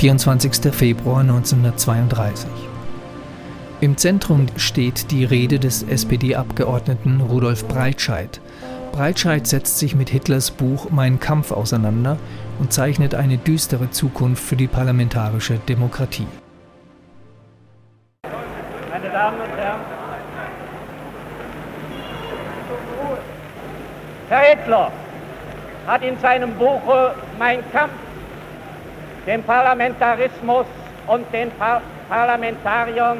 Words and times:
24. 0.00 0.72
Februar 0.72 1.20
1932. 1.20 2.48
Im 3.82 3.98
Zentrum 3.98 4.46
steht 4.56 5.10
die 5.10 5.26
Rede 5.26 5.58
des 5.58 5.82
SPD-Abgeordneten 5.82 7.20
Rudolf 7.20 7.68
Breitscheid. 7.68 8.40
Breitscheid 8.92 9.46
setzt 9.46 9.78
sich 9.78 9.94
mit 9.94 10.08
Hitlers 10.08 10.52
Buch 10.52 10.88
Mein 10.88 11.20
Kampf 11.20 11.52
auseinander 11.52 12.16
und 12.58 12.72
zeichnet 12.72 13.14
eine 13.14 13.36
düstere 13.36 13.90
Zukunft 13.90 14.42
für 14.42 14.56
die 14.56 14.68
parlamentarische 14.68 15.58
Demokratie. 15.68 16.26
Meine 18.22 19.10
Damen 19.12 19.38
und 19.38 19.58
Herren, 19.58 19.80
Herr 24.30 24.56
Hitler 24.56 24.92
hat 25.86 26.02
in 26.02 26.18
seinem 26.20 26.54
Buche 26.54 27.14
Mein 27.38 27.60
Kampf 27.70 27.92
dem 29.30 29.44
Parlamentarismus 29.44 30.66
und 31.06 31.32
den 31.32 31.52
Par 31.52 31.82
Parlamentariern 32.08 33.18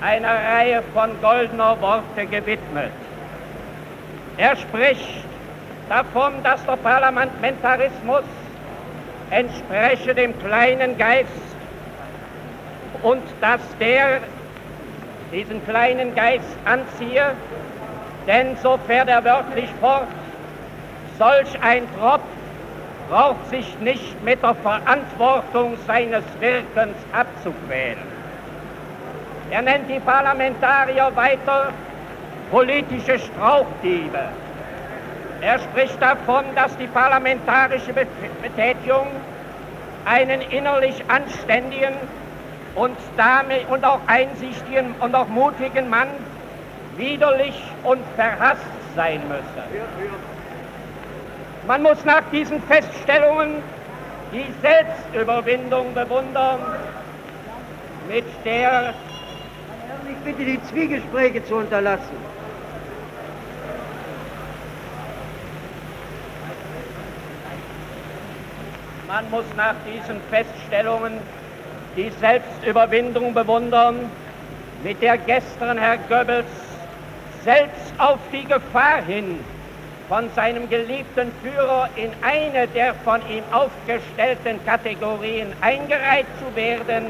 eine 0.00 0.26
Reihe 0.26 0.82
von 0.92 1.10
goldener 1.22 1.80
Worte 1.80 2.26
gewidmet. 2.26 2.90
Er 4.36 4.56
spricht 4.56 5.24
davon, 5.88 6.42
dass 6.42 6.66
der 6.66 6.74
Parlamentarismus 6.76 8.24
entspreche 9.30 10.12
dem 10.12 10.36
kleinen 10.40 10.98
Geist 10.98 11.30
und 13.02 13.22
dass 13.40 13.60
der 13.78 14.22
diesen 15.32 15.64
kleinen 15.66 16.16
Geist 16.16 16.56
anziehe, 16.64 17.36
denn 18.26 18.56
so 18.56 18.76
fährt 18.88 19.08
er 19.08 19.24
wörtlich 19.24 19.70
fort, 19.80 20.08
solch 21.16 21.62
ein 21.62 21.84
Tropf 21.96 22.35
braucht 23.08 23.48
sich 23.50 23.78
nicht 23.80 24.22
mit 24.22 24.42
der 24.42 24.54
Verantwortung 24.56 25.76
seines 25.86 26.24
Wirkens 26.40 26.96
abzuquälen. 27.12 28.16
Er 29.50 29.62
nennt 29.62 29.88
die 29.88 30.00
Parlamentarier 30.00 31.10
weiter 31.14 31.72
politische 32.50 33.18
Strauchdiebe. 33.18 34.28
Er 35.40 35.58
spricht 35.58 36.00
davon, 36.00 36.44
dass 36.54 36.76
die 36.78 36.86
parlamentarische 36.88 37.92
Betätigung 37.92 39.08
einen 40.04 40.40
innerlich 40.40 41.02
anständigen 41.08 41.94
und, 42.74 42.96
damit, 43.16 43.68
und 43.68 43.84
auch 43.84 44.00
einsichtigen 44.06 44.94
und 45.00 45.14
auch 45.14 45.28
mutigen 45.28 45.88
Mann 45.90 46.08
widerlich 46.96 47.60
und 47.84 48.02
verhasst 48.16 48.62
sein 48.94 49.20
müsse. 49.28 49.64
Man 51.66 51.82
muss 51.82 52.04
nach 52.04 52.22
diesen 52.30 52.62
Feststellungen 52.62 53.60
die 54.32 54.46
Selbstüberwindung 54.62 55.94
bewundern, 55.94 56.60
mit 58.08 58.24
der... 58.44 58.94
Ich 60.08 60.18
bitte, 60.18 60.44
die 60.44 60.62
Zwiegespräche 60.64 61.44
zu 61.44 61.56
unterlassen. 61.56 62.16
Man 69.08 69.28
muss 69.30 69.44
nach 69.56 69.74
diesen 69.84 70.20
Feststellungen 70.30 71.18
die 71.96 72.10
Selbstüberwindung 72.20 73.34
bewundern, 73.34 74.10
mit 74.84 75.02
der 75.02 75.18
gestern 75.18 75.78
Herr 75.78 75.96
Goebbels 76.08 76.46
selbst 77.42 77.92
auf 77.98 78.18
die 78.32 78.44
Gefahr 78.44 79.02
hin, 79.04 79.40
von 80.08 80.30
seinem 80.34 80.68
geliebten 80.68 81.32
Führer 81.42 81.88
in 81.96 82.10
eine 82.22 82.68
der 82.68 82.94
von 82.94 83.20
ihm 83.28 83.42
aufgestellten 83.52 84.64
Kategorien 84.64 85.52
eingereiht 85.60 86.26
zu 86.38 86.54
werden, 86.54 87.06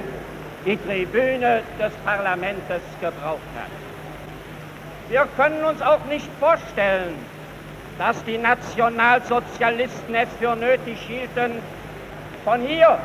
die 0.64 0.76
Tribüne 0.78 1.62
des 1.78 1.92
Parlaments 2.04 2.62
gebraucht 3.00 3.40
hat. 3.54 3.70
Wir 5.08 5.26
können 5.36 5.62
uns 5.64 5.80
auch 5.82 6.04
nicht 6.06 6.28
vorstellen, 6.40 7.14
dass 7.98 8.22
die 8.24 8.38
Nationalsozialisten 8.38 10.14
es 10.14 10.28
für 10.40 10.56
nötig 10.56 10.98
hielten, 11.06 11.52
von 12.44 12.60
hier, 12.60 12.98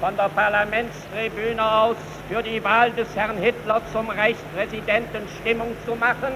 von 0.00 0.16
der 0.16 0.28
Parlamentstribüne 0.28 1.64
aus, 1.64 1.96
für 2.28 2.42
die 2.42 2.62
Wahl 2.62 2.90
des 2.92 3.14
Herrn 3.16 3.36
Hitler 3.38 3.80
zum 3.92 4.10
Reichspräsidenten 4.10 5.22
Stimmung 5.40 5.74
zu 5.86 5.94
machen, 5.94 6.32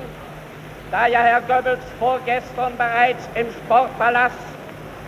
da 0.90 1.06
ja 1.06 1.20
Herr 1.20 1.42
Goebbels 1.42 1.84
vorgestern 1.98 2.76
bereits 2.76 3.28
im 3.34 3.46
Sportpalast 3.50 4.36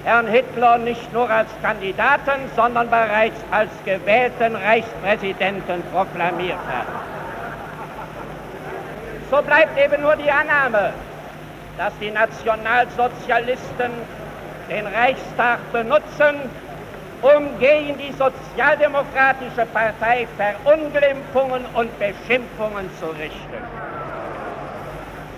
Herrn 0.04 0.26
Hitler 0.26 0.78
nicht 0.78 1.12
nur 1.12 1.28
als 1.28 1.48
Kandidaten, 1.62 2.48
sondern 2.56 2.88
bereits 2.88 3.38
als 3.50 3.70
gewählten 3.84 4.56
Reichspräsidenten 4.56 5.82
proklamiert 5.92 6.58
hat. 6.68 6.86
So 9.30 9.42
bleibt 9.42 9.78
eben 9.78 10.02
nur 10.02 10.16
die 10.16 10.30
Annahme, 10.30 10.92
dass 11.76 11.92
die 12.00 12.10
Nationalsozialisten 12.10 13.92
den 14.70 14.86
Reichstag 14.86 15.58
benutzen, 15.72 16.50
um 17.22 17.58
gegen 17.58 17.98
die 17.98 18.12
Sozialdemokratische 18.12 19.66
Partei 19.72 20.26
Verunglimpfungen 20.36 21.66
und 21.74 21.91
Beschimpfungen 21.98 22.91
zu 22.98 23.06
richten. 23.10 23.62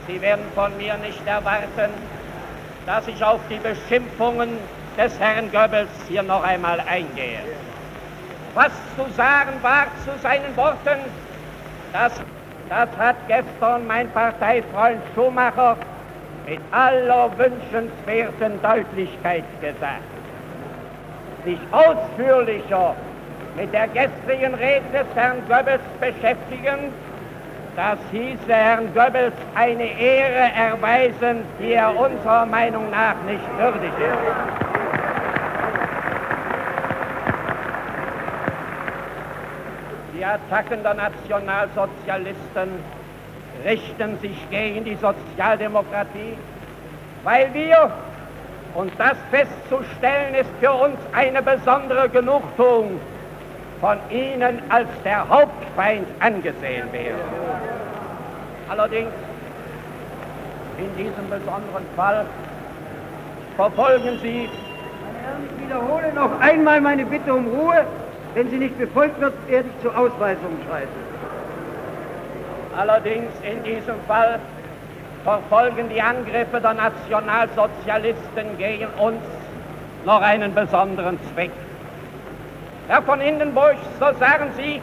Sie 0.06 0.20
werden 0.20 0.44
von 0.54 0.76
mir 0.76 0.96
nicht 0.96 1.26
erwarten, 1.26 1.90
dass 2.86 3.06
ich 3.06 3.22
auf 3.22 3.40
die 3.48 3.58
Beschimpfungen 3.58 4.58
des 4.98 5.18
Herrn 5.18 5.50
Goebbels 5.50 5.90
hier 6.08 6.22
noch 6.22 6.42
einmal 6.42 6.80
eingehe. 6.80 7.40
Was 8.54 8.72
zu 8.96 9.10
sagen 9.16 9.52
war 9.62 9.86
zu 10.04 10.18
seinen 10.20 10.56
Worten, 10.56 11.00
das, 11.92 12.12
das 12.68 12.88
hat 12.98 13.16
gestern 13.28 13.86
mein 13.86 14.10
Parteifreund 14.10 15.00
Schumacher 15.14 15.76
mit 16.46 16.60
aller 16.72 17.30
wünschenswerten 17.38 18.60
Deutlichkeit 18.62 19.44
gesagt 19.60 20.02
sich 21.44 21.58
ausführlicher 21.72 22.94
mit 23.56 23.72
der 23.72 23.88
gestrigen 23.88 24.54
Rede 24.54 24.84
des 24.92 25.06
Herrn 25.14 25.42
Goebbels 25.48 25.82
beschäftigen, 26.00 26.92
das 27.76 27.98
hieße 28.10 28.52
Herrn 28.52 28.92
Goebbels 28.94 29.34
eine 29.54 29.98
Ehre 29.98 30.52
erweisen, 30.54 31.44
die 31.58 31.72
er 31.72 31.96
unserer 31.98 32.46
Meinung 32.46 32.90
nach 32.90 33.14
nicht 33.26 33.58
würdig 33.58 33.90
ist. 33.98 34.62
Die 40.14 40.24
Attacken 40.24 40.82
der 40.82 40.94
Nationalsozialisten 40.94 42.70
richten 43.64 44.18
sich 44.20 44.50
gegen 44.50 44.84
die 44.84 44.96
Sozialdemokratie, 44.96 46.36
weil 47.24 47.52
wir 47.54 47.90
und 48.74 48.92
das 48.98 49.16
festzustellen 49.30 50.34
ist 50.34 50.50
für 50.60 50.72
uns 50.72 50.96
eine 51.12 51.42
besondere 51.42 52.08
Genugtuung, 52.08 53.00
von 53.82 53.98
ihnen 54.10 54.62
als 54.68 54.88
der 55.04 55.28
Hauptfeind 55.28 56.06
angesehen 56.20 56.90
werden. 56.92 57.51
Allerdings, 58.72 59.12
in 60.78 60.96
diesem 60.96 61.28
besonderen 61.28 61.84
Fall 61.94 62.24
verfolgen 63.54 64.18
Sie. 64.22 64.48
Meine 64.48 65.18
Herren, 65.22 65.44
ich 65.44 65.62
wiederhole 65.62 66.12
noch 66.14 66.40
einmal 66.40 66.80
meine 66.80 67.04
Bitte 67.04 67.34
um 67.34 67.48
Ruhe. 67.48 67.84
Wenn 68.32 68.48
sie 68.48 68.56
nicht 68.56 68.78
befolgt 68.78 69.20
wird, 69.20 69.34
werde 69.46 69.68
ich 69.68 69.82
zur 69.82 69.94
Ausweisung 69.94 70.56
schreiten. 70.66 70.88
Allerdings 72.74 73.30
in 73.42 73.62
diesem 73.62 74.00
Fall 74.08 74.38
verfolgen 75.22 75.90
die 75.90 76.00
Angriffe 76.00 76.58
der 76.58 76.72
Nationalsozialisten 76.72 78.56
gegen 78.56 78.86
uns 78.98 79.20
noch 80.06 80.22
einen 80.22 80.54
besonderen 80.54 81.18
Zweck. 81.34 81.50
Herr 82.88 83.02
von 83.02 83.20
Hindenburg, 83.20 83.76
so 84.00 84.18
sagen 84.18 84.50
Sie, 84.56 84.80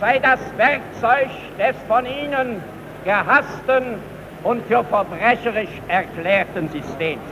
sei 0.00 0.18
das 0.18 0.40
Werkzeug 0.56 1.28
des 1.60 1.76
von 1.86 2.04
Ihnen 2.04 2.60
gehassten 3.04 3.96
und 4.44 4.64
für 4.66 4.84
verbrecherisch 4.84 5.70
erklärten 5.88 6.68
Systems. 6.70 7.22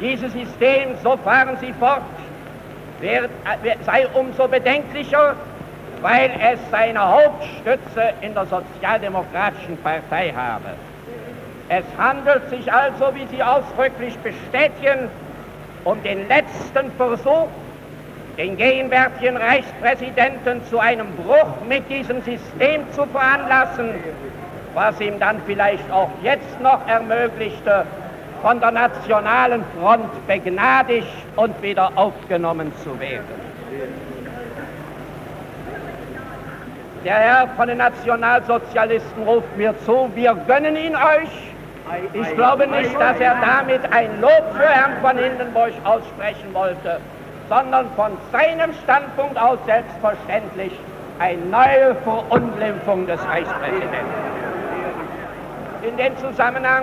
Dieses 0.00 0.32
System, 0.32 0.94
so 1.02 1.16
fahren 1.18 1.56
Sie 1.60 1.72
fort, 1.74 2.02
äh, 3.00 3.28
sei 3.84 4.06
umso 4.08 4.46
bedenklicher, 4.46 5.34
weil 6.02 6.30
es 6.52 6.58
seine 6.70 7.00
Hauptstütze 7.00 8.12
in 8.20 8.34
der 8.34 8.46
Sozialdemokratischen 8.46 9.76
Partei 9.78 10.32
habe. 10.36 10.74
Es 11.68 11.84
handelt 11.98 12.48
sich 12.50 12.72
also, 12.72 13.14
wie 13.14 13.26
Sie 13.34 13.42
ausdrücklich 13.42 14.16
bestätigen, 14.18 15.08
um 15.84 16.02
den 16.02 16.28
letzten 16.28 16.92
Versuch, 16.92 17.48
den 18.36 18.56
gegenwärtigen 18.56 19.36
Reichspräsidenten 19.36 20.64
zu 20.66 20.78
einem 20.78 21.08
Bruch 21.16 21.64
mit 21.66 21.88
diesem 21.88 22.22
System 22.22 22.82
zu 22.92 23.06
veranlassen, 23.06 23.94
was 24.76 25.00
ihm 25.00 25.18
dann 25.18 25.40
vielleicht 25.46 25.90
auch 25.90 26.10
jetzt 26.22 26.60
noch 26.60 26.86
ermöglichte, 26.86 27.86
von 28.42 28.60
der 28.60 28.70
nationalen 28.72 29.64
Front 29.80 30.26
begnadigt 30.26 31.08
und 31.34 31.60
wieder 31.62 31.90
aufgenommen 31.96 32.70
zu 32.84 33.00
werden. 33.00 33.24
Der 37.04 37.14
Herr 37.14 37.48
von 37.56 37.68
den 37.68 37.78
Nationalsozialisten 37.78 39.22
ruft 39.22 39.56
mir 39.56 39.74
zu, 39.86 40.10
wir 40.14 40.34
gönnen 40.46 40.76
ihn 40.76 40.94
euch. 40.94 41.30
Ich 42.12 42.34
glaube 42.34 42.66
nicht, 42.66 42.94
dass 43.00 43.18
er 43.18 43.36
damit 43.40 43.80
ein 43.92 44.20
Lob 44.20 44.44
für 44.52 44.68
Herrn 44.68 45.00
von 45.00 45.16
Hindenburg 45.16 45.72
aussprechen 45.84 46.52
wollte, 46.52 47.00
sondern 47.48 47.86
von 47.96 48.10
seinem 48.30 48.74
Standpunkt 48.84 49.38
aus 49.38 49.58
selbstverständlich 49.64 50.72
eine 51.18 51.40
neue 51.46 51.94
Verunglimpfung 52.04 53.06
des 53.06 53.20
Reichspräsidenten. 53.26 54.35
In 55.86 55.96
den 55.96 56.16
Zusammenhang 56.18 56.82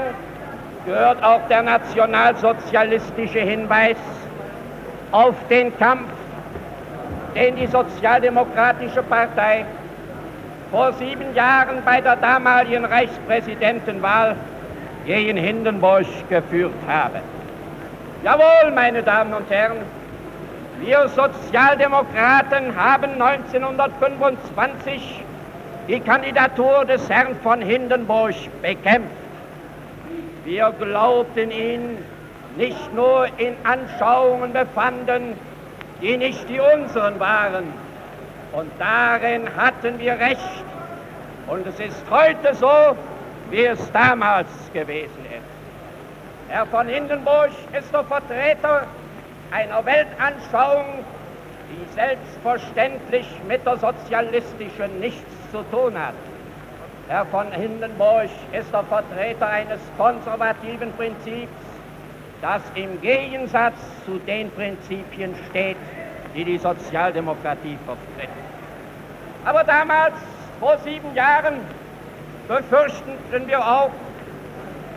gehört 0.85 1.21
auch 1.21 1.45
der 1.49 1.61
nationalsozialistische 1.61 3.39
Hinweis 3.39 3.97
auf 5.11 5.35
den 5.49 5.77
Kampf, 5.77 6.09
den 7.35 7.57
die 7.57 7.67
Sozialdemokratische 7.67 9.03
Partei 9.03 9.65
vor 10.71 10.93
sieben 10.93 11.35
Jahren 11.35 11.81
bei 11.83 11.99
der 11.99 12.15
damaligen 12.15 12.85
Reichspräsidentenwahl 12.85 14.37
gegen 15.05 15.35
Hindenburg 15.35 16.05
geführt 16.29 16.71
habe. 16.87 17.19
Jawohl, 18.23 18.71
meine 18.73 19.03
Damen 19.03 19.33
und 19.33 19.49
Herren, 19.49 19.79
wir 20.79 21.09
Sozialdemokraten 21.09 22.73
haben 22.73 23.21
1925 23.21 25.25
die 25.87 25.99
Kandidatur 25.99 26.85
des 26.85 27.09
Herrn 27.09 27.35
von 27.43 27.61
Hindenburg 27.61 28.35
bekämpft. 28.61 29.11
Wir 30.45 30.73
glaubten 30.79 31.51
ihn 31.51 31.97
nicht 32.57 32.93
nur 32.93 33.27
in 33.37 33.55
Anschauungen 33.63 34.53
befanden, 34.53 35.35
die 36.01 36.17
nicht 36.17 36.47
die 36.49 36.59
unseren 36.59 37.19
waren. 37.19 37.65
Und 38.51 38.71
darin 38.77 39.47
hatten 39.55 39.99
wir 39.99 40.13
recht. 40.13 40.63
Und 41.47 41.65
es 41.67 41.79
ist 41.79 42.03
heute 42.09 42.53
so, 42.55 42.95
wie 43.49 43.65
es 43.65 43.91
damals 43.91 44.47
gewesen 44.73 45.25
ist. 45.25 46.49
Herr 46.49 46.65
von 46.67 46.87
Hindenburg 46.87 47.49
ist 47.77 47.93
der 47.93 48.03
Vertreter 48.03 48.85
einer 49.51 49.85
Weltanschauung, 49.85 51.03
die 51.69 51.93
selbstverständlich 51.93 53.27
mit 53.47 53.65
der 53.65 53.77
sozialistischen 53.77 54.99
nichts 54.99 55.42
zu 55.53 55.61
tun 55.69 55.97
hat. 55.97 56.15
Herr 57.07 57.25
von 57.27 57.51
Hindenburg 57.51 58.29
ist 58.51 58.73
der 58.73 58.83
Vertreter 58.85 59.47
eines 59.47 59.79
konservativen 59.97 60.91
Prinzips, 60.93 61.51
das 62.41 62.63
im 62.73 62.99
Gegensatz 63.01 63.77
zu 64.05 64.17
den 64.19 64.49
Prinzipien 64.51 65.35
steht, 65.49 65.77
die 66.35 66.43
die 66.43 66.57
Sozialdemokratie 66.57 67.77
vertritt. 67.85 68.33
Aber 69.45 69.63
damals, 69.63 70.15
vor 70.59 70.77
sieben 70.79 71.13
Jahren, 71.13 71.59
befürchteten 72.47 73.47
wir 73.47 73.59
auch, 73.59 73.91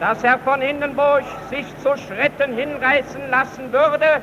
dass 0.00 0.22
Herr 0.24 0.38
von 0.38 0.62
Hindenburg 0.62 1.24
sich 1.50 1.66
zu 1.78 1.96
Schritten 1.98 2.54
hinreißen 2.54 3.28
lassen 3.30 3.72
würde, 3.72 4.22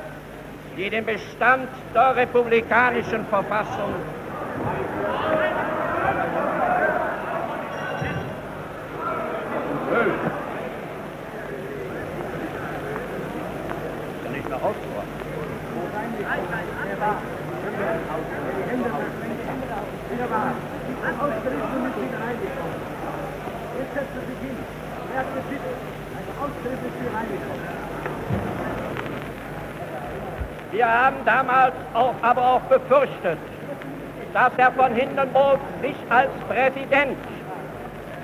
die 0.78 0.90
den 0.90 1.06
Bestand 1.06 1.70
der 1.94 2.16
republikanischen 2.16 3.24
Verfassung 3.28 3.94
Wir 30.72 30.88
haben 30.88 31.18
damals 31.26 31.74
auch, 31.94 32.16
aber 32.22 32.42
auch 32.42 32.62
befürchtet, 32.62 33.38
dass 34.34 34.52
er 34.58 34.72
von 34.72 34.94
Hindenburg 34.96 35.60
sich 35.82 35.96
als 36.10 36.32
Präsident 36.48 37.18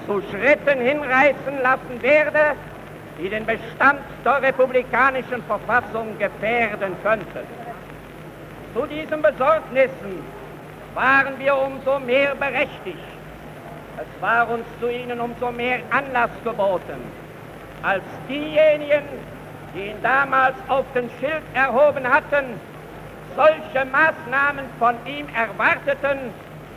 zu 0.08 0.22
Schritten 0.32 0.80
hinreißen 0.80 1.62
lassen 1.62 2.02
werde, 2.02 2.56
die 3.20 3.30
den 3.30 3.46
Bestand 3.46 4.00
der 4.26 4.42
republikanischen 4.42 5.44
Verfassung 5.44 6.18
gefährden 6.18 6.96
könnten. 7.04 7.46
Zu 8.74 8.88
diesen 8.88 9.22
Besorgnissen 9.22 10.24
waren 10.94 11.40
wir 11.40 11.56
umso 11.56 12.00
mehr 12.00 12.36
berechtigt. 12.36 12.98
Es 13.98 14.22
war 14.22 14.50
uns 14.50 14.66
zu 14.80 14.90
ihnen 14.90 15.20
umso 15.20 15.52
mehr 15.52 15.80
Anlass 15.90 16.32
geboten, 16.44 17.02
als 17.84 18.04
diejenigen, 18.28 19.04
die 19.74 19.90
ihn 19.90 20.02
damals 20.02 20.56
auf 20.68 20.86
den 20.94 21.10
Schild 21.20 21.44
erhoben 21.54 22.08
hatten, 22.08 22.60
solche 23.36 23.86
Maßnahmen 23.86 24.66
von 24.80 24.96
ihm 25.06 25.28
erwarteten 25.36 26.34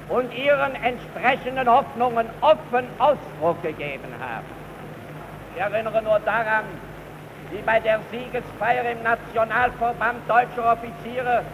und 0.09 0.35
ihren 0.35 0.75
entsprechenden 0.83 1.69
Hoffnungen 1.69 2.29
offen 2.41 2.87
Ausdruck 2.99 3.63
gegeben 3.63 4.13
haben. 4.21 4.47
Ich 5.55 5.61
erinnere 5.61 6.03
nur 6.03 6.19
daran, 6.21 6.65
wie 7.51 7.63
bei 7.63 7.79
der 7.81 8.01
Siegesfeier 8.11 8.91
im 8.91 9.03
Nationalverband 9.03 10.29
deutscher 10.29 10.73
Offiziere 10.73 11.45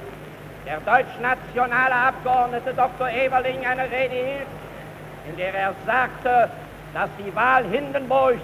der 0.68 0.80
deutsch-nationale 0.80 1.94
Abgeordnete 1.94 2.74
Dr. 2.74 3.08
Eberling 3.08 3.64
eine 3.64 3.84
Rede 3.84 4.14
hielt, 4.14 4.46
in 5.26 5.36
der 5.36 5.54
er 5.54 5.74
sagte, 5.86 6.50
dass 6.92 7.08
die 7.18 7.34
Wahl 7.34 7.64
Hindenburgs 7.64 8.42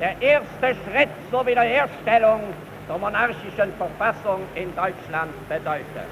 der 0.00 0.20
erste 0.22 0.74
Schritt 0.84 1.10
zur 1.30 1.46
Wiederherstellung 1.46 2.40
der 2.88 2.98
monarchischen 2.98 3.72
Verfassung 3.76 4.40
in 4.54 4.74
Deutschland 4.74 5.32
bedeutet. 5.48 6.08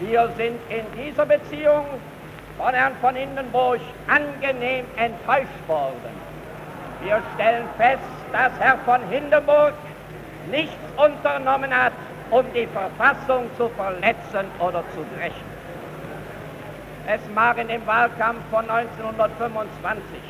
Wir 0.00 0.28
sind 0.36 0.58
in 0.68 0.84
dieser 0.96 1.26
Beziehung 1.26 1.86
von 2.56 2.74
Herrn 2.74 2.94
von 3.00 3.14
Hindenburg 3.14 3.80
angenehm 4.08 4.84
enttäuscht 4.96 5.68
worden. 5.68 6.10
Wir 7.02 7.22
stellen 7.34 7.68
fest, 7.76 8.02
dass 8.32 8.52
Herr 8.58 8.78
von 8.78 9.00
Hindenburg 9.08 9.74
nichts 10.50 10.74
unternommen 10.96 11.72
hat, 11.72 11.92
um 12.30 12.44
die 12.54 12.66
Verfassung 12.66 13.48
zu 13.56 13.68
verletzen 13.70 14.46
oder 14.58 14.82
zu 14.94 15.04
brechen. 15.16 15.58
Es 17.06 17.20
mag 17.34 17.56
in 17.58 17.68
dem 17.68 17.86
Wahlkampf 17.86 18.40
von 18.50 18.68
1925 18.68 20.20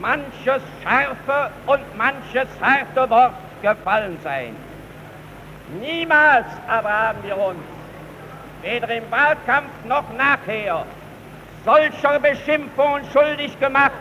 manches 0.00 0.62
scharfe 0.82 1.50
und 1.66 1.96
manches 1.96 2.48
harte 2.60 3.10
Wort 3.10 3.34
gefallen 3.62 4.18
sein. 4.22 4.54
Niemals 5.80 6.46
aber 6.68 6.90
haben 6.90 7.22
wir 7.22 7.36
uns, 7.36 7.58
weder 8.62 8.88
im 8.90 9.10
Wahlkampf 9.10 9.70
noch 9.84 10.04
nachher, 10.16 10.84
solcher 11.64 12.20
Beschimpfungen 12.20 13.02
schuldig 13.12 13.58
gemacht, 13.58 13.92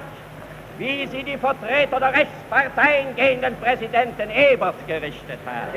wie 0.77 1.07
sie 1.07 1.23
die 1.23 1.37
Vertreter 1.37 1.99
der 1.99 2.13
Rechtsparteien 2.13 3.15
gegen 3.15 3.41
den 3.41 3.55
Präsidenten 3.57 4.29
Ebert 4.31 4.75
gerichtet 4.87 5.39
haben. 5.45 5.73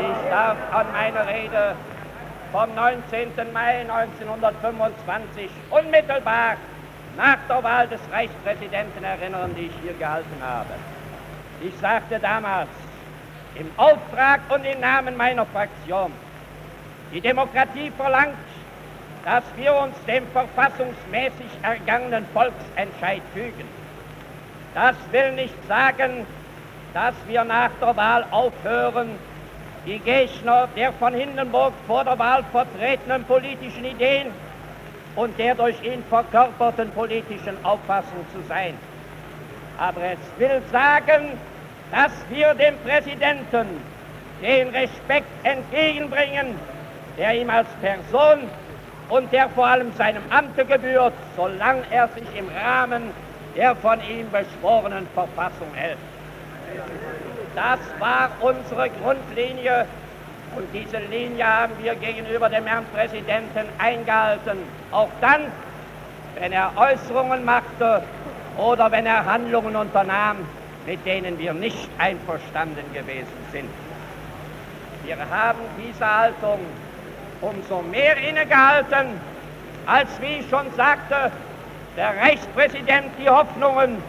Ich 0.00 0.30
darf 0.30 0.56
an 0.72 0.86
meine 0.92 1.26
Rede 1.26 1.74
vom 2.52 2.74
19. 2.74 3.52
Mai 3.52 3.80
1925 3.82 5.50
unmittelbar 5.70 6.56
nach 7.16 7.38
der 7.48 7.62
Wahl 7.62 7.88
des 7.88 8.00
Reichspräsidenten 8.12 9.04
erinnern, 9.04 9.54
die 9.56 9.66
ich 9.66 9.72
hier 9.82 9.94
gehalten 9.94 10.40
habe. 10.40 10.74
Ich 11.60 11.76
sagte 11.78 12.18
damals 12.18 12.68
im 13.54 13.70
Auftrag 13.76 14.40
und 14.48 14.64
im 14.64 14.80
Namen 14.80 15.16
meiner 15.16 15.46
Fraktion, 15.46 16.12
die 17.12 17.20
Demokratie 17.20 17.90
verlangt, 17.96 18.36
dass 19.28 19.44
wir 19.56 19.74
uns 19.74 19.94
dem 20.06 20.26
verfassungsmäßig 20.28 21.50
ergangenen 21.60 22.24
Volksentscheid 22.32 23.20
fügen. 23.34 23.68
Das 24.74 24.96
will 25.10 25.32
nicht 25.32 25.54
sagen, 25.68 26.26
dass 26.94 27.14
wir 27.26 27.44
nach 27.44 27.68
der 27.78 27.94
Wahl 27.94 28.24
aufhören, 28.30 29.10
die 29.84 29.98
Gegner 29.98 30.66
der 30.74 30.94
von 30.94 31.12
Hindenburg 31.12 31.74
vor 31.86 32.04
der 32.04 32.18
Wahl 32.18 32.42
vertretenen 32.52 33.22
politischen 33.24 33.84
Ideen 33.84 34.28
und 35.14 35.38
der 35.38 35.54
durch 35.54 35.76
ihn 35.82 36.02
verkörperten 36.08 36.90
politischen 36.92 37.62
Auffassung 37.66 38.24
zu 38.32 38.40
sein. 38.48 38.78
Aber 39.76 40.00
es 40.04 40.18
will 40.38 40.62
sagen, 40.72 41.38
dass 41.90 42.12
wir 42.30 42.54
dem 42.54 42.78
Präsidenten 42.78 43.66
den 44.40 44.68
Respekt 44.68 45.28
entgegenbringen, 45.42 46.54
der 47.18 47.34
ihm 47.34 47.50
als 47.50 47.68
Person 47.82 48.48
und 49.08 49.32
der 49.32 49.48
vor 49.50 49.66
allem 49.66 49.92
seinem 49.94 50.22
Amte 50.30 50.64
gebührt, 50.64 51.14
solange 51.36 51.82
er 51.90 52.08
sich 52.08 52.26
im 52.36 52.48
Rahmen 52.48 53.10
der 53.56 53.74
von 53.76 53.98
ihm 54.08 54.30
beschworenen 54.30 55.06
Verfassung 55.14 55.68
hält. 55.74 55.98
Das 57.54 57.80
war 57.98 58.30
unsere 58.40 58.88
Grundlinie 58.90 59.86
Und 60.56 60.66
diese 60.72 60.98
Linie 60.98 61.46
haben 61.46 61.72
wir 61.82 61.94
gegenüber 61.94 62.48
dem 62.48 62.66
Herrn 62.66 62.84
Präsidenten 62.94 63.68
eingehalten. 63.78 64.58
Auch 64.90 65.10
dann, 65.20 65.42
wenn 66.38 66.52
er 66.52 66.72
Äußerungen 66.76 67.44
machte 67.44 68.02
oder 68.56 68.90
wenn 68.90 69.06
er 69.06 69.24
Handlungen 69.24 69.76
unternahm, 69.76 70.38
mit 70.86 71.04
denen 71.04 71.38
wir 71.38 71.52
nicht 71.52 71.88
einverstanden 71.98 72.92
gewesen 72.94 73.26
sind. 73.52 73.68
Wir 75.04 75.16
haben 75.18 75.60
diese 75.78 76.06
Haltung 76.06 76.58
umso 77.40 77.82
mehr 77.82 78.16
innegehalten, 78.16 79.20
als, 79.86 80.20
wie 80.20 80.40
ich 80.40 80.48
schon 80.48 80.70
sagte, 80.76 81.30
der 81.96 82.16
Reichspräsident 82.16 83.12
die 83.18 83.28
Hoffnungen 83.28 84.02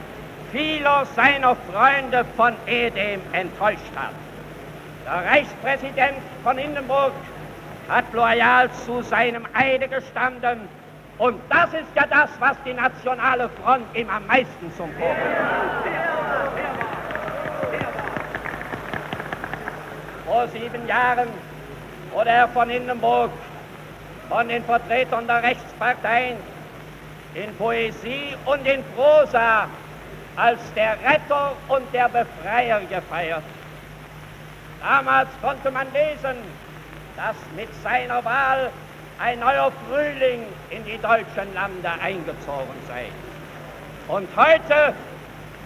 vieler 0.51 1.05
seiner 1.15 1.55
Freunde 1.55 2.25
von 2.35 2.55
Edem 2.67 3.21
enttäuscht 3.33 3.95
hat. 3.95 4.13
Der 5.05 5.31
Reichspräsident 5.31 6.17
von 6.43 6.57
Hindenburg 6.57 7.13
hat 7.87 8.05
loyal 8.13 8.69
zu 8.71 9.01
seinem 9.01 9.45
Eide 9.53 9.87
gestanden 9.87 10.67
und 11.17 11.39
das 11.49 11.73
ist 11.73 11.89
ja 11.95 12.05
das, 12.09 12.29
was 12.39 12.55
die 12.65 12.73
nationale 12.73 13.49
Front 13.61 13.85
ihm 13.93 14.09
am 14.09 14.25
meisten 14.27 14.71
zum 14.77 14.89
Vorwurf 14.93 15.17
Vor 20.25 20.47
sieben 20.47 20.87
Jahren 20.87 21.27
wurde 22.11 22.29
er 22.29 22.47
von 22.49 22.69
Hindenburg 22.69 23.31
von 24.29 24.47
den 24.47 24.63
Vertretern 24.63 25.27
der 25.27 25.43
Rechtsparteien 25.43 26.37
in 27.33 27.55
Poesie 27.55 28.35
und 28.45 28.65
in 28.65 28.83
Prosa 28.95 29.67
als 30.35 30.59
der 30.75 30.97
Retter 31.03 31.53
und 31.67 31.83
der 31.93 32.09
Befreier 32.09 32.81
gefeiert. 32.81 33.43
Damals 34.81 35.27
konnte 35.41 35.71
man 35.71 35.87
lesen, 35.91 36.37
dass 37.17 37.35
mit 37.55 37.67
seiner 37.83 38.23
Wahl 38.23 38.69
ein 39.19 39.39
neuer 39.39 39.71
Frühling 39.87 40.45
in 40.69 40.85
die 40.85 40.97
deutschen 40.97 41.53
Lande 41.53 41.89
eingezogen 42.01 42.79
sei. 42.87 43.07
Und 44.07 44.27
heute 44.35 44.93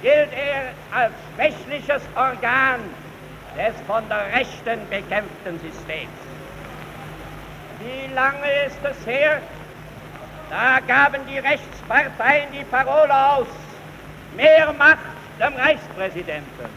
gilt 0.02 0.34
er 0.34 0.74
als 0.98 1.14
schwächliches 1.36 2.02
Organ 2.16 2.80
des 3.56 3.76
von 3.86 4.04
der 4.10 4.26
Rechten 4.34 4.80
bekämpften 4.90 5.60
Systems. 5.60 6.33
Wie 7.84 8.14
lange 8.14 8.50
ist 8.66 8.80
es 8.84 9.06
her? 9.06 9.42
Da 10.50 10.80
gaben 10.88 11.22
die 11.28 11.40
Rechtsparteien 11.40 12.50
die 12.54 12.64
Parole 12.66 13.14
aus, 13.14 13.48
mehr 14.36 14.72
Macht 14.74 15.00
dem 15.40 15.54
Reichspräsidenten. 15.56 16.70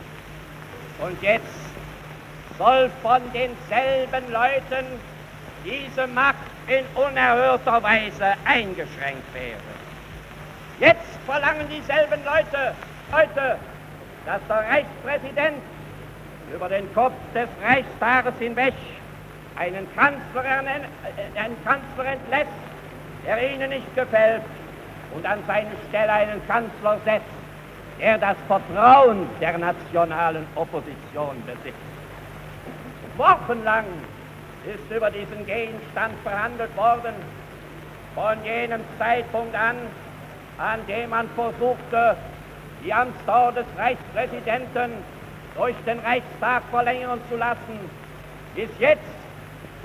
Und 0.99 1.23
jetzt 1.23 1.45
soll 2.59 2.91
von 3.03 3.21
denselben 3.33 4.33
Leuten 4.33 4.87
diese 5.65 6.07
Macht 6.09 6.37
in 6.67 6.85
unerhörter 6.95 7.83
Weise 7.83 8.35
eingeschränkt 8.45 9.35
werden. 9.35 9.77
Jetzt 10.81 11.19
verlangen 11.27 11.69
dieselben 11.69 12.25
Leute 12.25 12.75
heute, 13.13 13.59
dass 14.25 14.41
der 14.49 14.57
Reichspräsident 14.57 15.63
über 16.53 16.69
den 16.69 16.93
Kopf 16.95 17.15
des 17.35 17.49
Reichstages 17.63 18.35
hinweg 18.39 18.75
einen 19.57 19.87
Kanzler, 19.95 20.45
äh, 20.45 21.39
einen 21.39 21.57
Kanzler 21.65 22.13
entlässt, 22.13 22.51
der 23.27 23.53
ihnen 23.53 23.71
nicht 23.71 23.95
gefällt, 23.95 24.43
und 25.15 25.25
an 25.25 25.39
seine 25.47 25.71
Stelle 25.89 26.13
einen 26.13 26.47
Kanzler 26.47 26.99
setzt, 27.05 27.25
der 27.99 28.19
das 28.19 28.37
Vertrauen 28.47 29.27
der 29.41 29.57
nationalen 29.57 30.47
Opposition 30.55 31.43
besitzt. 31.47 31.79
Wochenlang 33.17 33.85
ist 34.67 34.95
über 34.95 35.11
diesen 35.11 35.47
Gegenstand 35.47 36.15
verhandelt 36.23 36.77
worden, 36.77 37.15
von 38.15 38.37
jenem 38.45 38.81
Zeitpunkt 38.99 39.55
an, 39.55 39.77
an 40.59 40.81
dem 40.87 41.11
man 41.11 41.29
versuchte, 41.31 42.17
die 42.85 42.93
Amtsdauer 42.93 43.53
des 43.53 43.67
Reichspräsidenten 43.77 44.93
durch 45.55 45.77
den 45.87 45.99
Reichstag 46.01 46.63
verlängern 46.71 47.21
zu 47.31 47.37
lassen, 47.37 47.79
bis 48.55 48.69
jetzt 48.79 49.16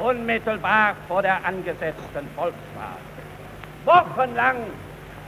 unmittelbar 0.01 0.95
vor 1.07 1.21
der 1.21 1.43
angesetzten 1.45 2.27
Volkswahl. 2.35 2.99
Wochenlang 3.85 4.57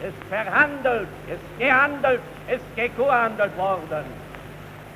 ist 0.01 0.29
verhandelt, 0.29 1.07
ist 1.27 1.59
gehandelt, 1.59 2.21
ist 2.47 2.75
gekuhandelt 2.75 3.55
worden. 3.57 4.03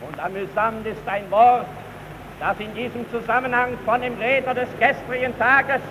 Und 0.01 0.19
amüsant 0.19 0.85
ist 0.85 1.07
ein 1.07 1.29
Wort, 1.31 1.65
das 2.39 2.59
in 2.59 2.73
diesem 2.75 3.09
Zusammenhang 3.09 3.77
von 3.85 4.01
dem 4.01 4.17
Redner 4.19 4.53
des 4.53 4.69
gestrigen 4.79 5.37
Tages 5.39 5.81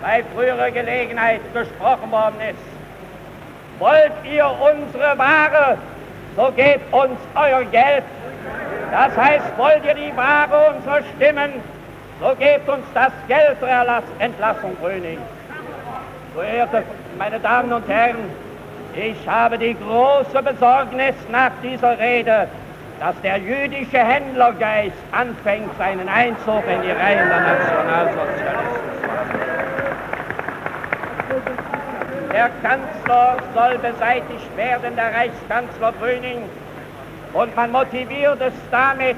bei 0.00 0.22
früherer 0.34 0.70
Gelegenheit 0.70 1.40
gesprochen 1.52 2.10
worden 2.10 2.40
ist. 2.50 2.58
Wollt 3.80 4.12
ihr 4.24 4.46
unsere 4.46 5.18
Ware, 5.18 5.78
so 6.36 6.52
gebt 6.52 6.92
uns 6.92 7.18
euer 7.34 7.64
Geld. 7.64 8.04
Das 8.92 9.16
heißt, 9.16 9.56
wollt 9.56 9.84
ihr 9.84 9.94
die 9.94 10.16
Ware 10.16 10.74
unserer 10.74 11.02
Stimmen, 11.16 11.60
so 12.20 12.34
gebt 12.36 12.68
uns 12.68 12.84
das 12.94 13.12
Geld 13.28 13.58
zur 13.60 13.68
Erlass 13.68 14.04
Entlassung 14.18 14.76
Gröning. 14.80 15.18
Verehrte 16.34 16.82
meine 17.16 17.38
Damen 17.40 17.72
und 17.72 17.88
Herren, 17.88 18.16
ich 18.94 19.28
habe 19.28 19.58
die 19.58 19.74
große 19.74 20.42
Besorgnis 20.42 21.14
nach 21.30 21.52
dieser 21.62 21.98
Rede, 21.98 22.48
dass 23.00 23.20
der 23.22 23.38
jüdische 23.38 23.98
Händlergeist 23.98 24.96
anfängt, 25.12 25.70
seinen 25.78 26.08
Einzug 26.08 26.64
in 26.66 26.82
die 26.82 26.90
Reihen 26.90 27.28
der 27.28 27.40
Nationalsozialisten 27.40 28.90
zu 29.00 29.06
machen. 29.06 29.40
Der 32.32 32.50
Kanzler 32.62 33.36
soll 33.54 33.78
beseitigt 33.78 34.56
werden, 34.56 34.96
der 34.96 35.14
Reichskanzler 35.14 35.92
Brüning, 35.92 36.42
und 37.32 37.54
man 37.54 37.70
motiviert 37.70 38.40
es 38.40 38.54
damit, 38.70 39.16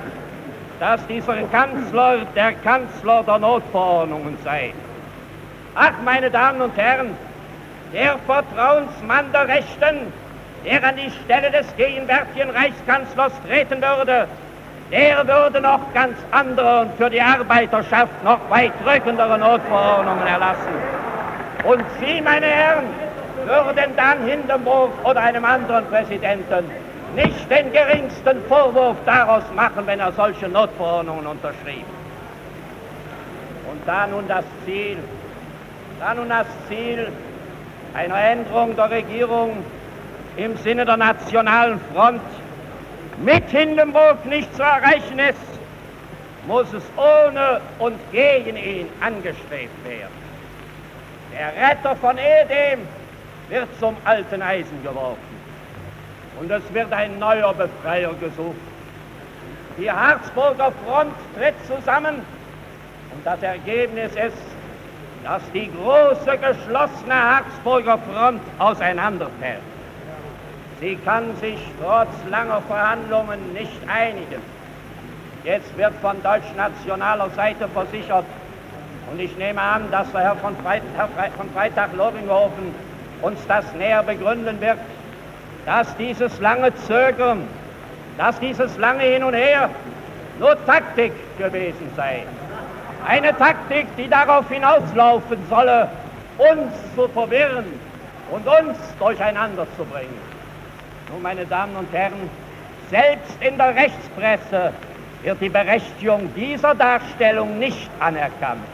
dass 0.81 1.07
dieser 1.07 1.37
Kanzler 1.53 2.25
der 2.35 2.53
Kanzler 2.55 3.23
der 3.23 3.39
Notverordnungen 3.39 4.37
sei. 4.43 4.73
Ach, 5.75 5.93
meine 6.05 6.31
Damen 6.31 6.63
und 6.63 6.77
Herren, 6.77 7.15
der 7.93 8.19
Vertrauensmann 8.27 9.31
der 9.33 9.47
Rechten, 9.47 10.13
der 10.65 10.83
an 10.83 10.97
die 10.97 11.11
Stelle 11.23 11.51
des 11.51 11.77
gegenwärtigen 11.77 12.51
Reichskanzlers 12.51 13.33
treten 13.47 13.83
würde, 13.83 14.27
der 14.91 15.29
würde 15.29 15.61
noch 15.61 15.81
ganz 15.93 16.17
andere 16.31 16.81
und 16.81 16.97
für 16.97 17.11
die 17.11 17.21
Arbeiterschaft 17.21 18.25
noch 18.25 18.41
weit 18.49 18.73
drückendere 18.83 19.39
Notverordnungen 19.39 20.27
erlassen. 20.27 20.75
Und 21.65 21.85
Sie, 22.01 22.23
meine 22.23 22.47
Herren, 22.47 22.87
würden 23.45 23.97
dann 23.97 24.25
Hindenburg 24.27 24.93
oder 25.05 25.21
einem 25.21 25.45
anderen 25.45 25.85
Präsidenten 25.87 26.65
nicht 27.15 27.51
den 27.51 27.73
geringsten 27.73 28.43
Vorwurf 28.49 28.97
daraus 29.05 29.45
machen, 29.55 29.87
wenn 29.87 30.01
er 30.01 30.13
solche 30.13 30.49
Notverordnungen 30.49 31.27
unterschrieb. 31.27 31.85
Und 33.71 33.81
da 33.87 34.07
nun 34.07 34.27
das 34.29 34.45
Ziel, 34.65 34.99
da 35.99 36.15
nun 36.15 36.29
das 36.29 36.47
Ziel 36.69 37.09
einer 37.95 38.21
Änderung 38.23 38.77
der 38.77 38.91
Regierung 38.91 39.65
im 40.37 40.57
Sinne 40.59 40.85
der 40.85 40.97
nationalen 40.97 41.81
Front 41.93 42.23
mit 43.19 43.49
Hindenburg 43.51 44.25
nicht 44.27 44.55
zu 44.55 44.63
erreichen 44.63 45.19
ist, 45.19 45.39
muss 46.47 46.73
es 46.73 46.85
ohne 46.97 47.61
und 47.79 47.99
gegen 48.13 48.57
ihn 48.57 48.87
angestrebt 49.01 49.85
werden. 49.85 50.21
Der 51.33 51.53
Retter 51.71 51.97
von 51.97 52.17
Edem 52.17 52.81
wird 53.49 53.69
zum 53.79 53.97
alten 54.05 54.41
Eisen 54.41 54.83
geworfen 54.83 55.30
und 56.39 56.51
es 56.51 56.63
wird 56.73 56.93
ein 56.93 57.19
neuer 57.19 57.53
Befreier 57.55 58.15
gesucht. 58.15 58.57
Die 59.79 59.91
Harzburger 59.91 60.73
Front 60.85 61.15
tritt 61.37 61.55
zusammen 61.67 62.17
und 63.15 63.25
das 63.27 63.43
Ergebnis 63.43 64.13
ist, 64.13 64.37
dass 65.25 65.43
die 65.53 65.71
große 65.73 66.39
geschlossene 66.39 67.15
Harzburger 67.15 67.99
Front 67.99 68.41
auseinanderfällt. 68.59 69.61
Sie 70.81 70.97
kann 71.05 71.37
sich 71.37 71.59
trotz 71.81 72.09
langer 72.31 72.63
Verhandlungen 72.63 73.53
nicht 73.53 73.81
einigen. 73.87 74.43
Jetzt 75.45 75.77
wird 75.77 75.93
von 76.01 76.23
deutsch-nationaler 76.23 77.31
Seite 77.31 77.69
versichert, 77.69 78.25
und 79.11 79.21
ich 79.21 79.37
nehme 79.37 79.61
an, 79.61 79.91
dass 79.91 80.11
der 80.13 80.21
Herr 80.21 80.37
von, 80.37 80.57
Freit 80.59 80.83
Herr 80.97 81.09
Fre 81.09 81.31
von 81.37 81.51
Freitag-Lobinghofen 81.51 82.75
uns 83.23 83.39
das 83.49 83.65
näher 83.75 84.03
begründen 84.03 84.61
wird, 84.61 84.79
dass 85.67 85.97
dieses 85.97 86.39
lange 86.41 86.75
Zögern, 86.75 87.47
dass 88.17 88.39
dieses 88.41 88.77
lange 88.79 89.03
Hin 89.03 89.25
und 89.25 89.35
Her 89.35 89.71
nur 90.39 90.57
Taktik 90.67 91.13
gewesen 91.39 91.91
sei. 91.97 92.25
Eine 93.07 93.37
Taktik, 93.37 93.87
die 93.97 94.09
darauf 94.09 94.49
hinauslaufen 94.49 95.39
solle, 95.49 95.89
uns 96.39 96.73
zu 96.95 97.09
verwirren 97.09 97.67
und 98.31 98.47
uns 98.47 98.79
durcheinander 98.99 99.67
zu 99.77 99.85
bringen. 99.85 100.19
Nun, 101.11 101.23
meine 101.23 101.45
Damen 101.47 101.77
und 101.77 101.93
Herren, 101.93 102.31
selbst 102.91 103.37
in 103.41 103.57
der 103.57 103.75
Rechtspresse 103.75 104.73
wird 105.23 105.41
die 105.41 105.49
Berechtigung 105.49 106.33
dieser 106.35 106.75
Darstellung 106.75 107.59
nicht 107.59 107.91
anerkannt. 108.01 108.65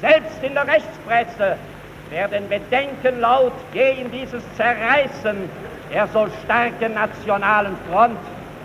Selbst 0.00 0.42
in 0.42 0.54
der 0.54 0.66
Rechtspresse 0.66 1.56
werden 2.10 2.48
Bedenken 2.48 3.20
laut 3.20 3.52
gegen 3.72 4.10
dieses 4.10 4.42
Zerreißen 4.56 5.48
der 5.92 6.06
so 6.08 6.28
starken 6.44 6.94
nationalen 6.94 7.76
Front 7.90 8.18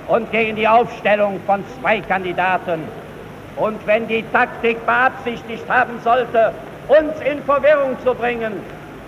und 0.08 0.32
gegen 0.32 0.56
die 0.56 0.68
Aufstellung 0.68 1.40
von 1.46 1.64
zwei 1.80 2.00
Kandidaten. 2.02 2.82
Und 3.56 3.86
wenn 3.88 4.08
die 4.08 4.24
Taktik 4.32 4.86
beabsichtigt 4.86 5.64
haben 5.70 6.00
sollte, 6.04 6.54
uns 6.88 7.20
in 7.22 7.42
Verwirrung 7.44 7.98
zu 8.04 8.14
bringen, 8.14 8.54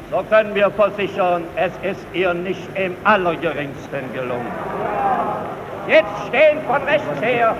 so 0.09 0.23
können 0.29 0.55
wir 0.55 0.71
versichern, 0.71 1.43
es 1.55 1.71
ist 1.83 2.05
ihr 2.13 2.33
nicht 2.33 2.61
im 2.75 2.95
allergeringsten 3.03 4.13
gelungen. 4.13 4.47
Jetzt 5.87 6.27
stehen 6.27 6.59
von 6.65 6.81
rechts 6.83 7.21
her 7.21 7.55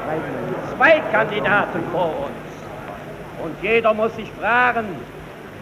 zwei 0.75 1.01
Kandidaten 1.11 1.83
vor 1.91 2.07
uns. 2.07 3.43
Und 3.43 3.55
jeder 3.61 3.93
muss 3.93 4.15
sich 4.15 4.31
fragen, 4.39 4.85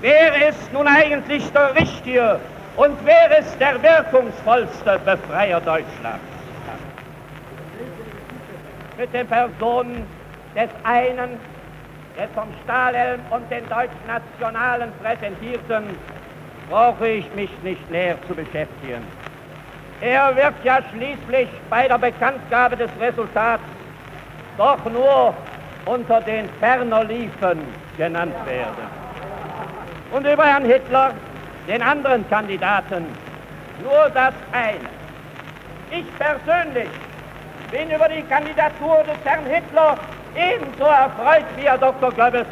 wer 0.02 0.50
ist 0.50 0.72
nun 0.74 0.88
eigentlich 0.88 1.52
der 1.52 1.75
Richtige 1.75 2.40
und 2.77 2.98
wer 3.05 3.39
ist 3.39 3.60
der 3.60 3.82
wirkungsvollste 3.82 5.00
Befreier 5.05 5.62
Deutschlands? 5.62 6.25
Mit 8.98 9.13
den 9.13 9.27
Personen 9.27 10.05
des 10.55 10.70
einen, 10.84 11.39
des 12.17 12.29
vom 12.34 12.48
Stahlhelm 12.63 13.20
und 13.29 13.50
den 13.51 13.63
Deutschnationalen 13.67 14.91
präsentierten, 15.01 15.98
brauche 16.70 17.08
ich 17.08 17.36
mich 17.36 17.50
nicht 17.63 17.91
näher 17.91 18.17
zu 18.27 18.34
beschäftigen. 18.34 19.03
Er 20.01 20.36
wird 20.36 20.53
ja 20.63 20.79
schließlich 20.91 21.50
bei 21.70 21.88
der 21.88 21.98
Bekanntgabe 21.98 22.75
des 22.75 22.89
Resultats 23.00 23.63
doch 24.58 24.84
nur 24.86 25.34
unter 25.86 26.22
den 26.22 26.50
Fernerliefen 26.60 27.60
genannt 27.98 28.36
werden. 28.46 29.05
Und 30.12 30.25
über 30.25 30.46
Herrn 30.46 30.65
Hitler, 30.65 31.13
den 31.68 31.82
anderen 31.82 32.28
Kandidaten, 32.30 33.06
nur 33.84 34.10
das 34.14 34.34
eine. 34.52 34.90
Ich 35.92 36.06
persönlich 36.18 36.90
bin 37.72 37.90
über 37.90 38.08
die 38.08 38.22
Kandidatur 38.24 39.04
des 39.04 39.18
Herrn 39.24 39.46
Hitler 39.46 39.98
ebenso 40.36 40.84
erfreut 40.84 41.46
wie 41.56 41.64
Herr 41.64 41.78
Dr. 41.78 42.12
Goebbels. 42.12 42.48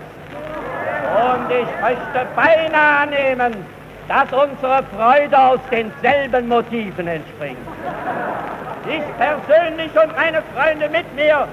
Und 1.14 1.52
ich 1.52 1.68
möchte 1.82 2.28
beinahe 2.36 3.00
annehmen, 3.04 3.54
dass 4.08 4.32
unsere 4.34 4.84
Freude 4.96 5.40
aus 5.40 5.60
denselben 5.72 6.48
Motiven 6.48 7.08
entspringt. 7.08 7.58
Ich 8.86 9.04
persönlich 9.18 9.92
und 9.96 10.16
meine 10.16 10.42
Freunde 10.54 10.90
mit 10.90 11.14
mir 11.16 11.48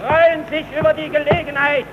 freuen 0.00 0.46
sich 0.48 0.64
über 0.78 0.92
die 0.94 1.08
Gelegenheit, 1.08 1.86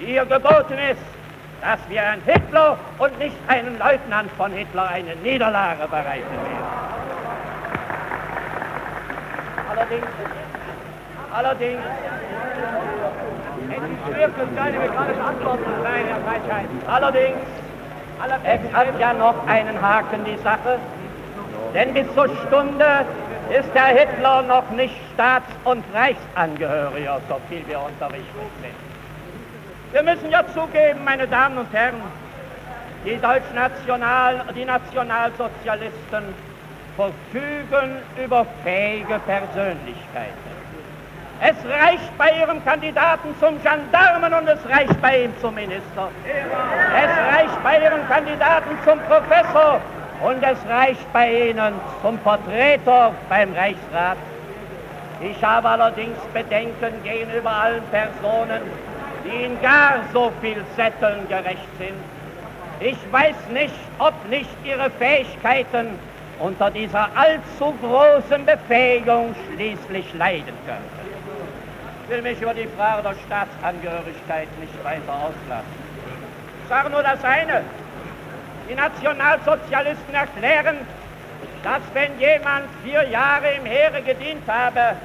die 0.00 0.06
hier 0.06 0.26
geboten 0.26 0.78
ist, 0.90 1.19
dass 1.60 1.78
wir 1.88 2.00
Herrn 2.00 2.22
Hitler 2.24 2.78
und 2.98 3.18
nicht 3.18 3.36
einen 3.48 3.78
Leutnant 3.78 4.30
von 4.32 4.52
Hitler 4.52 4.88
eine 4.88 5.14
Niederlage 5.16 5.86
bereiten 5.88 6.30
werden. 6.30 6.80
Allerdings, 9.70 10.06
allerdings, 11.32 11.80
es 13.70 13.76
ist 13.76 14.16
wirklich 14.16 14.56
keine 14.56 15.24
Antwort 15.24 15.58
zu 15.58 15.82
sein, 15.82 16.04
Herr 16.08 16.20
Breitscheid. 16.20 16.68
Allerdings, 16.88 17.38
es 18.44 18.72
hat 18.72 18.98
ja 18.98 19.12
noch 19.12 19.46
einen 19.46 19.80
Haken, 19.80 20.24
die 20.24 20.36
Sache. 20.42 20.78
Denn 21.74 21.94
bis 21.94 22.12
zur 22.14 22.28
Stunde 22.46 23.06
ist 23.50 23.72
der 23.74 23.86
Hitler 23.86 24.42
noch 24.42 24.68
nicht 24.70 24.94
Staats- 25.14 25.46
und 25.64 25.84
Reichsangehöriger, 25.94 27.20
so 27.28 27.40
viel 27.48 27.66
wir 27.68 27.80
unterrichtet 27.80 28.50
sind. 28.60 28.74
Wir 29.92 30.02
müssen 30.04 30.30
ja 30.30 30.44
zugeben, 30.54 31.04
meine 31.04 31.26
Damen 31.26 31.58
und 31.58 31.72
Herren, 31.72 32.00
die 33.04 33.16
Deutschnational, 33.16 34.44
die 34.54 34.64
Nationalsozialisten 34.64 36.22
verfügen 36.96 37.96
über 38.22 38.46
fähige 38.62 39.18
Persönlichkeiten. 39.26 40.50
Es 41.40 41.56
reicht 41.64 42.16
bei 42.18 42.30
ihrem 42.38 42.62
Kandidaten 42.64 43.34
zum 43.40 43.60
Gendarmen 43.62 44.34
und 44.34 44.46
es 44.46 44.58
reicht 44.68 45.00
bei 45.00 45.24
ihm 45.24 45.32
zum 45.40 45.54
Minister. 45.54 46.08
Es 46.24 47.34
reicht 47.34 47.62
bei 47.64 47.82
ihrem 47.82 48.06
Kandidaten 48.06 48.78
zum 48.84 48.98
Professor 49.00 49.80
und 50.22 50.42
es 50.42 50.58
reicht 50.68 51.12
bei 51.12 51.48
ihnen 51.48 51.72
zum 52.02 52.18
Vertreter 52.20 53.12
beim 53.28 53.54
Reichsrat. 53.54 54.18
Ich 55.22 55.42
habe 55.42 55.68
allerdings 55.68 56.18
Bedenken 56.34 57.02
gegenüber 57.02 57.50
allen 57.50 57.82
Personen, 57.84 58.60
die 59.24 59.44
in 59.44 59.60
gar 59.62 60.00
so 60.12 60.32
viel 60.40 60.64
Sätteln 60.76 61.28
gerecht 61.28 61.68
sind. 61.78 61.96
Ich 62.80 62.98
weiß 63.12 63.36
nicht, 63.52 63.74
ob 63.98 64.14
nicht 64.28 64.50
ihre 64.64 64.90
Fähigkeiten 64.90 65.98
unter 66.38 66.70
dieser 66.70 67.08
allzu 67.14 67.74
großen 67.82 68.46
Befähigung 68.46 69.34
schließlich 69.54 70.14
leiden 70.14 70.54
könnten 70.66 71.10
will 72.10 72.22
mich 72.22 72.42
über 72.42 72.52
die 72.52 72.66
Frage 72.76 73.02
der 73.02 73.14
Staatsangehörigkeit 73.26 74.48
nicht 74.58 74.84
weiter 74.84 75.12
auslassen. 75.12 75.78
Ich 76.62 76.68
sage 76.68 76.90
nur 76.90 77.02
das 77.04 77.22
eine. 77.22 77.62
Die 78.68 78.74
Nationalsozialisten 78.74 80.12
erklären, 80.12 80.78
dass 81.62 81.82
wenn 81.94 82.18
jemand 82.18 82.64
vier 82.82 83.08
Jahre 83.08 83.52
im 83.52 83.64
Heere 83.64 84.02
gedient 84.02 84.42
habe, 84.48 84.96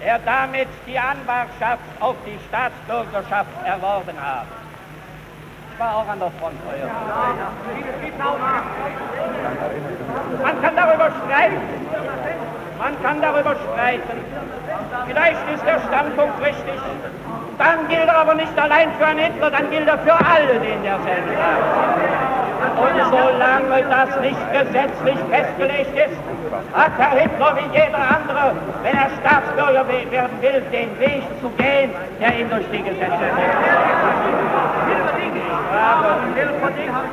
er 0.00 0.18
damit 0.20 0.68
die 0.86 0.98
Anwartschaft 0.98 1.84
auf 2.00 2.16
die 2.26 2.38
Staatsbürgerschaft 2.48 3.50
erworben 3.64 4.16
habe. 4.20 4.46
Ich 5.72 5.80
war 5.80 5.96
auch 5.96 6.08
an 6.08 6.18
der 6.18 6.30
Front 6.40 6.56
früher. 6.66 6.90
Man 10.42 10.62
kann 10.62 10.76
darüber 10.76 11.10
streiten. 11.24 11.60
Man 12.78 13.02
kann 13.02 13.20
darüber 13.20 13.56
streiten. 13.56 14.24
Vielleicht 15.06 15.50
ist 15.54 15.64
der 15.66 15.80
Standpunkt 15.80 16.40
richtig. 16.40 16.80
Dann 17.58 17.88
gilt 17.88 18.08
er 18.08 18.16
aber 18.16 18.34
nicht 18.34 18.58
allein 18.58 18.90
für 18.98 19.06
einen 19.06 19.18
Hitler, 19.18 19.50
dann 19.50 19.70
gilt 19.70 19.86
er 19.86 19.98
für 19.98 20.14
alle, 20.14 20.60
die 20.60 20.68
in 20.68 20.82
derselben 20.82 21.34
Lage 21.34 21.62
sind. 21.74 22.29
Und 22.60 22.96
solange 23.10 23.82
das 23.88 24.20
nicht 24.20 24.52
gesetzlich 24.52 25.18
festgelegt 25.30 25.96
ist, 25.96 26.18
hat 26.74 26.92
Herr 26.98 27.18
Hitler 27.18 27.56
wie 27.56 27.78
jeder 27.78 27.98
andere, 27.98 28.54
wenn 28.82 28.96
er 28.96 29.10
Staatsbürger 29.20 29.88
werden 29.88 30.42
will, 30.42 30.62
den 30.72 30.98
Weg 31.00 31.22
zu 31.40 31.48
gehen, 31.50 31.90
der 32.20 32.38
ihm 32.38 32.50
durch 32.50 32.66
die 32.72 32.82
Gesetze 32.82 33.30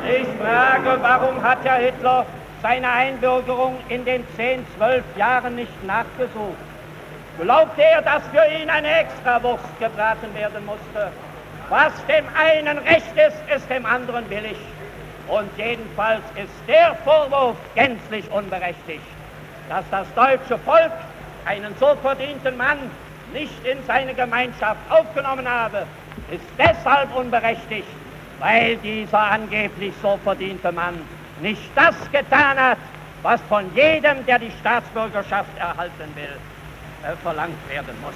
ich 0.09 0.27
frage, 0.39 0.97
warum 1.01 1.43
hat 1.43 1.59
Herr 1.63 1.77
Hitler 1.77 2.25
seine 2.61 2.89
Einbürgerung 2.89 3.75
in 3.89 4.05
den 4.05 4.23
10, 4.35 4.65
12 4.77 5.03
Jahren 5.17 5.55
nicht 5.55 5.83
nachgesucht? 5.85 6.57
Glaubt 7.39 7.77
er, 7.77 8.01
dass 8.01 8.23
für 8.27 8.45
ihn 8.61 8.69
eine 8.69 9.01
Extrawurst 9.01 9.79
gebraten 9.79 10.33
werden 10.33 10.65
musste? 10.65 11.11
Was 11.69 11.93
dem 12.07 12.25
einen 12.35 12.77
recht 12.79 13.15
ist, 13.15 13.55
ist 13.55 13.69
dem 13.69 13.85
anderen 13.85 14.25
billig. 14.25 14.57
Und 15.27 15.49
jedenfalls 15.57 16.23
ist 16.35 16.53
der 16.67 16.95
Vorwurf 17.03 17.57
gänzlich 17.75 18.29
unberechtigt, 18.31 19.03
dass 19.69 19.83
das 19.91 20.07
deutsche 20.13 20.57
Volk 20.59 20.91
einen 21.45 21.75
so 21.79 21.95
verdienten 22.01 22.55
Mann 22.55 22.77
nicht 23.33 23.65
in 23.65 23.77
seine 23.85 24.13
Gemeinschaft 24.13 24.79
aufgenommen 24.89 25.47
habe, 25.47 25.85
ist 26.31 26.45
deshalb 26.57 27.13
unberechtigt, 27.15 27.87
weil 28.39 28.77
dieser 28.77 29.19
angeblich 29.19 29.93
so 30.01 30.17
verdiente 30.23 30.71
Mann 30.71 31.01
nicht 31.41 31.69
das 31.75 31.95
getan 32.11 32.57
hat, 32.57 32.77
was 33.23 33.41
von 33.49 33.73
jedem, 33.75 34.25
der 34.25 34.39
die 34.39 34.51
Staatsbürgerschaft 34.59 35.57
erhalten 35.57 36.15
will, 36.15 36.37
äh, 37.03 37.15
verlangt 37.17 37.69
werden 37.69 37.95
muss. 38.01 38.15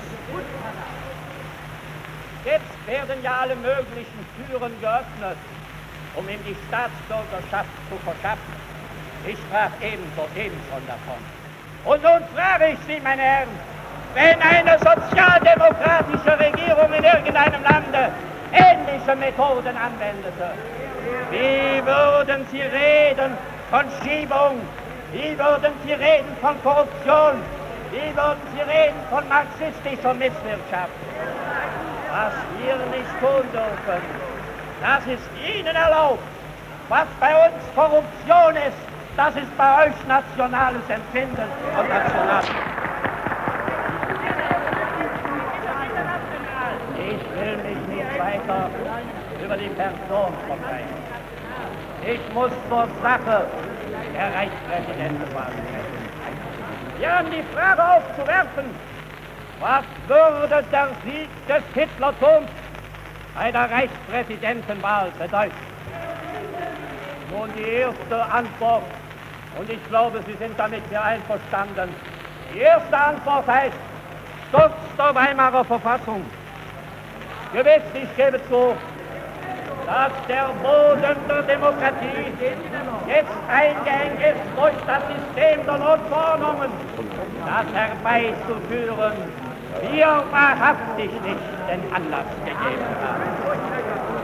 Jetzt 2.45 2.87
werden 2.87 3.21
ja 3.21 3.39
alle 3.41 3.55
möglichen 3.55 4.25
Türen 4.47 4.71
geöffnet, 4.81 5.37
um 6.15 6.27
ihm 6.27 6.39
die 6.45 6.55
Staatsbürgerschaft 6.67 7.69
zu 7.89 7.97
verschaffen. 8.03 8.53
Ich 9.25 9.37
sprach 9.37 9.71
ebenso 9.81 10.27
eben 10.35 10.57
schon 10.69 10.83
davon. 10.87 11.19
Und 11.85 12.03
nun 12.03 12.21
frage 12.35 12.73
ich 12.73 12.79
Sie, 12.87 12.99
meine 13.01 13.21
Herren, 13.21 13.49
wenn 14.13 14.41
eine 14.41 14.77
sozialdemokratische 14.79 16.37
Regierung 16.39 16.91
in 16.93 17.03
irgendeinem 17.03 17.63
Lande 17.63 18.11
ähnliche 18.51 19.15
Methoden 19.15 19.75
anwendete, 19.77 20.51
wie 21.31 21.85
würden 21.85 22.45
Sie 22.51 22.61
reden 22.61 23.37
von 23.69 23.85
Schiebung? 24.01 24.59
Wie 25.13 25.37
würden 25.37 25.73
Sie 25.85 25.93
reden 25.93 26.35
von 26.41 26.61
Korruption? 26.61 27.41
Wie 27.91 28.15
würden 28.15 28.41
Sie 28.53 28.61
reden 28.61 28.99
von 29.09 29.27
marxistischer 29.27 30.13
Misswirtschaft? 30.13 30.91
Was 32.11 32.33
wir 32.59 32.75
nicht 32.91 33.11
tun 33.19 33.47
dürfen, 33.53 34.30
das 34.81 35.05
ist 35.07 35.29
Ihnen 35.47 35.75
erlaubt. 35.75 36.23
Was 36.89 37.07
bei 37.19 37.33
uns 37.45 37.55
Korruption 37.75 38.55
ist, 38.67 38.77
das 39.15 39.35
ist 39.35 39.57
bei 39.57 39.85
euch 39.85 40.07
nationales 40.07 40.83
Empfinden 40.89 41.47
und 41.79 41.89
national. 41.89 42.43
weiter 48.21 48.69
über 49.43 49.57
die 49.57 49.69
Person 49.69 50.33
verbreiten. 50.47 50.95
Ich 52.03 52.33
muss 52.33 52.51
zur 52.69 52.87
Sache 53.01 53.45
der 54.13 54.33
Reichspräsidentenwahl 54.33 55.51
sprechen. 55.51 56.01
Wir 56.97 57.17
haben 57.17 57.31
die 57.31 57.43
Frage 57.55 57.83
aufzuwerfen, 57.83 58.65
was 59.59 59.83
würde 60.07 60.63
der 60.71 60.87
Sieg 61.03 61.29
des 61.47 61.63
Hitlertums 61.73 62.49
bei 63.35 63.51
der 63.51 63.69
Reichspräsidentenwahl 63.69 65.11
bedeuten? 65.17 65.55
Nun 67.31 67.49
die 67.57 67.69
erste 67.69 68.23
Antwort, 68.31 68.83
und 69.57 69.69
ich 69.69 69.87
glaube, 69.89 70.21
Sie 70.25 70.33
sind 70.33 70.57
damit 70.57 70.87
sehr 70.89 71.03
einverstanden. 71.03 71.89
Die 72.53 72.59
erste 72.59 72.97
Antwort 72.97 73.47
heißt, 73.47 73.77
Sturz 74.49 74.73
der 74.97 75.15
Weimarer 75.15 75.63
Verfassung. 75.63 76.25
Gewiss, 77.53 77.83
ich 77.93 78.15
gebe 78.17 78.37
zu, 78.49 78.75
dass 79.85 80.11
der 80.27 80.49
Boden 80.61 81.17
der 81.27 81.41
Demokratie 81.43 82.31
jetzt 83.07 83.31
eingeengt 83.49 84.21
ist 84.21 84.41
durch 84.55 84.73
das 84.87 85.01
System 85.07 85.65
der 85.65 85.77
Notverordnungen, 85.77 86.71
das 87.45 87.65
herbeizuführen 87.73 89.13
wir 89.91 90.23
wahrhaftig 90.31 91.11
nicht 91.23 91.45
den 91.69 91.93
Anlass 91.93 92.25
gegeben 92.45 92.85
haben. 93.01 93.31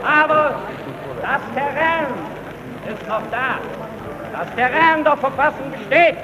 Aber 0.04 0.54
das 1.22 1.40
Terrain 1.54 2.06
ist 2.86 3.08
noch 3.08 3.22
da. 3.30 3.58
Das 4.32 4.54
Terrain 4.54 5.04
der 5.04 5.16
Verfassung 5.16 5.70
besteht. 5.70 6.16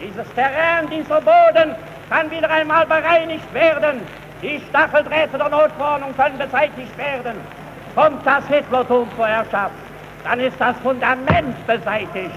Dieses 0.00 0.34
Terrain, 0.34 0.88
dieser 0.90 1.20
Boden 1.20 1.74
kann 2.10 2.30
wieder 2.30 2.50
einmal 2.50 2.86
bereinigt 2.86 3.52
werden. 3.54 4.00
Die 4.42 4.60
Stacheldrähte 4.68 5.38
der 5.38 5.48
Notverordnung 5.48 6.14
können 6.16 6.38
beseitigt 6.38 6.96
werden. 6.98 7.40
Kommt 7.94 8.26
das 8.26 8.46
Hitlertum 8.48 9.08
zur 9.16 9.26
Herrschaft, 9.26 9.74
dann 10.24 10.40
ist 10.40 10.60
das 10.60 10.76
Fundament 10.82 11.66
beseitigt, 11.66 12.34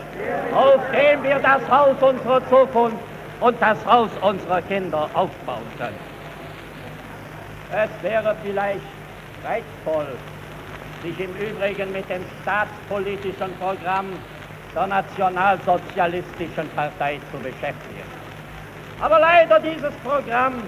auf 0.53 0.79
dem 0.91 1.23
wir 1.23 1.39
das 1.39 1.61
Haus 1.69 1.95
unserer 2.01 2.47
Zukunft 2.47 2.97
und 3.39 3.61
das 3.61 3.77
Haus 3.85 4.09
unserer 4.21 4.61
Kinder 4.61 5.09
aufbauen 5.13 5.65
können. 5.77 6.06
Es 7.71 7.89
wäre 8.01 8.35
vielleicht 8.43 8.79
reizvoll, 9.43 10.07
sich 11.03 11.19
im 11.19 11.35
Übrigen 11.35 11.91
mit 11.91 12.09
dem 12.09 12.23
staatspolitischen 12.41 13.53
Programm 13.59 14.07
der 14.73 14.87
Nationalsozialistischen 14.87 16.69
Partei 16.75 17.19
zu 17.31 17.37
beschäftigen. 17.39 18.07
Aber 19.01 19.19
leider 19.19 19.59
dieses 19.59 19.93
Programm 20.03 20.63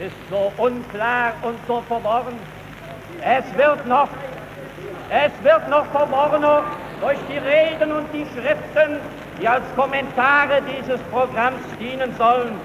ist 0.00 0.16
so 0.30 0.50
unklar 0.56 1.34
und 1.42 1.56
so 1.68 1.82
verworren. 1.82 2.38
Es 3.22 3.44
wird 3.56 3.86
noch, 3.86 4.08
es 5.10 5.44
wird 5.44 5.68
noch 5.68 5.86
verworrener 5.86 6.64
durch 7.00 7.18
die 7.28 7.38
Reden 7.38 7.92
und 7.92 8.06
die 8.12 8.26
Schriften, 8.34 8.98
die 9.40 9.46
als 9.46 9.64
Kommentare 9.76 10.62
dieses 10.62 11.00
Programms 11.12 11.62
dienen 11.78 12.14
sollen. 12.16 12.58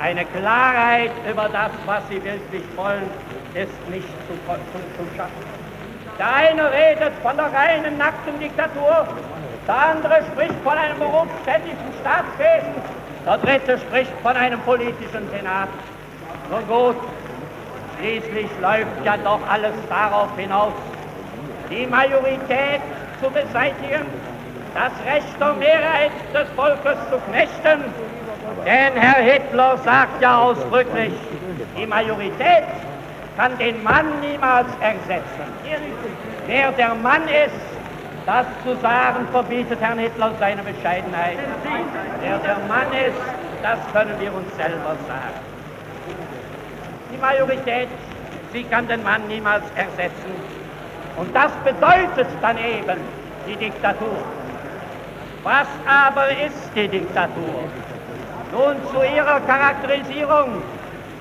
Eine 0.00 0.24
Klarheit 0.26 1.10
über 1.28 1.48
das, 1.48 1.72
was 1.84 2.02
sie 2.08 2.22
wirklich 2.22 2.62
wollen, 2.76 3.10
ist 3.54 3.90
nicht 3.90 4.08
zu, 4.28 4.34
zu, 4.34 4.78
zu 4.96 5.16
schaffen. 5.16 5.58
Der 6.18 6.34
eine 6.34 6.70
redet 6.72 7.12
von 7.22 7.36
der 7.36 7.52
reinen, 7.52 7.98
nackten 7.98 8.38
Diktatur, 8.38 9.08
der 9.66 9.76
andere 9.76 10.22
spricht 10.32 10.54
von 10.62 10.78
einem 10.78 10.98
berufsständischen 10.98 11.92
Staatswesen, 12.00 12.74
der 13.26 13.38
dritte 13.38 13.78
spricht 13.78 14.12
von 14.22 14.36
einem 14.36 14.60
politischen 14.60 15.28
Senat. 15.30 15.68
Nun 16.50 16.66
gut, 16.68 16.96
schließlich 17.98 18.48
läuft 18.62 19.04
ja 19.04 19.16
doch 19.16 19.40
alles 19.48 19.74
darauf 19.88 20.28
hinaus, 20.36 20.72
die 21.70 21.86
Majorität 21.86 22.80
zu 23.20 23.30
beseitigen, 23.30 24.06
das 24.74 24.92
Recht 25.12 25.40
der 25.40 25.52
Mehrheit 25.54 26.12
des 26.32 26.48
Volkes 26.56 26.98
zu 27.10 27.18
knechten. 27.30 27.84
Denn 28.64 28.94
Herr 28.94 29.22
Hitler 29.22 29.78
sagt 29.78 30.20
ja 30.22 30.38
ausdrücklich, 30.38 31.12
die 31.76 31.86
Majorität 31.86 32.64
kann 33.36 33.56
den 33.58 33.82
Mann 33.82 34.06
niemals 34.20 34.68
ersetzen. 34.80 35.46
Wer 36.46 36.72
der 36.72 36.94
Mann 36.94 37.22
ist, 37.28 37.54
das 38.26 38.46
zu 38.64 38.76
sagen, 38.82 39.26
verbietet 39.32 39.80
Herrn 39.80 39.98
Hitler 39.98 40.32
seine 40.38 40.62
Bescheidenheit. 40.62 41.38
Wer 42.20 42.38
der 42.38 42.58
Mann 42.68 42.92
ist, 42.92 43.22
das 43.62 43.78
können 43.92 44.14
wir 44.20 44.34
uns 44.34 44.54
selber 44.56 44.96
sagen. 45.06 45.38
Die 47.12 47.16
Majorität, 47.16 47.88
sie 48.52 48.64
kann 48.64 48.86
den 48.88 49.02
Mann 49.02 49.26
niemals 49.28 49.64
ersetzen. 49.76 50.32
Und 51.16 51.34
das 51.34 51.52
bedeutet 51.64 52.28
dann 52.42 52.58
eben 52.58 53.00
die 53.46 53.56
Diktatur. 53.56 54.18
Was 55.42 55.68
aber 55.86 56.28
ist 56.30 56.70
die 56.74 56.88
Diktatur? 56.88 57.64
Nun 58.52 58.76
zu 58.90 59.02
ihrer 59.02 59.40
Charakterisierung 59.40 60.62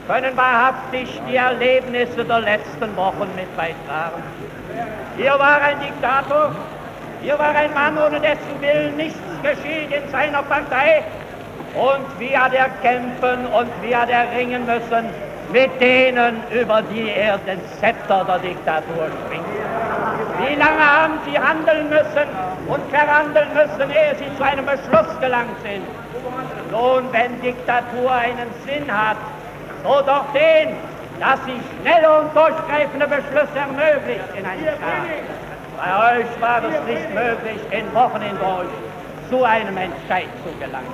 können 0.08 0.38
wahrhaftig 0.38 1.22
die 1.30 1.36
Erlebnisse 1.36 2.24
der 2.24 2.40
letzten 2.40 2.96
Wochen 2.96 3.30
mit 3.36 3.56
beitragen. 3.58 4.24
Hier 5.18 5.32
war 5.38 5.62
ein 5.62 5.80
Diktator, 5.82 6.56
hier 7.22 7.38
war 7.38 7.54
ein 7.54 7.74
Mann, 7.74 7.98
ohne 7.98 8.22
dessen 8.22 8.62
Willen 8.62 8.96
nichts 8.96 9.20
geschieht 9.44 9.92
in 9.92 10.10
seiner 10.10 10.42
Partei. 10.44 11.04
Und 11.76 12.06
wie 12.20 12.38
hat 12.38 12.54
er 12.54 12.70
kämpfen 12.82 13.46
und 13.48 13.70
wie 13.82 13.96
hat 13.96 14.10
er 14.10 14.32
ringen 14.36 14.66
müssen 14.66 15.10
mit 15.52 15.82
denen, 15.82 16.42
über 16.52 16.82
die 16.82 17.10
er 17.10 17.38
den 17.40 17.60
Zepter 17.80 18.24
der 18.26 18.40
Diktatur 18.40 19.08
schwingt. 19.28 19.46
Wie 20.40 20.56
lange 20.56 20.80
haben 20.80 21.20
sie 21.26 21.38
handeln 21.38 21.90
müssen 21.90 22.28
und 22.68 22.84
verhandeln 22.92 23.50
müssen, 23.54 23.92
ehe 23.92 24.16
sie 24.16 24.36
zu 24.38 24.44
einem 24.44 24.66
Beschluss 24.66 25.20
gelangt 25.20 25.58
sind? 25.64 25.86
Nun, 26.72 27.12
wenn 27.12 27.40
Diktatur 27.42 28.12
einen 28.12 28.50
Sinn 28.66 28.86
hat, 28.92 29.18
so 29.84 30.02
doch 30.02 30.26
den, 30.34 30.76
dass 31.20 31.40
sie 31.46 31.60
schnelle 31.82 32.20
und 32.20 32.36
durchgreifende 32.36 33.08
Beschlüsse 33.08 33.58
ermöglicht 33.58 34.30
in 34.38 34.46
einem 34.46 34.62
Staat. 34.62 35.48
Bei 35.78 36.20
euch 36.20 36.42
war 36.42 36.62
es 36.64 36.84
nicht 36.86 37.10
möglich, 37.14 37.60
in 37.72 37.94
Wochen 37.94 38.22
hindurch 38.22 38.70
zu 39.30 39.44
einem 39.44 39.78
Entscheid 39.78 40.28
zu 40.44 40.52
gelangen. 40.60 40.94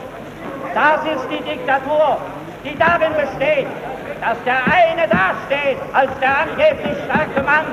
Das 0.73 1.05
ist 1.05 1.27
die 1.29 1.43
Diktatur, 1.43 2.17
die 2.63 2.77
darin 2.77 3.13
besteht, 3.13 3.67
dass 4.21 4.37
der 4.43 4.63
eine 4.65 5.07
dasteht 5.07 5.77
als 5.93 6.11
der 6.19 6.37
angeblich 6.39 6.97
starke 7.05 7.43
Mann 7.43 7.65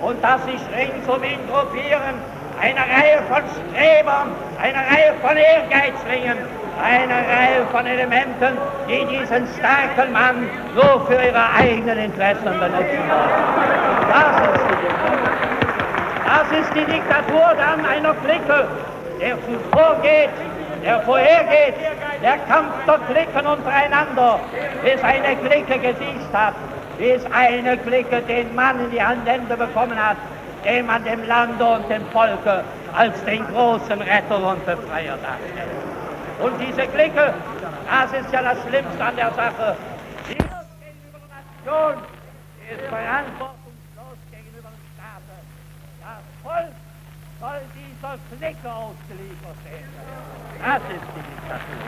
und 0.00 0.22
dass 0.22 0.44
sich 0.44 0.60
rings 0.76 1.06
um 1.08 1.22
ihn 1.22 1.38
gruppieren 1.50 2.20
eine 2.60 2.80
Reihe 2.80 3.22
von 3.28 3.42
Strebern, 3.48 4.30
eine 4.60 4.78
Reihe 4.78 5.14
von 5.20 5.36
Ehrgeizlingen, 5.36 6.38
eine 6.82 7.14
Reihe 7.14 7.66
von 7.70 7.86
Elementen, 7.86 8.58
die 8.88 9.04
diesen 9.06 9.46
starken 9.58 10.12
Mann 10.12 10.48
nur 10.74 11.06
für 11.06 11.14
ihre 11.14 11.52
eigenen 11.58 11.98
Interessen 11.98 12.44
benutzen 12.44 13.02
wollen. 13.08 13.52
Das 14.08 14.40
ist 14.54 14.64
die 14.68 14.76
Diktatur. 14.82 15.32
Das 16.26 16.58
ist 16.58 16.74
die 16.74 16.84
Diktatur 16.84 17.54
dann 17.56 17.84
einer 17.84 18.14
Clique, 18.14 18.66
der 19.20 19.36
zuvorgeht, 19.44 20.30
der 20.84 21.00
vorhergeht, 21.00 21.74
der 22.22 22.38
Kampf 22.48 22.72
der 22.86 22.98
Klicken 23.10 23.46
untereinander, 23.46 24.40
bis 24.82 25.02
eine 25.02 25.36
Clique 25.36 25.78
gesiegt 25.78 26.32
hat, 26.32 26.54
bis 26.98 27.22
eine 27.32 27.76
Clique 27.78 28.20
den 28.22 28.54
Mann 28.54 28.80
in 28.80 28.90
die 28.90 29.02
Hände 29.02 29.56
bekommen 29.56 29.96
hat, 29.96 30.16
den 30.64 30.86
man 30.86 31.04
dem 31.04 31.24
Lande 31.26 31.64
und 31.64 31.88
dem 31.88 32.04
Volke 32.10 32.64
als 32.94 33.24
den 33.24 33.46
großen 33.48 34.00
Retter 34.00 34.50
und 34.50 34.64
Befreier 34.64 35.16
darstellt. 35.18 35.70
Und 36.40 36.58
diese 36.58 36.86
Clique, 36.88 37.34
das 37.88 38.12
ist 38.12 38.32
ja 38.32 38.42
das 38.42 38.58
Schlimmste 38.66 39.04
an 39.04 39.16
der 39.16 39.32
Sache, 39.32 39.76
die 40.28 40.34
muss 40.34 40.66
gegenüber 40.80 41.18
der 41.22 41.74
Nation, 41.74 42.02
die 42.58 42.74
ist 42.74 42.88
verantwortungslos 42.88 44.18
gegenüber 44.30 44.70
dem 44.70 44.86
Staat. 44.94 45.22
Das 46.02 46.22
Volk 46.42 46.74
soll 47.40 47.60
dieser 47.74 48.18
Clique 48.30 48.70
ausgeliefert 48.72 49.58
werden. 49.64 49.92
Das 50.64 50.82
ist 50.82 51.06
die 51.14 51.22
Diktatur. 51.30 51.82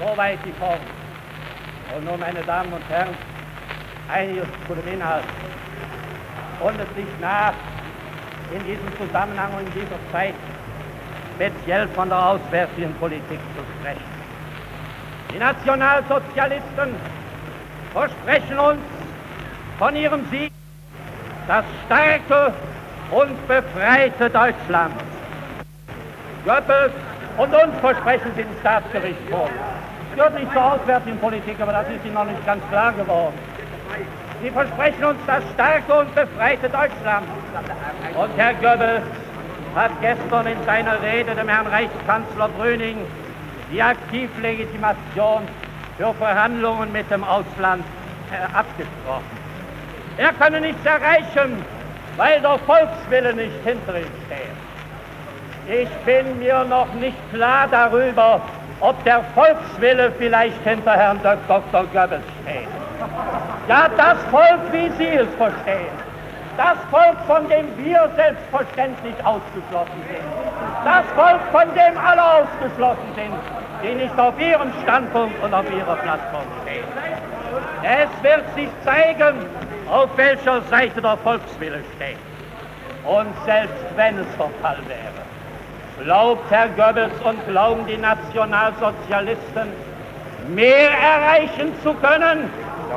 Soweit 0.00 0.38
die 0.44 0.52
Form. 0.52 0.80
Und 1.96 2.04
nun, 2.04 2.20
meine 2.20 2.42
Damen 2.42 2.72
und 2.72 2.88
Herren, 2.88 3.14
einiges 4.10 4.48
zu 4.66 4.74
dem 4.74 4.94
Inhalt. 4.94 5.24
Und 6.60 6.78
es 6.78 6.96
liegt 6.96 7.20
nach, 7.20 7.54
in 8.52 8.64
diesem 8.64 8.86
Zusammenhang 8.98 9.52
und 9.54 9.66
in 9.66 9.72
dieser 9.72 9.98
Zeit 10.12 10.34
speziell 11.34 11.88
von 11.88 12.08
der 12.08 12.18
auswärtigen 12.18 12.94
Politik 12.94 13.38
zu 13.56 13.62
sprechen. 13.78 14.04
Die 15.32 15.38
Nationalsozialisten 15.38 16.94
versprechen 17.92 18.58
uns 18.58 18.80
von 19.78 19.96
ihrem 19.96 20.28
Sieg 20.30 20.52
das 21.46 21.64
starke 21.86 22.52
und 23.10 23.48
befreite 23.48 24.28
Deutschland. 24.28 24.94
Goebbels 26.44 26.92
und 27.38 27.54
uns 27.54 27.80
versprechen 27.80 28.32
sie 28.36 28.42
den 28.42 28.56
Staatsgericht 28.60 29.18
vor. 29.30 29.48
Das 29.48 30.16
gehört 30.16 30.40
nicht 30.40 30.52
zur 30.52 30.72
auswärtigen 30.72 31.18
Politik, 31.18 31.60
aber 31.60 31.72
das 31.72 31.88
ist 31.88 32.04
ihnen 32.04 32.14
noch 32.14 32.24
nicht 32.24 32.44
ganz 32.44 32.62
klar 32.70 32.92
geworden. 32.92 33.34
Sie 34.42 34.50
versprechen 34.50 35.04
uns 35.04 35.18
das 35.26 35.44
starke 35.54 35.92
und 35.92 36.14
befreite 36.14 36.68
Deutschland. 36.68 37.26
Und 38.16 38.30
Herr 38.36 38.54
Goebbels 38.54 39.02
hat 39.74 39.90
gestern 40.00 40.46
in 40.46 40.56
seiner 40.64 41.00
Rede 41.02 41.34
dem 41.34 41.48
Herrn 41.48 41.66
Reichskanzler 41.66 42.48
Brüning 42.56 42.98
die 43.70 43.82
Aktivlegitimation 43.82 45.42
für 45.98 46.14
Verhandlungen 46.14 46.90
mit 46.90 47.10
dem 47.10 47.22
Ausland 47.22 47.84
äh, 48.32 48.56
abgesprochen. 48.56 49.38
Er 50.16 50.32
könne 50.32 50.60
nichts 50.60 50.84
erreichen, 50.86 51.62
weil 52.16 52.40
der 52.40 52.58
Volkswille 52.60 53.34
nicht 53.34 53.52
hinter 53.64 53.98
ihm 53.98 54.06
steht. 54.26 55.82
Ich 55.82 55.90
bin 56.06 56.38
mir 56.38 56.64
noch 56.64 56.92
nicht 56.94 57.16
klar 57.32 57.68
darüber, 57.70 58.40
ob 58.80 59.04
der 59.04 59.22
Volkswille 59.34 60.10
vielleicht 60.18 60.62
hinter 60.64 60.92
Herrn 60.92 61.20
Dr. 61.22 61.62
Goebbels 61.92 62.24
steht. 62.42 62.89
Ja, 63.68 63.88
das 63.96 64.18
Volk, 64.30 64.60
wie 64.72 64.90
Sie 64.98 65.08
es 65.08 65.28
verstehen. 65.36 65.94
Das 66.56 66.76
Volk, 66.90 67.16
von 67.26 67.48
dem 67.48 67.66
wir 67.78 68.10
selbstverständlich 68.16 69.14
ausgeschlossen 69.24 70.02
sind. 70.08 70.24
Das 70.84 71.04
Volk, 71.14 71.40
von 71.52 71.74
dem 71.74 71.96
alle 71.96 72.22
ausgeschlossen 72.22 73.08
sind, 73.14 73.34
die 73.82 73.94
nicht 73.94 74.18
auf 74.18 74.38
ihrem 74.38 74.72
Standpunkt 74.82 75.42
und 75.42 75.54
auf 75.54 75.64
ihrer 75.70 75.96
Plattform 75.96 76.44
stehen. 76.62 76.84
Es 77.82 78.22
wird 78.22 78.44
sich 78.54 78.68
zeigen, 78.84 79.36
auf 79.90 80.10
welcher 80.16 80.60
Seite 80.62 81.00
der 81.00 81.16
Volkswille 81.18 81.82
steht. 81.96 82.18
Und 83.04 83.32
selbst 83.46 83.84
wenn 83.96 84.18
es 84.18 84.26
der 84.36 84.50
Fall 84.60 84.78
wäre, 84.86 86.04
glaubt 86.04 86.50
Herr 86.50 86.68
Goebbels 86.68 87.18
und 87.24 87.46
glauben 87.48 87.86
die 87.86 87.96
Nationalsozialisten, 87.96 89.68
mehr 90.54 90.90
erreichen 90.90 91.72
zu 91.82 91.94
können, 91.94 92.50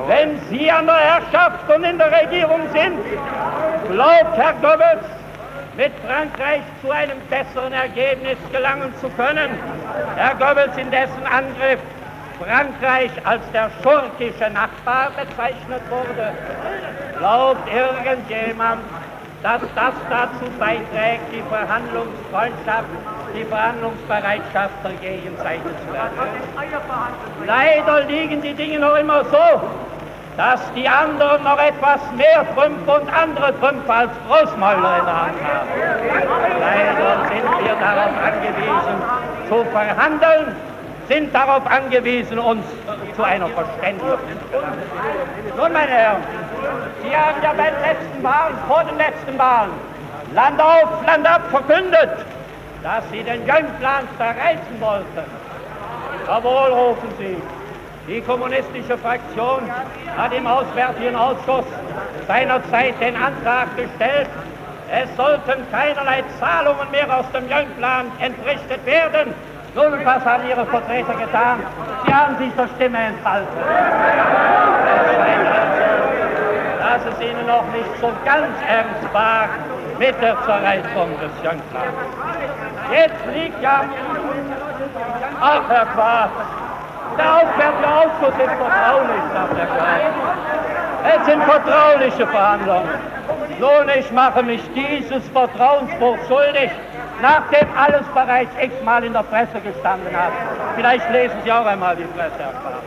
wenn 0.08 0.39
Sie 0.49 0.71
an 0.71 0.86
der 0.86 0.97
Herrschaft 0.97 1.69
und 1.69 1.84
in 1.84 1.97
der 1.97 2.12
Regierung 2.12 2.62
sind. 2.71 2.99
Glaubt 3.91 4.38
Herr 4.38 4.53
Goebbels, 4.53 5.06
mit 5.75 5.91
Frankreich 6.06 6.62
zu 6.82 6.91
einem 6.91 7.19
besseren 7.29 7.73
Ergebnis 7.73 8.38
gelangen 8.51 8.93
zu 9.01 9.10
können. 9.10 9.58
Herr 10.15 10.36
Goebbels 10.36 10.77
in 10.77 10.91
dessen 10.91 11.25
Angriff 11.25 11.79
Frankreich 12.39 13.12
als 13.23 13.41
der 13.53 13.69
schurkische 13.82 14.49
Nachbar 14.49 15.12
bezeichnet 15.12 15.82
wurde. 15.89 16.34
Glaubt 17.17 17.67
irgendjemand, 17.71 18.82
dass 19.43 19.62
das 19.75 19.93
dazu 20.10 20.51
beiträgt, 20.60 21.32
die 21.32 21.43
Verhandlungsfreundschaft, 21.43 22.88
die 23.36 23.46
Verhandlungsbereitschaft 23.46 24.76
der 24.84 24.93
Gegenseite 25.02 25.69
zu 25.86 25.96
erhöhen. 25.96 26.43
Leider 27.46 28.02
liegen 28.06 28.41
die 28.41 28.54
Dinge 28.54 28.80
noch 28.80 28.96
immer 28.96 29.26
so, 29.26 29.62
dass 30.38 30.62
die 30.74 30.88
anderen 30.88 31.43
noch 31.43 31.60
etwas 31.60 32.00
mehr 32.15 32.46
Trümpfe 32.56 32.91
und 32.91 33.13
andere 33.13 33.58
Trümpfe 33.60 33.93
als 33.93 34.12
Großmäuler 34.28 35.00
in 35.00 35.06
der 35.06 35.22
Hand 35.22 35.39
haben. 35.43 35.69
Leider 36.60 37.28
sind 37.30 37.65
wir 37.65 37.76
darauf 37.76 38.13
angewiesen, 38.24 38.98
zu 39.50 39.65
verhandeln, 39.72 40.56
sind 41.08 41.36
darauf 41.36 41.69
angewiesen, 41.69 42.39
uns 42.39 42.65
zu 43.15 43.24
einer 43.24 43.48
Verständigung 43.48 44.17
zu. 44.52 45.58
Nun, 45.58 45.74
meine 45.74 45.91
Herren, 45.91 46.24
Sie 47.04 47.15
haben 47.15 47.43
ja 47.43 47.54
bei 47.54 47.69
den 47.69 47.82
letzten 47.82 48.24
Wahlen, 48.24 48.56
vor 48.67 48.84
den 48.86 48.98
letzten 48.98 49.38
Wahlen, 49.38 49.72
Land 50.34 50.60
auf, 50.60 51.06
Land 51.06 51.28
ab 51.28 51.41
verkündet, 51.52 52.26
dass 52.84 53.04
Sie 53.12 53.24
den 53.24 53.46
Jönplan 53.48 54.08
zerreißen 54.17 54.80
wollten. 54.80 55.24
Jawohl, 56.28 56.72
rufen 56.72 57.10
Sie. 57.17 57.38
Die 58.08 58.22
kommunistische 58.22 58.98
Fraktion 58.98 59.62
hat 60.17 60.34
im 60.34 60.46
Auswärtigen 60.46 61.15
Ausschuss 61.15 61.65
seinerzeit 62.28 63.00
den 63.00 63.15
Antrag 63.15 63.76
gestellt, 63.78 64.28
es 64.91 65.15
sollten 65.15 65.65
keinerlei 65.72 66.24
Zahlungen 66.39 66.91
mehr 66.91 67.08
aus 67.17 67.26
dem 67.32 67.50
Jönplan 67.50 68.12
entrichtet 68.19 68.86
werden. 68.86 69.34
Nun, 69.74 70.06
was 70.06 70.24
haben 70.24 70.48
Ihre 70.48 70.65
Vertreter 70.65 71.13
getan? 71.15 71.63
Sie 72.06 72.13
haben 72.13 72.38
sich 72.38 72.54
der 72.54 72.67
Stimme 72.76 73.00
enthalten. 73.00 73.58
dass 76.93 77.13
es 77.13 77.22
Ihnen 77.22 77.48
noch 77.48 77.65
nicht 77.74 77.89
so 78.00 78.12
ganz 78.24 78.54
ernst 78.67 79.13
war 79.13 79.48
mit 79.98 80.22
der 80.22 80.36
Zerreißung 80.46 81.10
des 81.19 81.32
Jönplans. 81.41 81.93
Jetzt 82.93 83.25
liegt 83.34 83.62
ja, 83.62 83.86
ach 85.41 85.62
Herr 85.67 85.86
Quart, 85.88 86.29
der 87.17 87.25
Auswärtige 87.25 87.88
Ausschuss 87.88 88.36
ist 88.38 88.53
vertraulich, 88.53 89.23
sagt 89.34 89.58
der 89.58 89.65
Graf. 89.65 91.17
Es 91.17 91.25
sind 91.25 91.43
vertrauliche 91.43 92.27
Verhandlungen. 92.27 92.89
Nun, 93.60 93.89
ich 93.97 94.12
mache 94.12 94.43
mich 94.43 94.62
dieses 94.75 95.27
Vertrauensbruch 95.29 96.17
schuldig, 96.27 96.69
nachdem 97.21 97.67
alles 97.75 98.06
bereits 98.13 98.51
x-mal 98.62 99.03
in 99.03 99.13
der 99.13 99.23
Presse 99.23 99.60
gestanden 99.63 100.15
hat. 100.15 100.32
Vielleicht 100.75 101.10
lesen 101.12 101.38
Sie 101.43 101.51
auch 101.51 101.65
einmal 101.65 101.95
die 101.95 102.03
Presse, 102.03 102.38
Herr 102.38 102.51
Quart. 102.51 102.84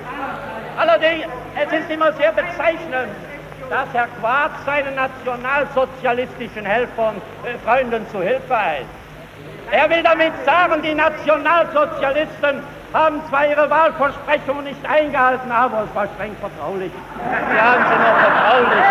Allerdings, 0.79 1.27
es 1.57 1.81
ist 1.81 1.91
immer 1.91 2.13
sehr 2.13 2.33
bezeichnend, 2.33 3.11
dass 3.71 3.89
Herr 3.93 4.09
Quart 4.21 4.53
seinen 4.65 4.95
nationalsozialistischen 4.95 6.65
Helfern, 6.65 7.17
äh, 7.45 7.59
Freunden 7.65 8.09
zu 8.11 8.23
Hilfe 8.23 8.57
eilt. 8.57 8.87
Er 9.71 9.91
will 9.91 10.03
damit 10.03 10.33
sagen, 10.45 10.81
die 10.83 10.95
Nationalsozialisten 10.95 12.63
haben 12.95 13.21
zwar 13.29 13.47
ihre 13.47 13.69
Wahlversprechungen 13.69 14.65
nicht 14.65 14.89
eingehalten, 14.89 15.51
aber 15.51 15.85
es 15.85 15.95
war 15.95 16.07
streng 16.15 16.37
vertraulich. 16.41 16.93
Sie 17.51 17.61
haben 17.61 17.85
sie 17.85 17.99
noch 17.99 18.19
vertraulich 18.19 18.85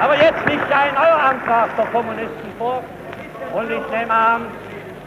Aber 0.00 0.16
jetzt 0.16 0.46
liegt 0.46 0.68
ja 0.68 0.78
ein 0.80 0.94
neuer 0.94 1.22
Antrag 1.30 1.76
der 1.76 1.86
Kommunisten 1.86 2.52
vor 2.58 2.82
und 3.54 3.70
ich 3.70 3.90
nehme 3.90 4.12
an, 4.12 4.46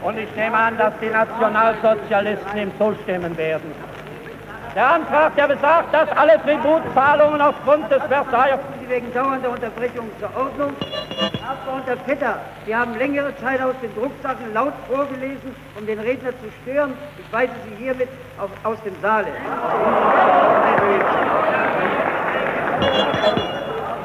und 0.04 0.18
ich 0.18 0.36
nehme 0.36 0.58
an, 0.58 0.78
dass 0.78 0.94
die 1.02 1.10
Nationalsozialisten 1.10 2.58
ihm 2.58 2.72
zustimmen 2.78 3.36
werden. 3.38 3.74
Der 4.76 4.92
Antrag, 4.92 5.36
der 5.36 5.48
besagt, 5.48 5.94
dass 5.94 6.10
alle 6.18 6.42
Tributzahlungen 6.44 7.42
aufgrund 7.42 7.90
des 7.92 8.04
Versailles... 8.04 8.60
Sie 8.86 8.92
wegen 8.92 9.14
dauernder 9.14 9.50
Unterbrechung 9.50 10.10
zur 10.20 10.30
Ordnung. 10.36 10.74
Abgeordneter 11.48 11.98
Vetter, 12.06 12.40
Sie 12.66 12.76
haben 12.76 12.98
längere 12.98 13.36
Zeit 13.38 13.62
aus 13.62 13.76
den 13.82 13.94
Drucksachen 13.96 14.54
laut 14.54 14.74
vorgelesen, 14.92 15.56
um 15.78 15.86
den 15.86 16.00
Redner 16.00 16.32
zu 16.32 16.52
stören. 16.62 16.94
Ich 17.18 17.34
weise 17.34 17.54
Sie 17.68 17.84
hiermit 17.84 18.10
auf, 18.38 18.50
aus 18.64 18.78
dem 18.84 18.94
Saale. 19.02 19.28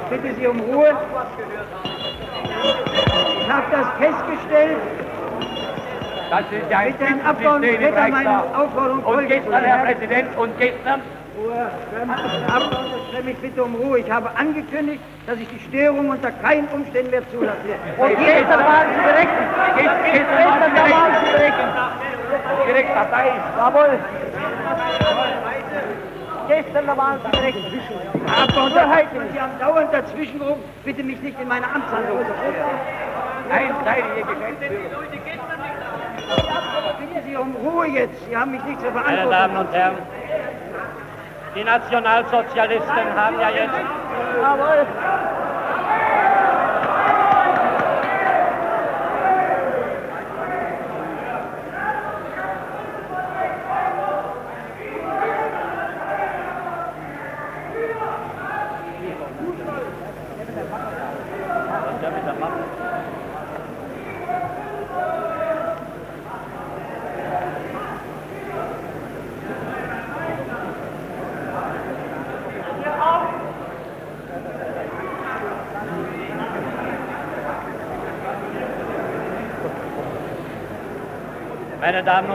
Ich 0.05 0.19
bitte 0.19 0.35
Sie 0.37 0.47
um 0.47 0.61
Ruhe. 0.61 0.97
Ich 3.43 3.53
habe 3.53 3.67
das 3.71 3.87
festgestellt. 3.99 4.79
Das 6.31 6.41
ist 6.53 6.71
ja 6.71 6.79
ein 6.79 6.93
Mit 6.93 7.01
den 7.01 7.27
Abgeordneten 7.27 7.83
Vetter 7.83 8.09
meine 8.09 8.45
Aufforderung 8.55 9.05
Und 9.05 9.29
gestern, 9.29 9.65
Herr 9.65 9.85
Präsident, 9.85 10.39
und 10.39 10.59
gestern 10.59 11.03
Ruhe. 11.41 11.71
Abgeordneter 12.49 13.01
Schremm, 13.11 13.29
ich 13.29 13.39
bitte 13.39 13.65
um 13.65 13.75
Ruhe. 13.75 13.99
Ich 14.01 14.11
habe 14.11 14.31
angekündigt, 14.37 15.01
dass 15.27 15.39
ich 15.39 15.49
die 15.49 15.61
Störung 15.69 16.11
unter 16.11 16.31
keinen 16.31 16.69
Umständen 16.69 17.11
mehr 17.11 17.29
zulasse. 17.31 17.75
Und 17.97 18.19
gestern 18.19 18.61
waren 18.61 18.89
Sie 18.95 19.01
berechnet. 19.01 19.47
Gestern 19.77 20.75
waren 20.91 21.13
Sie 21.25 21.33
berechnet. 21.33 21.71
Direkt 22.67 22.95
Partei. 22.95 23.33
Jawohl. 23.57 23.99
Gestern 26.49 26.87
waren 26.97 27.19
Sie 27.25 27.31
berechnet. 27.31 27.65
Abgeordneter 28.43 29.27
Sie 29.33 29.41
haben 29.41 29.59
dauernd 29.59 29.93
dazwischen 29.93 30.39
gerufen. 30.39 30.63
Bitte 30.85 31.03
mich 31.03 31.21
nicht 31.21 31.41
in 31.41 31.49
meine 31.49 31.67
Amtshandlung 31.67 32.19
zu 32.19 32.25
stören. 32.25 32.79
Einseitige 33.51 34.27
Geschäftsführung. 34.27 35.05
Ich 35.13 37.09
bitte 37.09 37.27
Sie 37.27 37.37
um 37.37 37.55
Ruhe 37.57 37.87
jetzt. 37.89 38.25
Sie 38.29 38.37
haben 38.37 38.53
mich 38.53 38.63
nicht 38.65 38.81
zur 38.81 38.91
Meine 38.93 39.05
Verantwortung. 39.05 39.31
Damen 39.31 39.57
und 39.57 39.73
Herren, 39.73 39.97
die 41.55 41.65
Nationalsozialisten 41.65 43.15
haben 43.15 43.41
ja 43.41 43.51
jetzt... 43.51 45.40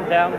down. 0.10 0.34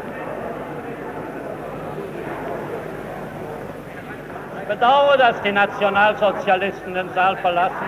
Ich 4.63 4.69
bedauere, 4.69 5.17
dass 5.17 5.41
die 5.43 5.53
Nationalsozialisten 5.53 6.95
den 6.95 7.09
Saal 7.15 7.37
verlassen. 7.37 7.87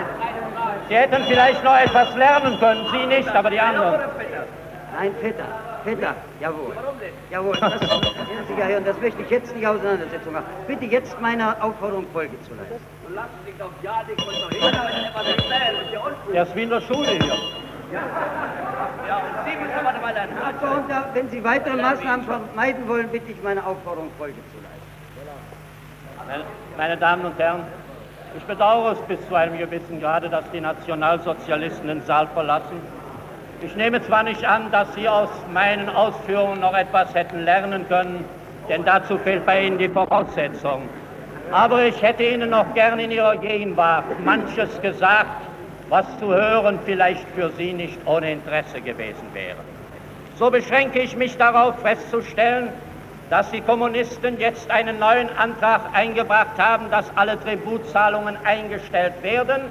Sie 0.88 0.96
hätten 0.96 1.24
vielleicht 1.24 1.62
noch 1.64 1.76
etwas 1.76 2.14
lernen 2.16 2.58
können, 2.60 2.86
Sie 2.92 3.06
nicht, 3.06 3.28
aber 3.34 3.50
die 3.50 3.60
anderen. 3.60 4.00
Nein, 4.96 5.14
Peter, 5.20 5.44
Peter, 5.84 6.14
jawohl. 6.40 6.74
Warum 6.74 6.98
denn? 6.98 7.12
Jawohl, 7.30 7.56
das, 7.60 7.80
Sie 8.48 8.58
ja 8.58 8.66
hören, 8.66 8.84
das 8.84 8.98
möchte 9.00 9.22
ich 9.22 9.30
jetzt 9.30 9.54
nicht 9.54 9.66
Auseinandersetzung 9.66 10.32
machen. 10.32 10.46
Bitte 10.66 10.86
jetzt 10.86 11.20
meiner 11.20 11.56
Aufforderung 11.60 12.06
Folge 12.12 12.40
zu 12.42 12.54
leisten. 12.54 12.80
Lassen 13.14 13.28
Sie 13.44 13.52
doch 13.58 13.70
Ja, 13.82 14.02
dich 14.04 14.18
und 14.26 14.34
so 14.34 14.48
hin, 14.48 14.74
aber 14.74 14.90
ich 14.90 15.06
etwas 15.06 15.26
erzählen. 15.26 15.76
Das 15.76 15.86
ist 15.86 15.92
ja 15.92 16.00
uncool. 16.00 16.32
Der 16.32 16.42
ist 16.42 16.56
wie 16.56 16.62
in 16.62 16.70
der 16.70 16.80
Schule 16.80 17.08
hier. 17.08 17.34
Ja, 17.92 19.16
und 19.16 19.50
Sie 19.50 19.56
müssen 19.56 19.86
aber 19.86 19.98
mal 20.00 20.12
lernen. 20.12 20.36
Abgeordneter, 20.38 21.06
wenn 21.14 21.28
Sie 21.30 21.42
weitere 21.42 21.76
Maßnahmen 21.76 22.26
vermeiden 22.26 22.86
wollen, 22.88 23.08
bitte 23.08 23.30
ich 23.32 23.42
meiner 23.42 23.66
Aufforderung 23.66 24.10
Folge 24.18 24.34
zu 24.34 24.58
leisten. 24.62 26.44
Meine 26.76 26.96
Damen 26.98 27.24
und 27.24 27.38
Herren, 27.38 27.62
ich 28.36 28.44
bedauere 28.44 28.92
es 28.92 28.98
bis 29.02 29.18
zu 29.28 29.34
einem 29.34 29.56
gewissen 29.56 30.00
Grade, 30.00 30.28
dass 30.28 30.44
die 30.52 30.60
Nationalsozialisten 30.60 31.88
den 31.88 32.02
Saal 32.02 32.26
verlassen. 32.28 32.80
Ich 33.62 33.74
nehme 33.74 34.02
zwar 34.02 34.22
nicht 34.22 34.44
an, 34.44 34.70
dass 34.70 34.94
Sie 34.94 35.08
aus 35.08 35.30
meinen 35.52 35.88
Ausführungen 35.88 36.60
noch 36.60 36.74
etwas 36.76 37.14
hätten 37.14 37.44
lernen 37.44 37.88
können, 37.88 38.24
denn 38.68 38.84
dazu 38.84 39.16
fehlt 39.18 39.46
bei 39.46 39.64
Ihnen 39.64 39.78
die 39.78 39.88
Voraussetzung. 39.88 40.82
Aber 41.50 41.84
ich 41.84 42.00
hätte 42.02 42.22
Ihnen 42.22 42.50
noch 42.50 42.74
gern 42.74 42.98
in 42.98 43.10
Ihrer 43.10 43.36
Gegenwart 43.36 44.04
manches 44.22 44.80
gesagt, 44.82 45.47
was 45.88 46.06
zu 46.18 46.28
hören 46.28 46.78
vielleicht 46.84 47.26
für 47.34 47.50
Sie 47.56 47.72
nicht 47.72 47.98
ohne 48.06 48.32
Interesse 48.32 48.80
gewesen 48.80 49.26
wäre. 49.32 49.58
So 50.36 50.50
beschränke 50.50 51.00
ich 51.00 51.16
mich 51.16 51.36
darauf 51.36 51.80
festzustellen, 51.80 52.68
dass 53.30 53.50
die 53.50 53.60
Kommunisten 53.60 54.38
jetzt 54.38 54.70
einen 54.70 54.98
neuen 54.98 55.28
Antrag 55.36 55.80
eingebracht 55.92 56.58
haben, 56.58 56.90
dass 56.90 57.10
alle 57.16 57.38
Tributzahlungen 57.40 58.36
eingestellt 58.44 59.14
werden. 59.22 59.62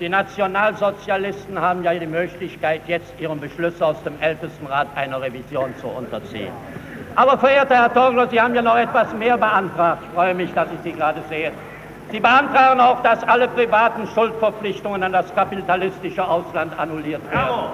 Die 0.00 0.08
Nationalsozialisten 0.08 1.60
haben 1.60 1.84
ja 1.84 1.94
die 1.94 2.06
Möglichkeit, 2.06 2.82
jetzt 2.88 3.14
ihren 3.20 3.38
Beschluss 3.38 3.80
aus 3.80 4.02
dem 4.02 4.20
Ältestenrat 4.20 4.88
einer 4.96 5.20
Revision 5.20 5.72
zu 5.80 5.86
unterziehen. 5.86 6.52
Aber 7.14 7.38
verehrter 7.38 7.76
Herr 7.76 7.94
Torgler, 7.94 8.28
Sie 8.28 8.40
haben 8.40 8.56
ja 8.56 8.62
noch 8.62 8.76
etwas 8.76 9.14
mehr 9.14 9.38
beantragt. 9.38 10.02
Ich 10.08 10.14
freue 10.14 10.34
mich, 10.34 10.52
dass 10.52 10.66
ich 10.72 10.80
Sie 10.82 10.92
gerade 10.92 11.22
sehe. 11.28 11.52
Sie 12.10 12.20
beantragen 12.20 12.80
auch, 12.80 13.02
dass 13.02 13.24
alle 13.24 13.48
privaten 13.48 14.06
Schuldverpflichtungen 14.14 15.02
an 15.02 15.12
das 15.12 15.34
kapitalistische 15.34 16.26
Ausland 16.26 16.78
annulliert 16.78 17.22
werden. 17.30 17.70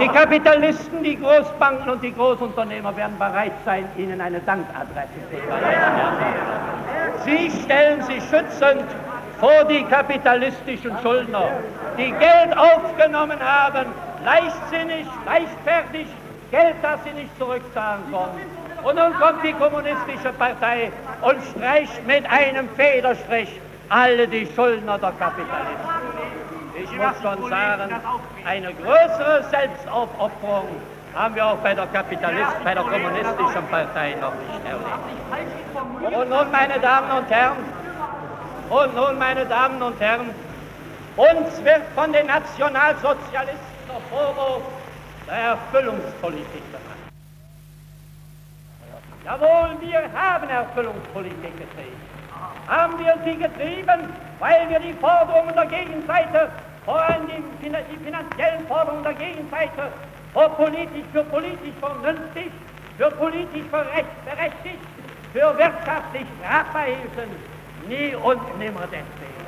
Die 0.00 0.08
Kapitalisten, 0.08 1.02
die 1.02 1.18
Großbanken 1.18 1.90
und 1.90 2.02
die 2.02 2.12
Großunternehmer 2.12 2.96
werden 2.96 3.18
bereit 3.18 3.52
sein, 3.64 3.88
Ihnen 3.96 4.20
eine 4.20 4.40
Dankadresse 4.40 5.08
zu 5.30 5.36
verleihen. 5.38 5.80
Sie 7.24 7.50
stellen 7.62 8.02
sich 8.02 8.22
schützend 8.24 8.84
vor 9.40 9.64
die 9.68 9.82
kapitalistischen 9.84 10.92
Schuldner, 11.02 11.48
die 11.96 12.12
Geld 12.12 12.56
aufgenommen 12.56 13.38
haben, 13.40 13.86
leichtsinnig, 14.24 15.06
leichtfertig, 15.26 16.06
Geld, 16.50 16.76
das 16.82 17.00
sie 17.04 17.12
nicht 17.12 17.36
zurückzahlen 17.38 18.02
konnten. 18.10 18.40
Und 18.82 18.96
nun 18.96 19.12
kommt 19.14 19.44
die 19.44 19.52
kommunistische 19.52 20.32
Partei 20.38 20.90
und 21.22 21.36
streicht 21.54 22.06
mit 22.06 22.24
einem 22.30 22.68
Federstrich 22.70 23.48
alle 23.90 24.26
die 24.28 24.46
Schuldner 24.54 24.98
der 24.98 25.12
Kapitalisten. 25.12 25.90
Ich 26.82 26.90
muss 26.92 27.20
schon 27.20 27.50
sagen, 27.50 27.90
eine 28.46 28.72
größere 28.72 29.44
Selbstaufopferung 29.50 30.80
haben 31.14 31.34
wir 31.34 31.44
auch 31.44 31.56
bei 31.56 31.74
der 31.74 31.86
Kapitalist, 31.88 32.64
bei 32.64 32.72
der 32.74 32.84
kommunistischen 32.84 33.66
Partei 33.68 34.14
noch 34.20 34.32
nicht 34.34 34.64
erlebt. 34.64 36.16
Und 36.16 36.30
nun, 36.30 36.50
meine 36.52 36.78
Damen 36.78 37.10
und 37.10 37.28
Herren, 37.30 37.56
und 38.70 38.94
nun, 38.94 39.18
meine 39.18 39.44
Damen 39.46 39.82
und 39.82 40.00
Herren, 40.00 40.30
uns 41.16 41.64
wird 41.64 41.82
von 41.96 42.12
den 42.12 42.26
Nationalsozialisten 42.26 43.58
der 43.88 44.00
Vorwurf 44.08 44.62
der 45.26 45.34
Erfüllungspolitik 45.34 46.62
gemacht. 46.72 46.96
Jawohl, 49.24 49.76
wir 49.80 50.02
haben 50.14 50.48
Erfüllungspolitik 50.48 51.58
getrieben. 51.58 52.09
Haben 52.70 52.98
wir 53.00 53.16
sie 53.24 53.36
getrieben, 53.36 54.14
weil 54.38 54.68
wir 54.68 54.78
die 54.78 54.92
Forderungen 54.94 55.52
der 55.56 55.66
Gegenseite, 55.66 56.48
vor 56.84 57.02
allem 57.02 57.26
die, 57.26 57.68
die 57.68 58.04
finanziellen 58.04 58.64
Forderungen 58.68 59.02
der 59.02 59.14
Gegenseite, 59.14 59.88
für 60.32 60.48
politisch, 60.50 61.04
für 61.12 61.24
politisch 61.24 61.74
vernünftig, 61.80 62.52
für 62.96 63.10
politisch 63.10 63.66
berechtigt, 63.72 64.78
für 65.32 65.58
wirtschaftlich 65.58 66.26
tragbar 66.40 66.84
hielten. 66.84 67.30
Nie 67.88 68.14
und 68.14 68.58
nimmer 68.58 68.86
deswegen. 68.86 69.40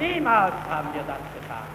Niemals 0.00 0.54
haben 0.70 0.88
wir 0.94 1.02
das 1.02 1.20
getan. 1.34 1.66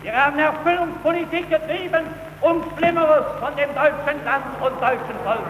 Wir 0.00 0.16
haben 0.16 0.38
Erfüllungspolitik 0.38 1.50
getrieben, 1.50 2.06
um 2.40 2.62
Schlimmeres 2.76 3.24
von 3.40 3.56
dem 3.56 3.72
deutschen 3.74 4.24
Land 4.24 4.44
und 4.60 4.74
deutschen 4.80 5.16
Volk. 5.24 5.40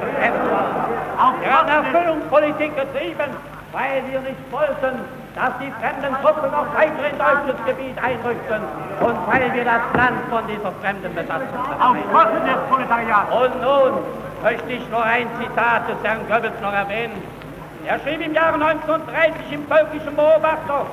Wir 1.40 1.52
haben 1.52 1.68
Erfüllungspolitik 1.68 2.76
getrieben, 2.76 3.30
weil 3.72 4.02
wir 4.10 4.20
nicht 4.20 4.52
wollten, 4.52 5.00
dass 5.34 5.52
die 5.60 5.70
fremden 5.80 6.14
Truppen 6.22 6.50
noch 6.50 6.66
weiter 6.74 7.02
in 7.10 7.18
deutsches 7.18 7.58
Gebiet 7.66 7.96
einrückten 8.02 8.62
und 9.00 9.16
weil 9.26 9.52
wir 9.52 9.64
das 9.64 9.82
Land 9.94 10.16
von 10.30 10.46
dieser 10.46 10.72
fremden 10.80 11.14
Besatzung 11.14 11.60
Auf 11.80 11.96
Kosten 12.12 12.46
des 12.46 12.56
Proletariats. 12.70 13.32
Und 13.34 13.60
nun 13.60 13.92
möchte 14.42 14.72
ich 14.72 14.88
nur 14.88 15.02
ein 15.02 15.26
Zitat 15.40 15.88
des 15.88 15.96
Herrn 16.02 16.26
Goebbels 16.28 16.58
noch 16.62 16.72
erwähnen. 16.72 17.20
Er 17.84 17.98
schrieb 18.00 18.24
im 18.24 18.32
Jahre 18.32 18.54
1930 18.54 19.52
im 19.52 19.66
Völkischen 19.66 20.16
Beobachter, 20.16 20.86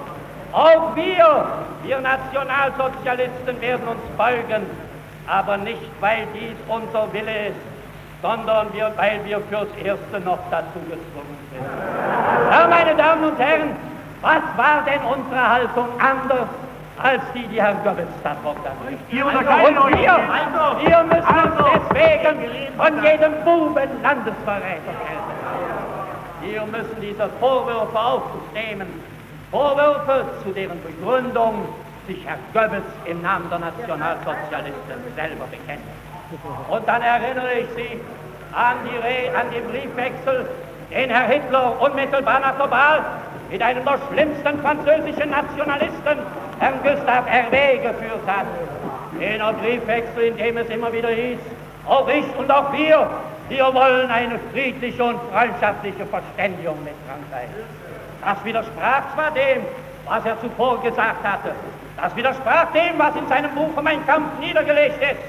auch 0.51 0.95
wir, 0.95 1.45
wir 1.83 2.01
Nationalsozialisten 2.01 3.61
werden 3.61 3.87
uns 3.87 4.01
beugen, 4.17 4.67
aber 5.27 5.57
nicht, 5.57 5.81
weil 5.99 6.27
dies 6.33 6.55
unser 6.67 7.11
Wille 7.13 7.47
ist, 7.49 7.55
sondern 8.21 8.73
wir, 8.73 8.91
weil 8.95 9.19
wir 9.25 9.39
fürs 9.49 9.67
Erste 9.83 10.19
noch 10.21 10.39
dazu 10.49 10.79
gezwungen 10.87 11.37
sind. 11.51 11.65
Ja, 12.51 12.67
meine 12.67 12.95
Damen 12.95 13.25
und 13.25 13.37
Herren, 13.37 13.75
was 14.21 14.41
war 14.55 14.83
denn 14.85 15.01
unsere 15.01 15.49
Haltung 15.49 15.87
anders 15.99 16.47
als 17.01 17.21
die, 17.35 17.45
die 17.47 17.61
Herr 17.61 17.75
Goebbels 17.83 18.07
da 18.23 18.35
organisiert? 18.45 19.25
Und 19.25 19.97
wir, 19.99 20.19
wir 20.87 21.03
müssen 21.03 21.37
uns 21.39 21.89
deswegen 21.91 22.73
von 22.77 23.03
jedem 23.03 23.33
Buben 23.43 23.89
Landesverräter 24.01 24.93
gelten. 25.03 25.33
Wir 26.41 26.61
müssen 26.65 27.01
diese 27.01 27.29
Vorwürfe 27.39 27.99
auf 27.99 28.23
uns 28.33 28.53
nehmen, 28.53 28.87
Vorwürfe, 29.51 30.25
zu 30.43 30.51
deren 30.51 30.81
Begründung 30.81 31.65
sich 32.07 32.25
Herr 32.25 32.37
Goebbels 32.53 32.83
im 33.05 33.21
Namen 33.21 33.49
der 33.49 33.59
Nationalsozialisten 33.59 34.99
selber 35.15 35.45
bekennt. 35.49 35.83
Und 36.69 36.87
dann 36.87 37.01
erinnere 37.01 37.53
ich 37.53 37.67
Sie 37.75 37.99
an, 38.53 38.77
die 38.85 39.29
an 39.35 39.49
den 39.51 39.63
Briefwechsel, 39.69 40.49
den 40.91 41.09
Herr 41.09 41.27
Hitler 41.27 41.81
unmittelbar 41.81 42.39
nach 42.39 42.57
der 42.57 42.71
Wahl 42.71 43.05
mit 43.49 43.61
einem 43.61 43.85
der 43.85 43.99
schlimmsten 44.09 44.61
französischen 44.61 45.29
Nationalisten, 45.29 46.17
Herrn 46.59 46.79
Gustave 46.83 47.29
Hervé, 47.29 47.77
geführt 47.77 48.25
hat. 48.27 48.45
Jener 49.19 49.53
Briefwechsel, 49.53 50.23
in 50.23 50.37
dem 50.37 50.57
es 50.57 50.69
immer 50.69 50.91
wieder 50.91 51.09
hieß, 51.09 51.39
auch 51.87 52.07
ich 52.07 52.25
und 52.37 52.51
auch 52.51 52.73
wir, 52.73 53.09
wir 53.49 53.73
wollen 53.73 54.09
eine 54.09 54.39
friedliche 54.51 55.03
und 55.03 55.19
freundschaftliche 55.31 56.05
Verständigung 56.05 56.83
mit 56.83 56.93
Frankreich. 57.05 57.49
Das 58.23 58.43
widersprach 58.45 59.13
zwar 59.13 59.31
dem, 59.31 59.63
was 60.07 60.25
er 60.25 60.39
zuvor 60.41 60.81
gesagt 60.81 61.23
hatte, 61.23 61.51
das 62.01 62.15
widersprach 62.15 62.71
dem, 62.73 62.97
was 62.97 63.15
in 63.15 63.27
seinem 63.27 63.51
Buch 63.55 63.69
Mein 63.81 64.05
Kampf 64.05 64.27
niedergelegt 64.39 65.01
ist, 65.01 65.21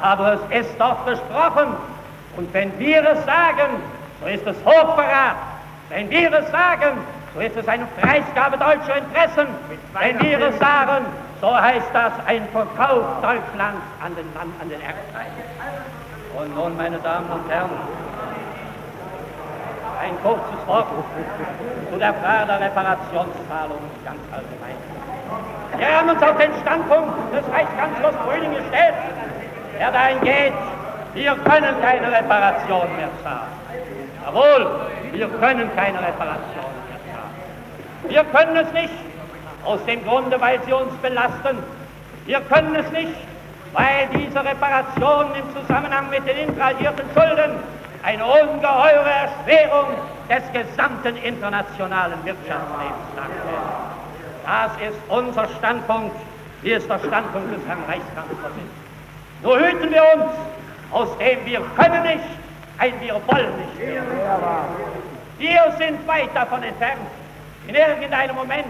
aber 0.00 0.38
es 0.50 0.66
ist 0.66 0.80
doch 0.80 1.04
gesprochen. 1.06 1.76
Und 2.36 2.52
wenn 2.52 2.76
wir 2.78 3.08
es 3.08 3.24
sagen, 3.24 3.70
so 4.20 4.26
ist 4.26 4.46
es 4.46 4.56
Hochverrat. 4.64 5.36
Wenn 5.88 6.10
wir 6.10 6.32
es 6.32 6.50
sagen, 6.50 6.98
so 7.34 7.40
ist 7.40 7.56
es 7.56 7.68
eine 7.68 7.86
Preisgabe 8.00 8.58
deutscher 8.58 8.96
Interessen. 8.96 9.46
Wenn 9.98 10.20
wir 10.20 10.40
es 10.40 10.58
sagen, 10.58 11.04
so 11.40 11.54
heißt 11.54 11.88
das 11.92 12.12
ein 12.26 12.48
Verkauf 12.48 13.04
Deutschlands 13.20 13.82
an 14.02 14.14
den, 14.16 14.32
Mann, 14.34 14.52
an 14.60 14.68
den 14.68 14.80
Erdreich. 14.80 15.32
Und 16.36 16.54
nun, 16.54 16.76
meine 16.76 16.98
Damen 16.98 17.30
und 17.30 17.48
Herren, 17.50 17.70
ein 20.00 20.22
kurzes 20.22 20.66
Wort 20.66 20.86
zu 21.92 21.98
der 21.98 22.14
Frage 22.14 22.46
der 22.46 22.60
Reparationszahlung 22.60 23.78
ganz 24.04 24.20
allgemein. 24.32 24.93
Wir 25.78 25.98
haben 25.98 26.08
uns 26.08 26.22
auf 26.22 26.36
den 26.38 26.52
Standpunkt 26.62 27.34
des 27.34 27.44
Reichskanzlers 27.52 28.14
Brüning 28.24 28.54
gestellt, 28.54 28.94
der 29.78 29.90
dahin 29.90 30.20
geht, 30.20 30.52
wir 31.14 31.36
können 31.36 31.80
keine 31.80 32.10
Reparation 32.10 32.88
mehr 32.96 33.08
zahlen. 33.22 33.52
Jawohl, 34.24 34.80
wir 35.12 35.28
können 35.28 35.70
keine 35.76 35.98
Reparation 35.98 36.70
mehr 36.88 37.00
zahlen. 37.12 38.08
Wir 38.08 38.24
können 38.24 38.56
es 38.56 38.72
nicht, 38.72 38.94
aus 39.64 39.84
dem 39.86 40.04
Grunde, 40.04 40.40
weil 40.40 40.60
sie 40.64 40.72
uns 40.72 40.92
belasten. 40.96 41.58
Wir 42.26 42.40
können 42.40 42.74
es 42.76 42.90
nicht, 42.90 43.14
weil 43.72 44.08
diese 44.14 44.44
Reparationen 44.44 45.34
im 45.34 45.60
Zusammenhang 45.60 46.10
mit 46.10 46.26
den 46.26 46.48
intrahierten 46.48 47.04
Schulden 47.14 47.56
eine 48.02 48.24
ungeheure 48.24 49.10
Erschwerung 49.10 49.86
des 50.28 50.42
gesamten 50.52 51.16
internationalen 51.16 52.24
Wirtschaftslebens 52.24 53.08
darstellen. 53.16 53.83
Das 54.44 54.72
ist 54.80 54.98
unser 55.08 55.48
Standpunkt, 55.58 56.16
wie 56.62 56.72
es 56.72 56.86
der 56.86 56.98
Standpunkt 56.98 57.54
des 57.54 57.66
Herrn 57.66 57.82
Reichskanzlers. 57.88 58.52
Nur 59.42 59.58
hüten 59.58 59.90
wir 59.90 60.02
uns, 60.14 60.32
aus 60.90 61.08
dem 61.18 61.44
wir 61.46 61.60
können 61.76 62.02
nicht, 62.02 62.24
ein 62.78 62.92
wir 63.00 63.14
wollen 63.26 63.52
nicht. 63.56 63.96
Wir 65.38 65.74
sind 65.78 66.06
weit 66.06 66.34
davon 66.34 66.62
entfernt, 66.62 67.00
in 67.66 67.74
irgendeinem 67.74 68.36
Moment 68.36 68.66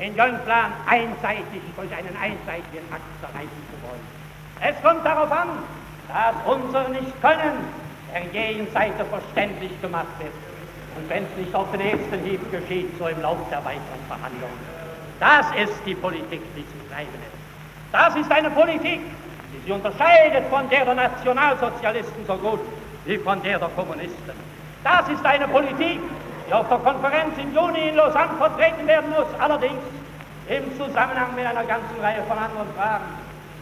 den 0.00 0.16
Jungplan 0.16 0.72
einseitig 0.86 1.62
durch 1.76 1.92
einen 1.92 2.16
einseitigen 2.16 2.86
Akt 2.92 3.02
zerreißen 3.20 3.62
zu 3.70 3.88
wollen. 3.88 4.06
Es 4.60 4.80
kommt 4.82 5.04
darauf 5.04 5.30
an, 5.30 5.48
dass 6.08 6.34
unser 6.46 6.88
Nicht-Können 6.88 7.64
der 8.12 8.42
jeden 8.42 8.70
Seite 8.72 9.04
verständlich 9.04 9.72
gemacht 9.80 10.06
wird. 10.18 10.32
Und 10.96 11.08
wenn 11.08 11.24
es 11.24 11.36
nicht 11.36 11.54
auf 11.54 11.70
den 11.72 11.80
ersten 11.80 12.18
Hieb 12.24 12.40
geschieht, 12.50 12.90
so 12.98 13.08
im 13.08 13.20
Laufe 13.22 13.42
der 13.50 13.64
weiteren 13.64 14.02
Verhandlungen. 14.08 14.81
Das 15.22 15.46
ist 15.54 15.78
die 15.86 15.94
Politik, 15.94 16.42
die 16.56 16.66
zu 16.66 16.78
treiben 16.90 17.14
ist. 17.14 17.38
Das 17.92 18.16
ist 18.16 18.32
eine 18.32 18.50
Politik, 18.50 19.02
die 19.52 19.60
sich 19.62 19.70
unterscheidet 19.70 20.44
von 20.50 20.68
der 20.68 20.84
der 20.84 20.96
Nationalsozialisten 20.96 22.26
so 22.26 22.34
gut 22.38 22.58
wie 23.04 23.18
von 23.18 23.40
der 23.44 23.60
der 23.60 23.68
Kommunisten. 23.68 24.34
Das 24.82 25.08
ist 25.08 25.24
eine 25.24 25.46
Politik, 25.46 26.00
die 26.48 26.52
auf 26.52 26.68
der 26.68 26.78
Konferenz 26.78 27.38
im 27.38 27.54
Juni 27.54 27.90
in 27.90 27.94
Lausanne 27.94 28.34
vertreten 28.36 28.84
werden 28.88 29.10
muss, 29.10 29.28
allerdings 29.38 29.84
im 30.48 30.64
Zusammenhang 30.76 31.36
mit 31.36 31.46
einer 31.46 31.62
ganzen 31.70 32.00
Reihe 32.02 32.24
von 32.26 32.36
anderen 32.36 32.66
Fragen. 32.76 33.04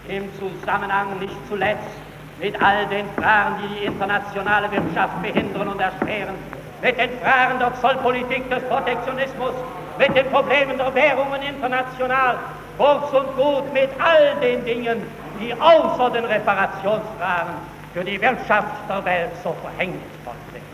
Im 0.09 0.31
Zusammenhang 0.39 1.19
nicht 1.19 1.37
zuletzt 1.47 1.93
mit 2.41 2.57
all 2.63 2.87
den 2.87 3.05
Fragen, 3.19 3.57
die 3.63 3.81
die 3.81 3.85
internationale 3.85 4.73
Wirtschaft 4.73 5.21
behindern 5.21 5.69
und 5.69 5.79
erschweren, 5.79 6.37
mit 6.81 6.97
den 6.97 7.11
Fragen 7.21 7.59
der 7.59 7.75
Zollpolitik, 7.83 8.49
des 8.49 8.63
Protektionismus, 8.63 9.53
mit 10.01 10.17
den 10.17 10.27
Problemen 10.31 10.79
der 10.79 10.95
Währungen 10.95 11.43
international, 11.43 12.39
kurz 12.79 13.13
und 13.13 13.37
gut 13.37 13.71
mit 13.75 13.91
all 13.99 14.35
den 14.41 14.65
Dingen, 14.65 15.03
die 15.39 15.53
außer 15.53 16.09
den 16.11 16.25
Reparationsfragen 16.25 17.55
für 17.93 18.03
die 18.03 18.19
Wirtschaft 18.19 18.89
der 18.89 19.05
Welt 19.05 19.31
so 19.45 19.55
verhängnisvoll 19.63 20.35
sind. 20.53 20.65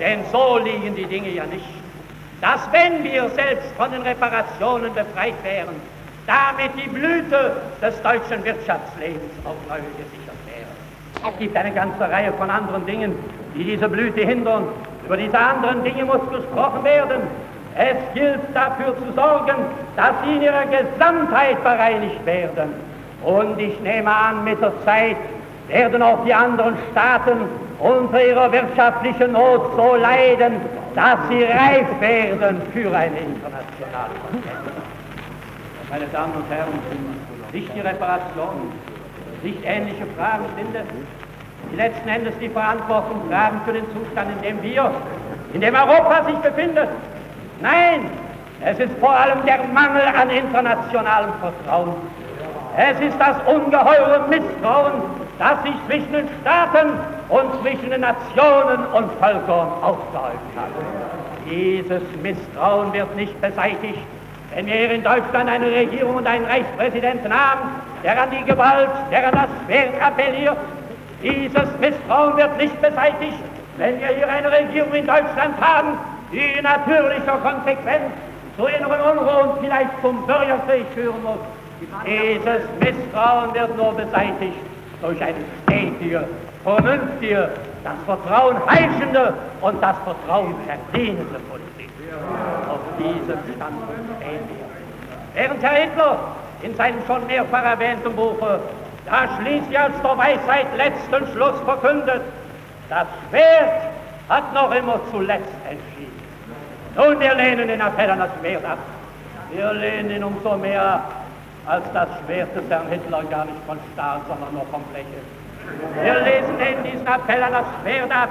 Denn 0.00 0.20
so 0.32 0.58
liegen 0.58 0.96
die 0.96 1.04
Dinge 1.04 1.28
ja 1.28 1.44
nicht, 1.44 1.66
dass 2.40 2.60
wenn 2.72 3.04
wir 3.04 3.28
selbst 3.30 3.70
von 3.76 3.92
den 3.92 4.00
Reparationen 4.00 4.94
befreit 4.94 5.34
wären, 5.42 5.76
damit 6.26 6.70
die 6.82 6.88
Blüte 6.88 7.56
des 7.82 8.00
deutschen 8.00 8.42
Wirtschaftslebens 8.44 9.32
auf 9.44 9.56
neue 9.68 9.82
gesichert 9.98 10.38
wäre. 10.46 11.30
Es 11.30 11.38
gibt 11.38 11.54
eine 11.54 11.72
ganze 11.72 12.00
Reihe 12.00 12.32
von 12.32 12.48
anderen 12.48 12.86
Dingen, 12.86 13.14
die 13.54 13.64
diese 13.64 13.90
Blüte 13.90 14.22
hindern. 14.22 14.68
Über 15.04 15.18
diese 15.18 15.38
anderen 15.38 15.84
Dinge 15.84 16.06
muss 16.06 16.22
gesprochen 16.30 16.82
werden. 16.82 17.20
Es 17.76 17.96
gilt 18.14 18.40
dafür 18.54 18.96
zu 18.96 19.12
sorgen, 19.16 19.56
dass 19.96 20.12
sie 20.24 20.36
in 20.36 20.42
ihrer 20.42 20.64
Gesamtheit 20.66 21.62
bereinigt 21.64 22.24
werden. 22.24 22.72
Und 23.24 23.58
ich 23.58 23.78
nehme 23.80 24.14
an, 24.14 24.44
mit 24.44 24.60
der 24.60 24.72
Zeit 24.84 25.16
werden 25.68 26.02
auch 26.02 26.24
die 26.24 26.34
anderen 26.34 26.76
Staaten 26.92 27.32
unter 27.80 28.24
ihrer 28.24 28.52
wirtschaftlichen 28.52 29.32
Not 29.32 29.72
so 29.76 29.96
leiden, 29.96 30.54
dass 30.94 31.16
sie 31.28 31.42
reif 31.42 32.00
werden 32.00 32.62
für 32.72 32.94
eine 32.94 33.18
internationale 33.18 34.14
Konferenz. 34.30 34.70
Meine 35.90 36.06
Damen 36.06 36.32
und 36.34 36.44
Herren, 36.50 36.78
nicht 37.52 37.74
die 37.74 37.80
Reparation, 37.80 38.72
nicht 39.42 39.64
ähnliche 39.64 40.06
Fragen 40.16 40.44
sind 40.56 40.74
es, 40.74 40.86
die 41.72 41.76
letzten 41.76 42.08
Endes 42.08 42.34
die 42.40 42.48
Verantwortung 42.48 43.28
tragen 43.28 43.60
für 43.64 43.72
den 43.72 43.84
Zustand, 43.92 44.30
in 44.36 44.42
dem 44.42 44.62
wir, 44.62 44.90
in 45.52 45.60
dem 45.60 45.74
Europa 45.74 46.24
sich 46.24 46.36
befindet. 46.36 46.88
Nein, 47.64 48.10
es 48.62 48.78
ist 48.78 48.92
vor 49.00 49.12
allem 49.12 49.42
der 49.46 49.56
Mangel 49.72 50.02
an 50.02 50.28
internationalem 50.28 51.30
Vertrauen. 51.40 51.94
Es 52.76 53.00
ist 53.00 53.18
das 53.18 53.36
ungeheure 53.46 54.28
Misstrauen, 54.28 54.92
das 55.38 55.62
sich 55.62 55.72
zwischen 55.86 56.12
den 56.12 56.28
Staaten 56.42 56.90
und 57.30 57.62
zwischen 57.62 57.88
den 57.88 58.02
Nationen 58.02 58.84
und 58.92 59.10
Völkern 59.18 59.68
aufgehäuft 59.80 60.52
hat. 60.54 60.68
Dieses 61.48 62.02
Misstrauen 62.22 62.92
wird 62.92 63.16
nicht 63.16 63.40
beseitigt, 63.40 63.98
wenn 64.54 64.66
wir 64.66 64.74
hier 64.74 64.90
in 64.90 65.02
Deutschland 65.02 65.48
eine 65.48 65.70
Regierung 65.70 66.16
und 66.16 66.26
einen 66.26 66.44
Reichspräsidenten 66.44 67.32
haben, 67.32 67.70
der 68.02 68.24
an 68.24 68.28
die 68.30 68.44
Gewalt, 68.44 68.90
der 69.10 69.28
an 69.28 69.32
das 69.32 69.48
Schwert 69.64 70.02
appelliert. 70.02 70.58
Dieses 71.22 71.78
Misstrauen 71.80 72.36
wird 72.36 72.58
nicht 72.58 72.78
beseitigt, 72.82 73.38
wenn 73.78 73.98
wir 73.98 74.08
hier 74.08 74.28
eine 74.28 74.52
Regierung 74.52 74.92
in 74.92 75.06
Deutschland 75.06 75.54
haben, 75.62 75.96
die 76.34 76.60
natürlicher 76.60 77.38
Konsequenz 77.38 78.12
zu 78.56 78.66
inneren 78.66 79.00
Unruhe 79.00 79.42
und 79.44 79.60
vielleicht 79.60 79.90
zum 80.02 80.26
Bürgerkrieg 80.26 80.86
führen 80.94 81.22
muss. 81.22 81.38
Dieses 82.04 82.62
Misstrauen 82.80 83.54
wird 83.54 83.76
nur 83.76 83.92
beseitigt 83.92 84.56
durch 85.00 85.22
eine 85.22 85.36
stetige, 85.62 86.26
vernünftige, 86.62 87.50
das 87.84 87.94
Vertrauen 88.06 88.56
heischende 88.66 89.34
und 89.60 89.82
das 89.82 89.96
Vertrauen 90.04 90.54
verdienende 90.66 91.38
Politik. 91.50 91.90
Auf 92.68 92.80
diesem 92.98 93.38
Standpunkt 93.54 94.20
stehen 94.20 94.40
wir. 94.48 94.64
Während 95.34 95.62
Herr 95.62 95.82
Hitler 95.82 96.18
in 96.62 96.74
seinem 96.76 96.98
schon 97.06 97.26
mehrfach 97.26 97.64
erwähnten 97.64 98.14
Buche 98.14 98.60
da 99.04 99.28
schließlich 99.38 99.78
als 99.78 100.00
der 100.02 100.16
Weisheit 100.16 100.66
letzten 100.76 101.26
Schluss 101.32 101.60
verkündet, 101.64 102.22
das 102.88 103.06
Schwert 103.28 103.82
hat 104.28 104.54
noch 104.54 104.72
immer 104.74 104.98
zuletzt 105.10 105.52
entschieden. 105.68 106.03
Nun, 106.96 107.18
wir 107.18 107.34
lehnen 107.34 107.66
den 107.66 107.80
Appell 107.80 108.10
an 108.10 108.20
das 108.20 108.30
Schwert 108.40 108.64
ab. 108.64 108.78
Wir 109.50 109.72
lehnen 109.72 110.10
ihn 110.10 110.24
umso 110.24 110.56
mehr 110.56 111.00
als 111.66 111.84
das 111.92 112.08
Schwert 112.24 112.54
des 112.54 112.68
Herrn 112.68 112.86
Hitler 112.88 113.22
gar 113.24 113.44
nicht 113.46 113.58
von 113.66 113.78
Stahl, 113.92 114.20
sondern 114.28 114.52
nur 114.54 114.66
vom 114.70 114.82
Fläche. 114.92 115.20
Wir 116.02 116.20
lesen 116.20 116.58
den 116.58 116.84
diesen 116.84 117.06
Appell 117.06 117.42
an 117.42 117.52
das 117.52 117.66
Schwert 117.82 118.12
ab. 118.12 118.28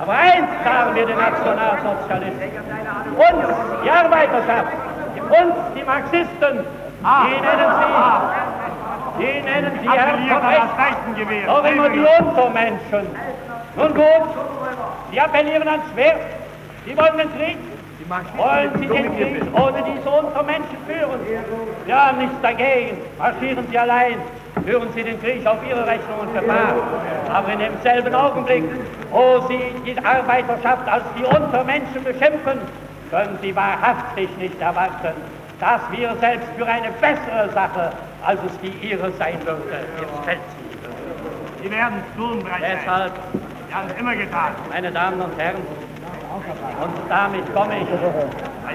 Aber 0.00 0.12
eins 0.12 0.48
sagen 0.64 0.94
wir 0.94 1.06
den 1.06 1.18
Nationalsozialisten. 1.18 2.50
Uns, 3.16 3.48
die 3.84 3.90
Arbeiterschaft, 3.90 4.72
uns, 5.28 5.54
die 5.76 5.84
Marxisten, 5.84 6.64
die 7.00 7.40
nennen 7.40 7.70
sie, 9.18 9.24
die 9.24 9.42
nennen 9.42 9.78
sie 9.82 9.90
Herren 9.90 10.28
doch 11.46 11.64
immer 11.64 11.88
die 11.90 12.06
Untermenschen. 12.18 13.06
Nun 13.76 13.94
gut, 13.94 14.28
sie 15.10 15.20
appellieren 15.20 15.68
ans 15.68 15.84
Schwert, 15.92 16.20
sie 16.86 16.96
wollen 16.96 17.18
den 17.18 17.36
Krieg, 17.36 17.58
wollen 18.36 18.70
Sie 18.80 18.86
den 18.86 19.16
Krieg 19.16 19.42
ohne 19.54 19.82
diese 19.84 20.10
Untermenschen 20.10 20.76
führen? 20.86 21.20
Wir 21.86 22.06
haben 22.06 22.18
nichts 22.18 22.34
dagegen. 22.42 22.98
Marschieren 23.18 23.66
Sie 23.70 23.78
allein. 23.78 24.16
Führen 24.66 24.88
Sie 24.94 25.02
den 25.04 25.20
Krieg 25.22 25.46
auf 25.46 25.58
Ihre 25.68 25.86
Rechnung 25.86 26.18
und 26.20 26.34
Gefahr. 26.34 26.74
Aber 27.32 27.52
in 27.52 27.60
demselben 27.60 28.14
Augenblick, 28.14 28.64
wo 29.10 29.46
Sie 29.48 29.60
die 29.86 29.98
Arbeiterschaft 30.04 30.88
als 30.88 31.04
die 31.16 31.24
Untermenschen 31.24 32.02
beschimpfen, 32.02 32.58
können 33.10 33.38
Sie 33.42 33.54
wahrhaftig 33.54 34.28
nicht 34.38 34.60
erwarten, 34.60 35.14
dass 35.60 35.80
wir 35.92 36.14
selbst 36.20 36.48
für 36.56 36.66
eine 36.66 36.90
bessere 37.00 37.50
Sache, 37.54 37.92
als 38.26 38.40
es 38.44 38.58
die 38.60 38.88
Ihre 38.88 39.10
sein 39.12 39.38
würde, 39.44 39.62
ins 40.00 40.24
Feld 40.24 40.38
ziehen. 40.50 40.70
Sie 41.62 41.70
werden 41.70 42.02
es 42.08 42.16
tun, 42.16 42.42
Deshalb, 42.60 43.12
Sie 43.68 43.74
haben 43.74 43.88
es 43.88 44.00
immer 44.00 44.16
getan. 44.16 44.52
meine 44.70 44.90
Damen 44.90 45.20
und 45.20 45.38
Herren, 45.38 45.56
und 46.82 46.92
damit 47.08 47.54
komme 47.54 47.74
ich 47.80 47.86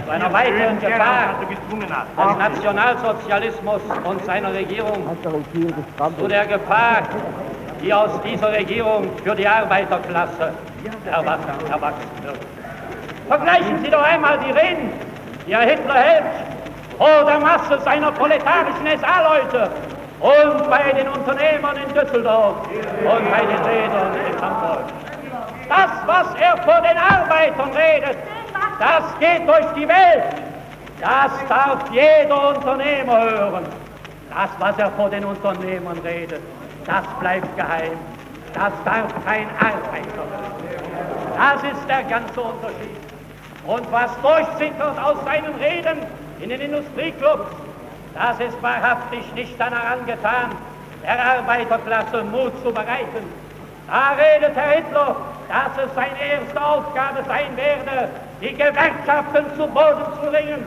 zu 0.05 0.11
einer 0.11 0.31
weiteren 0.33 0.79
Gefahr 0.79 1.35
des 1.39 2.37
Nationalsozialismus 2.37 3.81
und 4.03 4.25
seiner 4.25 4.53
Regierung, 4.53 5.03
zu 6.19 6.27
der 6.27 6.45
Gefahr, 6.45 7.01
die 7.81 7.93
aus 7.93 8.11
dieser 8.23 8.51
Regierung 8.51 9.09
für 9.23 9.35
die 9.35 9.47
Arbeiterklasse 9.47 10.53
erwachsen, 11.05 12.09
wird. 12.23 12.37
Vergleichen 13.27 13.83
Sie 13.83 13.89
doch 13.89 14.03
einmal 14.03 14.37
die 14.39 14.51
Reden, 14.51 14.91
die 15.47 15.55
Herr 15.55 15.61
Hitler 15.61 15.95
hält 15.95 16.23
vor 16.97 17.25
der 17.25 17.39
Masse 17.39 17.79
seiner 17.83 18.11
proletarischen 18.11 18.85
SA-Leute 18.99 19.69
und 20.19 20.69
bei 20.69 20.93
den 20.93 21.07
Unternehmern 21.07 21.75
in 21.77 21.93
Düsseldorf 21.93 22.55
und 22.67 23.31
bei 23.31 23.41
den 23.41 23.61
Rädern 23.65 24.15
in 24.15 24.41
Hamburg. 24.41 24.83
Das, 25.67 25.89
was 26.05 26.27
er 26.39 26.57
vor 26.57 26.81
den 26.81 26.97
Arbeitern 26.97 27.71
redet, 27.71 28.17
das 28.79 29.19
geht 29.19 29.47
durch 29.47 29.73
die 29.75 29.87
Welt. 29.87 30.23
Das 31.01 31.31
darf 31.49 31.89
jeder 31.91 32.49
Unternehmer 32.55 33.21
hören. 33.21 33.65
Das, 34.29 34.49
was 34.59 34.77
er 34.77 34.91
vor 34.91 35.09
den 35.09 35.25
Unternehmern 35.25 35.97
redet, 35.99 36.41
das 36.85 37.05
bleibt 37.19 37.55
geheim. 37.55 37.97
Das 38.53 38.71
darf 38.83 39.13
kein 39.25 39.47
Arbeiter 39.59 40.23
hören. 40.23 40.55
Das 41.37 41.63
ist 41.63 41.89
der 41.89 42.03
ganze 42.03 42.41
Unterschied. 42.41 42.97
Und 43.65 43.91
was 43.91 44.11
durchzittert 44.21 44.99
aus 44.99 45.17
seinen 45.25 45.55
Reden 45.55 46.05
in 46.39 46.49
den 46.49 46.61
Industrieclubs, 46.61 47.51
das 48.13 48.39
ist 48.39 48.61
wahrhaftig 48.61 49.23
nicht 49.33 49.55
danach 49.57 49.91
angetan, 49.91 50.51
der 51.03 51.37
Arbeiterklasse 51.37 52.23
Mut 52.23 52.53
zu 52.63 52.71
bereiten. 52.71 53.25
Da 53.87 54.11
redet 54.11 54.55
Herr 54.55 54.77
Hitler 54.77 55.15
dass 55.47 55.85
es 55.85 55.93
seine 55.93 56.19
erste 56.19 56.63
Aufgabe 56.63 57.23
sein 57.27 57.55
werde, 57.55 58.09
die 58.41 58.53
Gewerkschaften 58.53 59.45
zu 59.55 59.67
Boden 59.67 60.05
zu 60.21 60.29
ringen. 60.29 60.65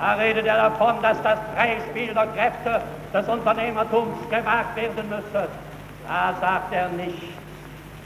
Da 0.00 0.14
redet 0.14 0.46
er 0.46 0.56
davon, 0.56 0.94
dass 1.02 1.20
das 1.22 1.38
freie 1.54 1.76
Spiel 1.90 2.14
der 2.14 2.26
Kräfte 2.28 2.80
des 3.12 3.28
Unternehmertums 3.28 4.16
gewagt 4.30 4.76
werden 4.76 5.08
müsse. 5.08 5.48
Da 6.08 6.34
sagt 6.40 6.72
er 6.72 6.88
nicht 6.88 7.34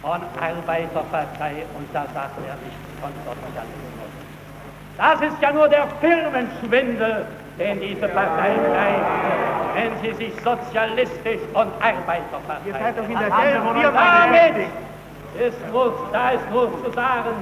von 0.03 0.21
Arbeiterpartei 0.41 1.65
und 1.77 1.89
da 1.93 2.05
sagt 2.13 2.37
er 2.47 2.57
nicht 2.65 2.81
von 3.01 3.11
Sozialismus. 3.25 4.11
Das 4.99 5.21
ist 5.21 5.41
ja 5.41 5.53
nur 5.53 5.69
der 5.69 5.87
Firmenschwindel, 6.01 7.27
den 7.59 7.81
diese 7.81 8.09
Partei 8.09 8.55
treibt, 8.55 9.75
wenn 9.75 9.93
sie 10.03 10.17
sich 10.17 10.33
sozialistisch 10.43 11.41
und 11.53 11.73
Arbeiterpartei. 11.81 12.67
Ihr 12.67 12.73
seid 12.73 12.99
doch 12.99 13.09
in 13.09 13.19
derselben 13.19 13.81
Firma. 13.81 14.27
Damit 14.27 14.67
ist 15.41 15.59
nur, 15.73 16.09
da 16.13 16.31
ist 16.31 16.51
nur 16.51 16.71
zu 16.83 16.91
sagen, 16.93 17.35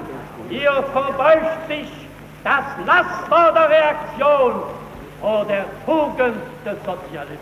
hier 0.49 0.73
verbeugt 0.93 1.69
sich 1.69 1.91
das 2.45 2.65
Laster 2.87 3.53
der 3.53 3.69
Reaktion 3.71 4.63
vor 5.21 5.45
der 5.45 5.65
Tugend 5.87 6.37
des 6.65 6.77
Sozialismus. 6.85 7.39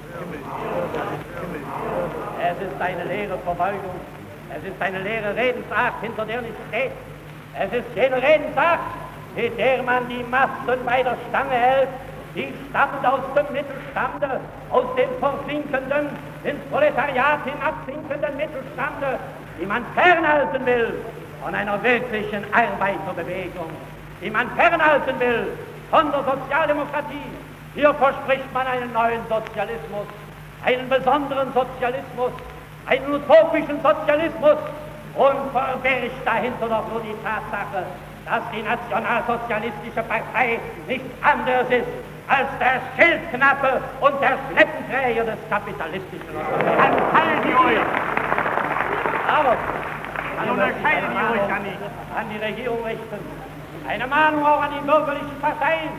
Es 2.43 2.67
ist 2.67 2.81
eine 2.81 3.05
leere 3.05 3.39
Verbeugung, 3.39 3.95
es 4.57 4.65
ist 4.65 4.81
eine 4.81 4.99
leere 5.01 5.35
Redensart, 5.35 5.95
hinter 6.03 6.27
der 6.27 6.43
nicht 6.43 6.55
steht. 6.69 6.93
Es 7.59 7.73
ist 7.73 7.87
jene 7.95 8.17
Redensart, 8.17 8.81
mit 9.35 9.59
der 9.59 9.83
man 9.83 10.09
die 10.09 10.23
Massen 10.25 10.85
bei 10.85 11.03
der 11.03 11.17
Stange 11.29 11.51
hält, 11.51 11.89
die 12.35 12.53
stammt 12.69 13.05
aus 13.05 13.21
dem 13.35 13.53
Mittelstande, 13.53 14.41
aus 14.71 14.85
dem 14.97 15.09
versinkenden, 15.19 16.09
ins 16.45 16.61
Proletariat 16.71 17.41
hinabsinkenden 17.45 18.37
Mittelstande, 18.37 19.19
die 19.61 19.67
man 19.67 19.85
fernhalten 19.95 20.65
will 20.65 20.95
von 21.43 21.55
einer 21.55 21.83
wirklichen 21.83 22.45
Arbeiterbewegung, 22.53 23.71
die 24.23 24.31
man 24.31 24.51
fernhalten 24.57 25.21
will 25.21 25.47
von 25.91 26.11
der 26.11 26.25
Sozialdemokratie. 26.25 27.31
Hier 27.75 27.95
verspricht 27.95 28.53
man 28.53 28.67
einen 28.67 28.93
neuen 28.93 29.21
Sozialismus, 29.29 30.07
einen 30.65 30.89
besonderen 30.89 31.53
Sozialismus, 31.53 32.33
einen 32.87 33.15
utopischen 33.15 33.81
Sozialismus 33.83 34.57
und 35.15 35.53
verbergt 35.53 36.25
dahinter 36.25 36.69
doch 36.69 36.89
nur 36.91 37.03
die 37.03 37.15
Tatsache, 37.23 37.85
dass 38.25 38.43
die 38.55 38.63
Nationalsozialistische 38.63 40.03
Partei 40.09 40.59
nichts 40.87 41.07
anderes 41.23 41.69
ist 41.71 41.89
als 42.29 42.49
der 42.61 42.81
Schildknappe 42.97 43.81
und 44.01 44.15
der 44.23 44.39
Schleppenträger 44.49 45.25
des 45.25 45.39
kapitalistischen 45.51 46.29
Unternehmens. 46.29 48.20
Aber 49.31 49.57
Dann 50.37 50.51
unterscheiden 50.51 51.11
ihr 51.15 51.31
euch 51.31 51.49
ja 51.49 51.59
nicht. 51.61 51.79
an 52.19 52.27
die 52.33 52.39
Regierung 52.45 52.83
richten. 52.85 53.21
Eine 53.89 54.07
Mahnung 54.07 54.45
auch 54.45 54.61
an 54.63 54.71
die 54.75 54.85
bürgerlichen 54.85 55.39
Parteien, 55.41 55.91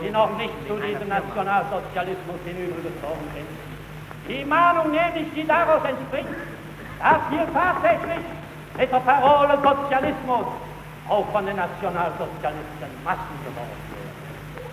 die 0.00 0.10
noch 0.10 0.36
nicht 0.38 0.54
zu 0.66 0.74
diesem 0.76 1.08
Nationalsozialismus 1.08 2.40
hinübergezogen 2.44 3.26
sind. 3.34 3.48
Die 4.28 4.44
Mahnung 4.44 4.90
nämlich, 4.90 5.28
die 5.34 5.46
daraus 5.46 5.82
entspringt, 5.84 6.36
dass 7.00 7.20
hier 7.30 7.46
tatsächlich 7.52 8.24
mit 8.78 8.92
der 8.92 9.00
Parole 9.00 9.58
Sozialismus 9.62 10.46
auch 11.08 11.26
von 11.32 11.44
den 11.44 11.56
Nationalsozialisten 11.56 12.90
Massen 13.04 13.36
geworden 13.44 13.80
werden. 13.92 14.12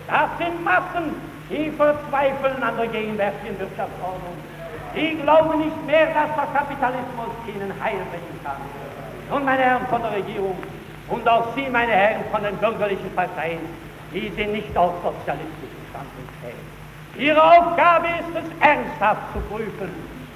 Das 0.08 0.30
sind 0.38 0.64
Massen, 0.64 1.14
die 1.50 1.70
verzweifeln 1.72 2.62
an 2.62 2.76
der 2.76 2.86
gegenwärtigen 2.86 3.58
Wirtschaftsordnung. 3.58 4.36
Die 4.94 5.16
glauben 5.22 5.58
nicht 5.60 5.86
mehr, 5.86 6.06
dass 6.06 6.34
der 6.34 6.48
Kapitalismus 6.58 7.30
ihnen 7.46 7.72
Heil 7.82 8.00
bringen 8.10 8.40
kann. 8.42 8.56
Nun, 9.30 9.44
meine 9.44 9.62
Herren 9.62 9.86
von 9.86 10.02
der 10.02 10.12
Regierung 10.12 10.56
und 11.08 11.28
auch 11.28 11.54
Sie, 11.54 11.68
meine 11.70 11.92
Herren 11.92 12.24
von 12.32 12.42
den 12.42 12.56
bürgerlichen 12.56 13.14
Parteien, 13.14 13.60
die 14.12 14.28
sind 14.36 14.52
nicht 14.52 14.76
auf 14.76 14.92
sozialistischen 15.02 15.82
Standpunkt 15.90 16.32
fähig. 16.42 17.26
Ihre 17.28 17.42
Aufgabe 17.42 18.06
ist 18.06 18.34
es, 18.34 18.66
ernsthaft 18.66 19.22
zu 19.32 19.40
prüfen 19.54 19.90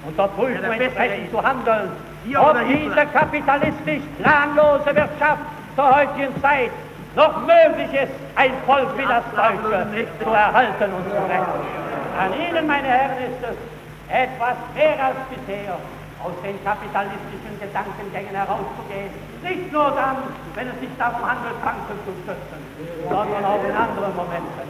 und 0.06 0.18
der 0.18 0.28
Prüfung 0.28 0.62
Ja, 0.62 0.72
entsprechend 0.72 1.30
zu 1.30 1.42
handeln, 1.42 1.90
ob 2.36 2.56
diese 2.68 3.06
kapitalistisch 3.06 4.02
planlose 4.22 4.86
Wirtschaft 4.86 5.42
zur 5.74 5.96
heutigen 5.96 6.40
Zeit 6.40 6.70
noch 7.16 7.40
möglich 7.40 7.92
ist, 7.92 8.12
ein 8.36 8.52
Volk 8.66 8.88
wie 8.96 9.02
das 9.02 9.24
Deutsche 9.34 10.06
zu 10.22 10.30
erhalten 10.30 10.92
und 10.92 11.10
zu 11.10 11.16
retten. 11.16 11.84
An 12.18 12.32
Ihnen, 12.32 12.66
meine 12.66 12.86
Herren, 12.86 13.18
ist 13.18 13.42
es 13.42 13.73
etwas 14.08 14.56
mehr 14.74 14.98
als 15.04 15.16
bisher 15.30 15.78
aus 16.24 16.32
den 16.42 16.56
kapitalistischen 16.64 17.54
Gedankengängen 17.60 18.34
herauszugehen. 18.34 19.12
Nicht 19.42 19.72
nur 19.72 19.92
dann, 19.92 20.16
wenn 20.54 20.68
es 20.68 20.80
sich 20.80 20.88
darum 20.98 21.20
handelt, 21.20 21.60
Banken 21.60 21.96
zu 22.04 22.12
stützen, 22.24 22.60
sondern 23.08 23.44
auch 23.44 23.62
in 23.64 23.76
anderen 23.76 24.16
Momenten. 24.16 24.66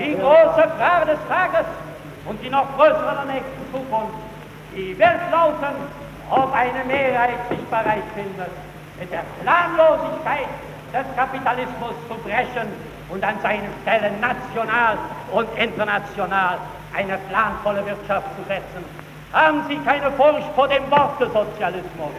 Die 0.00 0.16
große 0.16 0.64
Frage 0.80 1.12
des 1.12 1.20
Tages 1.28 1.68
und 2.24 2.40
die 2.42 2.48
noch 2.48 2.66
größere 2.76 3.20
der 3.20 3.36
nächsten 3.36 3.64
Zukunft, 3.72 4.16
die 4.74 4.98
wird 4.98 5.20
lauten, 5.30 5.76
ob 6.30 6.52
eine 6.54 6.84
Mehrheit 6.84 7.40
sich 7.50 7.62
bereit 7.68 8.08
findet, 8.16 8.50
mit 8.98 9.12
der 9.12 9.24
Planlosigkeit 9.42 10.48
des 10.92 11.06
Kapitalismus 11.16 11.94
zu 12.08 12.14
brechen 12.24 12.68
und 13.10 13.22
an 13.22 13.36
seine 13.42 13.68
Stelle 13.82 14.10
national 14.20 14.96
und 15.32 15.48
international 15.58 16.58
eine 16.96 17.18
planvolle 17.28 17.84
Wirtschaft 17.86 18.26
zu 18.36 18.44
setzen. 18.48 18.84
Haben 19.32 19.62
Sie 19.68 19.76
keine 19.78 20.10
Furcht 20.12 20.46
vor 20.54 20.68
dem 20.68 20.88
Worte 20.90 21.26
Sozialismus. 21.26 22.12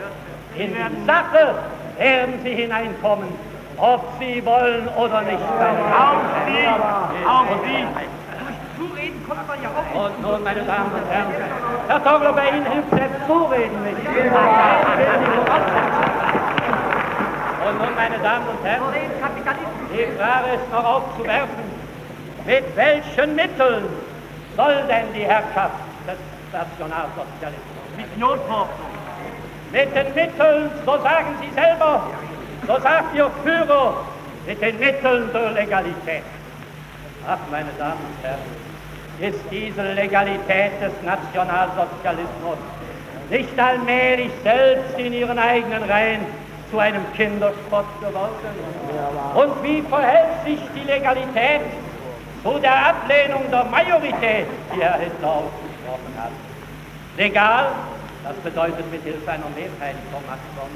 In 0.55 0.73
die 0.73 1.05
Sache 1.05 1.55
werden 1.97 2.39
Sie 2.43 2.53
hineinkommen, 2.55 3.29
ob 3.77 4.05
Sie 4.19 4.45
wollen 4.45 4.87
oder 4.97 5.21
nicht. 5.21 5.39
Auch 5.39 6.21
Sie, 6.45 6.67
auch 7.25 7.45
Sie. 7.63 7.85
Zureden 8.77 9.25
kommt 9.27 9.47
man 9.47 9.63
ja 9.63 9.69
auch 9.69 10.05
Und 10.05 10.21
nun, 10.21 10.43
meine 10.43 10.63
Damen 10.63 10.91
und 10.91 11.09
Herren, 11.09 11.31
Herr 11.87 12.03
Togler, 12.03 12.33
bei 12.33 12.49
Ihnen 12.49 12.65
hilft 12.65 12.89
selbst 12.89 13.27
Zureden 13.27 13.83
nicht. 13.83 13.97
Und 17.67 17.77
nun, 17.79 17.95
meine 17.95 18.17
Damen 18.19 18.47
und 18.47 18.65
Herren, 18.65 18.83
die 19.93 20.17
Frage 20.17 20.55
ist 20.55 20.71
noch 20.71 20.83
aufzuwerfen, 20.83 21.63
mit 22.45 22.75
welchen 22.75 23.35
Mitteln 23.35 23.85
soll 24.55 24.75
denn 24.87 25.05
die 25.13 25.25
Herrschaft 25.25 25.75
des 26.07 26.17
Nationalsozialismus? 26.51 27.85
Mit 27.97 28.17
Notforschung. 28.17 28.95
Mit 29.71 29.95
den 29.95 30.13
Mitteln, 30.13 30.71
so 30.85 30.97
sagen 31.01 31.35
Sie 31.41 31.53
selber, 31.53 32.03
so 32.67 32.79
sagt 32.79 33.15
Ihr 33.15 33.29
Führer, 33.43 34.05
mit 34.45 34.61
den 34.61 34.79
Mitteln 34.79 35.29
der 35.33 35.51
Legalität. 35.51 36.23
Ach, 37.27 37.39
meine 37.51 37.69
Damen 37.77 37.99
und 37.99 38.23
Herren, 38.23 38.39
ist 39.19 39.39
diese 39.49 39.93
Legalität 39.93 40.71
des 40.81 40.93
Nationalsozialismus 41.03 42.57
nicht 43.29 43.59
allmählich 43.59 44.31
selbst 44.43 44.97
in 44.99 45.13
ihren 45.13 45.39
eigenen 45.39 45.83
Reihen 45.83 46.21
zu 46.69 46.77
einem 46.79 47.03
Kinderspott 47.15 47.85
geworden? 47.99 48.35
Und 49.33 49.63
wie 49.63 49.81
verhält 49.81 50.43
sich 50.45 50.59
die 50.75 50.83
Legalität 50.85 51.61
zu 52.45 52.59
der 52.59 52.89
Ablehnung 52.89 53.41
der 53.49 53.65
Majorität, 53.65 54.45
die 54.71 54.81
Herr 54.81 54.99
Hitler 54.99 55.29
ausgesprochen 55.29 56.13
hat? 56.15 56.31
Legal, 57.17 57.69
das 58.23 58.35
bedeutet 58.35 58.91
mit 58.91 59.01
Hilfe 59.01 59.31
einer 59.31 59.49
Mehrheit, 59.55 59.95
Frau 60.11 60.21
Maxson. 60.27 60.69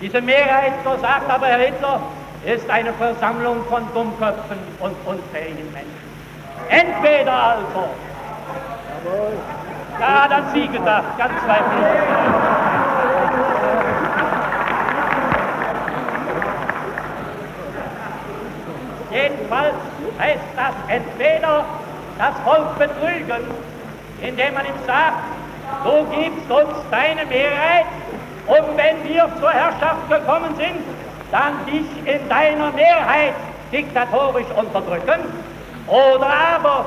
Diese 0.00 0.20
Mehrheit, 0.20 0.72
so 0.82 0.96
sagt 1.00 1.30
aber 1.30 1.46
Herr 1.46 1.58
Hitler, 1.58 2.00
ist 2.44 2.68
eine 2.68 2.92
Versammlung 2.94 3.64
von 3.70 3.84
Dummköpfen 3.94 4.58
und 4.80 4.96
unfähigen 5.06 5.72
Menschen. 5.72 6.06
Entweder 6.68 7.32
also, 7.32 7.88
ja, 10.00 10.24
an 10.24 10.44
Sie 10.52 10.66
gedacht, 10.66 11.16
ganz 11.18 11.32
zweifellos. 11.44 11.86
Jedenfalls 19.12 19.85
heißt 20.18 20.40
das 20.56 20.74
entweder 20.88 21.64
das 22.18 22.34
Volk 22.44 22.78
betrügen, 22.78 23.44
indem 24.20 24.54
man 24.54 24.66
ihm 24.66 24.80
sagt, 24.86 25.22
du 25.84 26.04
gibst 26.16 26.50
uns 26.50 26.76
deine 26.90 27.26
Mehrheit 27.26 27.86
und 28.46 28.76
wenn 28.76 29.04
wir 29.08 29.28
zur 29.40 29.50
Herrschaft 29.50 30.08
gekommen 30.08 30.54
sind, 30.56 30.84
dann 31.30 31.66
dich 31.66 31.86
in 32.06 32.28
deiner 32.28 32.70
Mehrheit 32.72 33.34
diktatorisch 33.72 34.46
unterdrücken. 34.56 35.20
Oder 35.88 36.30
aber, 36.56 36.84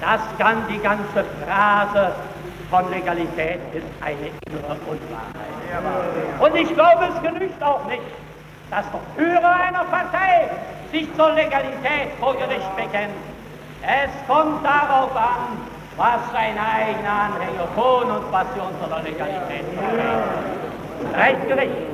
das 0.00 0.20
kann 0.38 0.64
die 0.68 0.78
ganze 0.78 1.24
Phrase 1.44 2.12
von 2.70 2.90
Legalität 2.90 3.60
ist 3.74 3.86
eine 4.00 4.30
innere 4.48 4.76
Unwahrheit. 4.86 6.40
Und 6.40 6.56
ich 6.56 6.74
glaube, 6.74 7.08
es 7.14 7.22
genügt 7.22 7.62
auch 7.62 7.84
nicht, 7.86 8.02
dass 8.70 8.86
der 8.90 9.00
Führer 9.14 9.54
einer 9.68 9.84
Partei 9.84 10.48
sich 10.92 11.08
zur 11.16 11.32
Legalität 11.32 12.12
vor 12.20 12.34
Gericht 12.34 12.76
bekennt. 12.76 13.16
Es 13.82 14.10
kommt 14.28 14.64
darauf 14.64 15.16
an, 15.16 15.58
was 15.96 16.20
seine 16.32 16.60
eigenen 16.60 17.06
Anhänger 17.06 17.66
tun 17.74 18.10
und 18.10 18.30
was 18.30 18.46
sie 18.54 18.60
unter 18.60 18.94
der 18.94 19.10
Legalität 19.10 19.64
verstehen. 19.74 20.52
Streitgericht, 21.10 21.92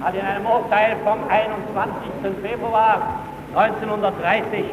hat 0.00 0.14
in 0.14 0.24
einem 0.24 0.46
Urteil 0.46 0.96
vom 1.04 1.18
21. 1.28 2.40
Februar 2.40 3.02
1930 3.54 4.64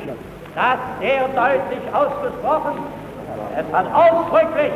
das 0.53 0.77
sehr 0.99 1.27
deutlich 1.29 1.93
ausgesprochen. 1.93 2.77
Es 3.57 3.73
hat 3.73 3.87
ausdrücklich 3.91 4.71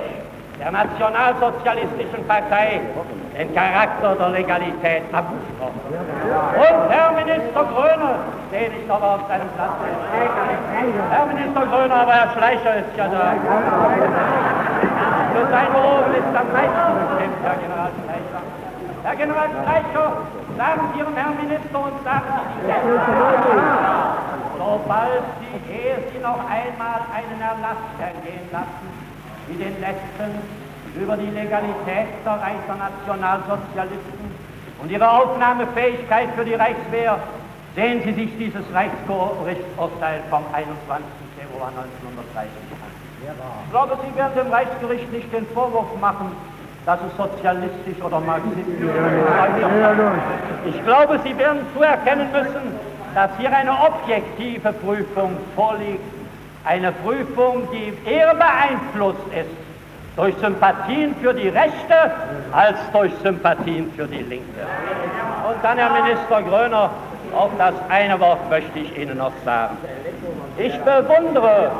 der 0.59 0.71
Nationalsozialistischen 0.71 2.27
Partei 2.27 2.81
den 3.37 3.55
Charakter 3.55 4.15
der 4.15 4.29
Legalität 4.29 5.03
abgesprochen. 5.13 5.79
Und 5.89 6.89
Herr 6.91 7.11
Minister 7.13 7.63
Gröner, 7.63 8.15
den 8.51 8.71
ich 8.77 8.87
noch 8.87 9.01
auf 9.01 9.21
seinem 9.29 9.47
Platz 9.55 9.71
Herr 11.11 11.25
Minister 11.27 11.65
Gröner, 11.65 11.95
aber 11.95 12.11
Herr 12.11 12.31
Schleicher 12.35 12.75
ist 12.75 12.97
ja 12.97 13.07
da. 13.07 13.33
Für 15.33 15.47
sein 15.49 15.71
Ohren 15.73 16.13
ist 16.13 16.35
am 16.35 16.51
meisten 16.51 16.91
bestimmt, 16.99 17.39
Herr 17.43 17.55
General 17.55 17.91
Schleicher. 18.03 18.41
Herr 19.03 19.15
General 19.15 19.49
Schleicher, 19.63 20.13
sagen 20.57 20.81
Sie 20.93 20.99
Ihrem 20.99 21.15
Herrn 21.15 21.35
Minister 21.41 21.79
und 21.79 22.03
sagen 22.03 22.33
Sie 22.65 22.73
sobald 24.69 25.23
Sie, 25.39 25.71
ehe 25.71 25.97
Sie 26.11 26.19
noch 26.19 26.39
einmal 26.45 27.01
einen 27.15 27.39
Erlass 27.41 27.81
ergehen 27.99 28.47
lassen, 28.51 28.88
wie 29.49 29.57
den 29.57 29.81
letzten 29.81 30.39
über 30.95 31.17
die 31.17 31.29
Legalität 31.29 32.07
der 32.25 32.33
Reicher 32.33 32.75
Nationalsozialisten 32.77 34.29
und 34.81 34.91
ihre 34.91 35.09
Aufnahmefähigkeit 35.09 36.29
für 36.35 36.45
die 36.45 36.55
Reichswehr, 36.55 37.19
sehen 37.75 38.01
Sie 38.03 38.13
sich 38.13 38.35
dieses 38.37 38.63
Reichsgerichtsurteil 38.73 40.21
vom 40.29 40.43
21. 40.53 41.05
Februar 41.37 41.71
1930 41.75 42.51
an. 42.81 42.89
Ich 43.65 43.71
glaube, 43.71 43.97
Sie 44.03 44.15
werden 44.17 44.33
dem 44.35 44.51
Reichsgericht 44.51 45.11
nicht 45.11 45.33
den 45.33 45.45
Vorwurf 45.47 45.87
machen, 45.99 46.31
dass 46.85 46.99
es 47.01 47.17
sozialistisch 47.17 48.01
oder 48.03 48.19
marxistisch 48.19 48.65
ist. 48.65 48.81
Ich 50.65 50.83
glaube, 50.83 51.19
Sie 51.23 51.35
werden 51.37 51.61
zuerkennen 51.75 52.31
müssen, 52.31 52.75
dass 53.13 53.29
hier 53.37 53.51
eine 53.51 53.71
objektive 53.71 54.73
Prüfung 54.73 55.37
vorliegt, 55.55 56.18
eine 56.69 56.91
Prüfung, 56.91 57.67
die 57.71 57.93
eher 58.07 58.35
beeinflusst 58.35 59.25
ist 59.33 59.49
durch 60.15 60.35
Sympathien 60.37 61.15
für 61.15 61.33
die 61.33 61.49
Rechte 61.49 62.11
als 62.51 62.77
durch 62.93 63.11
Sympathien 63.23 63.91
für 63.95 64.05
die 64.05 64.21
Linke. 64.21 64.61
Und 65.49 65.63
dann, 65.63 65.79
Herr 65.79 65.89
Minister 65.89 66.43
Gröner, 66.43 66.91
auf 67.35 67.49
das 67.57 67.73
eine 67.89 68.19
Wort 68.19 68.47
möchte 68.51 68.77
ich 68.77 68.95
Ihnen 68.97 69.17
noch 69.17 69.31
sagen. 69.43 69.77
Ich 70.57 70.77
bewundere 70.79 71.71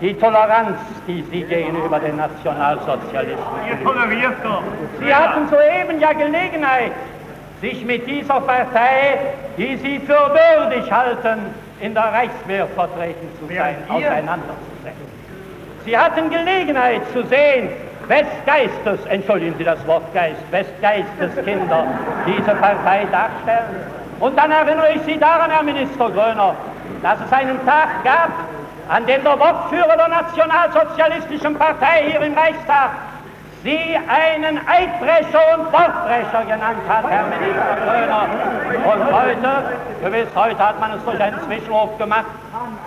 die 0.00 0.12
Toleranz, 0.12 0.78
die 1.06 1.22
Sie 1.30 1.42
gegenüber 1.44 1.98
den 1.98 2.16
Nationalsozialisten. 2.16 3.38
Ihr 3.70 3.82
toleriert 3.82 4.34
doch. 4.42 4.62
Sie 5.00 5.14
hatten 5.14 5.48
soeben 5.48 6.00
ja 6.00 6.12
Gelegenheit, 6.12 6.92
sich 7.62 7.82
mit 7.84 8.06
dieser 8.06 8.40
Partei, 8.40 9.18
die 9.56 9.76
Sie 9.76 10.00
für 10.00 10.12
würdig 10.12 10.92
halten, 10.92 11.38
in 11.84 11.92
der 11.92 12.04
Reichswehr 12.04 12.66
vertreten 12.68 13.28
zu 13.38 13.54
sein, 13.54 13.76
auseinanderzusetzen. 13.90 15.04
Sie 15.84 15.98
hatten 15.98 16.30
Gelegenheit 16.30 17.02
zu 17.12 17.22
sehen, 17.24 17.68
Westgeistes, 18.08 19.04
entschuldigen 19.06 19.54
Sie 19.58 19.64
das 19.64 19.86
Wort 19.86 20.02
Geist, 20.14 20.40
Westgeistes 20.50 21.44
Kinder 21.44 21.86
diese 22.26 22.54
Partei 22.54 23.06
darstellen. 23.12 23.84
Und 24.18 24.38
dann 24.38 24.50
erinnere 24.50 24.92
ich 24.94 25.02
Sie 25.02 25.18
daran, 25.18 25.50
Herr 25.50 25.62
Minister 25.62 26.10
Gröner, 26.10 26.54
dass 27.02 27.18
es 27.20 27.32
einen 27.32 27.58
Tag 27.66 28.02
gab, 28.02 28.30
an 28.88 29.04
dem 29.04 29.22
der 29.22 29.38
Wortführer 29.38 29.96
der 29.96 30.08
Nationalsozialistischen 30.08 31.54
Partei 31.58 32.04
hier 32.10 32.20
im 32.22 32.32
Reichstag 32.32 32.92
Sie 33.64 33.96
einen 33.96 34.60
Eidbrecher 34.68 35.40
und 35.56 35.72
Wortbrecher 35.72 36.44
genannt 36.44 36.82
hat, 36.86 37.08
Herr 37.08 37.24
Minister 37.24 37.76
Gröner. 37.82 38.28
Und 38.92 39.10
heute, 39.10 39.78
gewiss, 40.02 40.28
heute 40.34 40.58
hat 40.58 40.78
man 40.80 40.92
es 40.92 41.04
durch 41.06 41.18
einen 41.18 41.40
Zwischenruf 41.40 41.96
gemacht. 41.96 42.26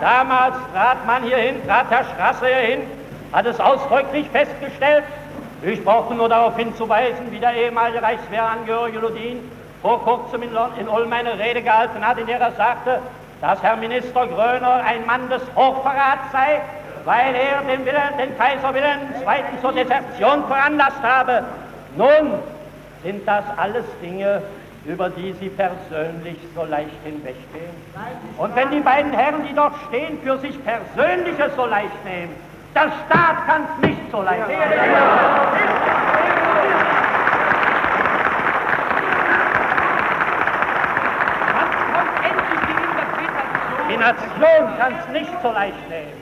Damals 0.00 0.54
trat 0.72 1.04
man 1.04 1.24
hier 1.24 1.38
hin, 1.38 1.56
trat 1.66 1.86
Herr 1.90 2.04
Strasser 2.04 2.46
hier 2.46 2.76
hin, 2.76 2.80
hat 3.32 3.46
es 3.46 3.58
ausdrücklich 3.58 4.28
festgestellt. 4.30 5.02
Ich 5.62 5.84
brauchte 5.84 6.14
nur 6.14 6.28
darauf 6.28 6.56
hinzuweisen, 6.56 7.32
wie 7.32 7.40
der 7.40 7.54
ehemalige 7.54 8.00
Reichswehrangehörige 8.00 9.00
Ludin 9.00 9.50
vor 9.82 10.00
kurzem 10.04 10.44
in, 10.44 10.50
in 10.78 10.88
Ulm 10.88 11.12
eine 11.12 11.40
Rede 11.40 11.60
gehalten 11.60 12.06
hat, 12.06 12.18
in 12.18 12.28
der 12.28 12.38
er 12.38 12.52
sagte, 12.52 13.00
dass 13.40 13.60
Herr 13.64 13.76
Minister 13.76 14.28
Gröner 14.28 14.84
ein 14.86 15.04
Mann 15.06 15.28
des 15.28 15.42
Hochverrats 15.56 16.30
sei 16.30 16.60
weil 17.08 17.34
er 17.34 17.62
den, 17.62 17.86
Willen, 17.86 18.18
den 18.18 18.36
Kaiser 18.36 18.74
Wilhelm 18.74 19.00
II. 19.14 19.60
zur 19.62 19.72
Desertion 19.72 20.46
veranlasst 20.46 21.02
habe. 21.02 21.42
Nun 21.96 22.34
sind 23.02 23.26
das 23.26 23.44
alles 23.56 23.86
Dinge, 24.02 24.42
über 24.84 25.08
die 25.08 25.32
Sie 25.40 25.48
persönlich 25.48 26.36
so 26.54 26.64
leicht 26.64 26.90
hinweggehen. 27.04 27.72
Und 28.36 28.54
wenn 28.54 28.70
die 28.70 28.80
beiden 28.80 29.10
Herren, 29.14 29.42
die 29.48 29.54
dort 29.54 29.72
stehen, 29.88 30.18
für 30.22 30.36
sich 30.36 30.54
Persönliches 30.62 31.56
so 31.56 31.64
leicht 31.64 32.04
nehmen, 32.04 32.36
der 32.74 32.92
Staat 33.06 33.46
kann 33.46 33.62
es 33.72 33.88
nicht 33.88 34.10
so 34.12 34.20
leicht 34.20 34.46
nehmen. 34.46 34.62
Die 43.90 43.96
Nation 43.96 44.78
kann 44.78 44.94
es 45.00 45.08
nicht 45.08 45.32
so 45.42 45.50
leicht 45.52 45.88
nehmen. 45.88 46.17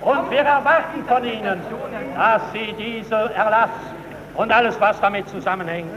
Und 0.00 0.30
wir 0.30 0.40
erwarten 0.40 1.04
von 1.06 1.24
Ihnen, 1.24 1.60
dass 2.16 2.42
Sie 2.52 2.72
diese 2.78 3.14
Erlass 3.34 3.70
und 4.34 4.50
alles, 4.50 4.80
was 4.80 4.98
damit 5.00 5.28
zusammenhängt, 5.28 5.90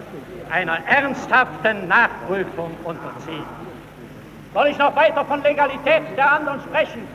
einer 0.50 0.78
ernsthaften 0.88 1.88
Nachprüfung 1.88 2.76
unterziehen. 2.84 3.46
Soll 4.54 4.68
ich 4.68 4.78
noch 4.78 4.96
weiter 4.96 5.24
von 5.26 5.42
Legalität 5.42 6.04
der 6.18 6.32
anderen 6.32 6.60
sprechen? 6.62 7.08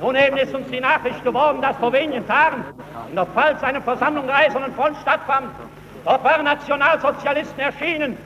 Nun 0.00 0.16
eben 0.16 0.36
ist 0.36 0.52
uns 0.54 0.68
die 0.70 0.80
Nachricht 0.80 1.22
geworden, 1.24 1.62
dass 1.62 1.76
vor 1.76 1.92
wenigen 1.92 2.26
Tagen 2.26 2.64
in 3.08 3.14
der 3.14 3.26
Pfalz 3.26 3.62
eine 3.62 3.80
Versammlung 3.80 4.26
der 4.26 4.36
Eisernen 4.36 4.74
Front 4.74 4.96
stattfand. 5.00 5.46
Dort 6.04 6.24
waren 6.24 6.44
Nationalsozialisten 6.44 7.60
erschienen. 7.60 8.18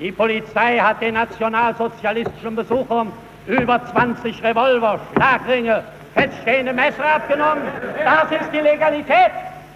Die 0.00 0.10
Polizei 0.10 0.78
hat 0.78 1.02
den 1.02 1.14
nationalsozialistischen 1.14 2.56
Besuchern 2.56 3.12
über 3.46 3.84
20 3.84 4.42
Revolver, 4.42 4.98
Schlagringe, 5.14 5.84
feststehende 6.20 6.72
Messer 6.72 7.04
abgenommen. 7.04 7.62
Das 8.04 8.30
ist 8.40 8.52
die 8.52 8.60
Legalität. 8.60 9.32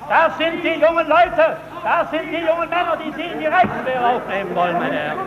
Das 0.08 0.36
sind 0.36 0.62
die 0.62 0.80
jungen 0.80 1.08
Leute. 1.08 1.56
Das 1.82 2.10
sind 2.10 2.30
die 2.30 2.44
jungen 2.44 2.68
Männer, 2.68 2.98
die 3.02 3.12
Sie 3.12 3.28
in 3.32 3.40
die 3.40 3.46
Reichswehr 3.46 4.06
aufnehmen 4.06 4.54
wollen, 4.54 4.78
meine 4.78 4.96
Herren. 4.96 5.18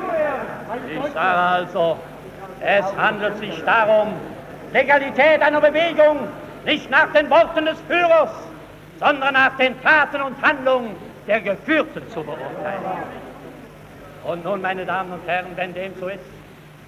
Ich 0.89 1.13
sage 1.13 1.38
also, 1.38 1.97
es 2.61 2.86
handelt 2.97 3.38
sich 3.39 3.63
darum, 3.63 4.13
Legalität 4.74 5.41
einer 5.41 5.61
Bewegung 5.61 6.20
nicht 6.65 6.89
nach 6.91 7.11
den 7.13 7.30
Worten 7.30 7.65
des 7.65 7.80
Führers, 7.88 8.32
sondern 8.99 9.34
nach 9.34 9.55
den 9.57 9.82
Taten 9.82 10.22
und 10.22 10.39
Handlungen 10.41 10.95
der 11.26 11.41
Geführten 11.41 12.07
zu 12.09 12.24
beurteilen. 12.24 12.82
Und 14.24 14.43
nun, 14.43 14.61
meine 14.61 14.86
Damen 14.86 15.13
und 15.13 15.28
Herren, 15.28 15.47
wenn 15.55 15.74
dem 15.74 15.93
so 15.99 16.07
ist, 16.07 16.20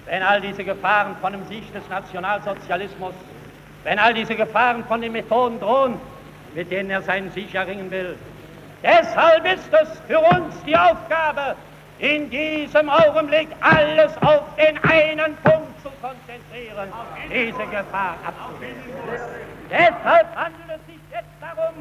wenn 0.05 0.21
all 0.21 0.41
diese 0.41 0.63
Gefahren 0.63 1.15
von 1.21 1.31
dem 1.31 1.45
Sieg 1.47 1.71
des 1.73 1.87
Nationalsozialismus 1.89 3.13
wenn 3.83 3.99
all 3.99 4.13
diese 4.13 4.35
Gefahren 4.35 4.83
von 4.85 5.01
den 5.01 5.13
Methoden 5.13 5.59
drohen, 5.59 5.99
mit 6.55 6.71
denen 6.71 6.89
er 6.89 7.01
seinen 7.01 7.31
Sieg 7.31 7.53
erringen 7.53 7.89
will. 7.91 8.17
Deshalb 8.83 9.45
ist 9.45 9.71
es 9.73 9.89
für 10.07 10.19
uns 10.19 10.55
die 10.65 10.75
Aufgabe, 10.75 11.55
in 11.99 12.29
diesem 12.29 12.89
Augenblick 12.89 13.49
alles 13.59 14.11
auf 14.21 14.43
den 14.55 14.77
einen 14.89 15.35
Punkt 15.43 15.81
zu 15.83 15.89
konzentrieren, 16.01 16.89
diese 17.29 17.65
Gefahr 17.69 18.15
abzuwehren. 18.25 18.75
Deshalb 19.69 20.35
handelt 20.35 20.79
es 20.79 20.85
sich 20.85 21.01
jetzt 21.11 21.27
darum, 21.41 21.75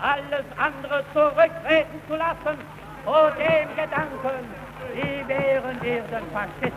alles 0.00 0.44
andere 0.56 1.04
zurücktreten 1.12 2.02
zu 2.08 2.16
lassen 2.16 2.58
vor 3.04 3.30
dem 3.38 3.68
Gedanken, 3.76 4.48
wie 4.94 5.28
wehren 5.28 5.78
wir 5.80 6.02
den 6.02 6.30
Faschismus. 6.32 6.72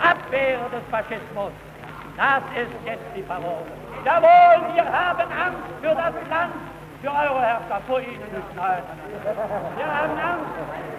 Abwehr 0.00 0.58
des 0.72 0.82
Faschismus 0.90 1.52
das 2.20 2.42
ist 2.62 2.72
jetzt 2.84 3.08
die 3.16 3.22
Parole. 3.22 3.72
Jawohl, 4.04 4.74
wir 4.74 4.84
haben 4.84 5.20
Angst 5.20 5.72
für 5.80 5.94
das 5.94 6.14
Land, 6.28 6.52
für 7.00 7.08
eure 7.08 7.40
Herrschaft, 7.40 7.86
vor 7.86 8.00
Ihnen 8.00 8.28
nicht, 8.28 8.56
nein. 8.56 8.82
Wir 9.76 9.86
haben 9.86 10.18
Angst 10.20 10.52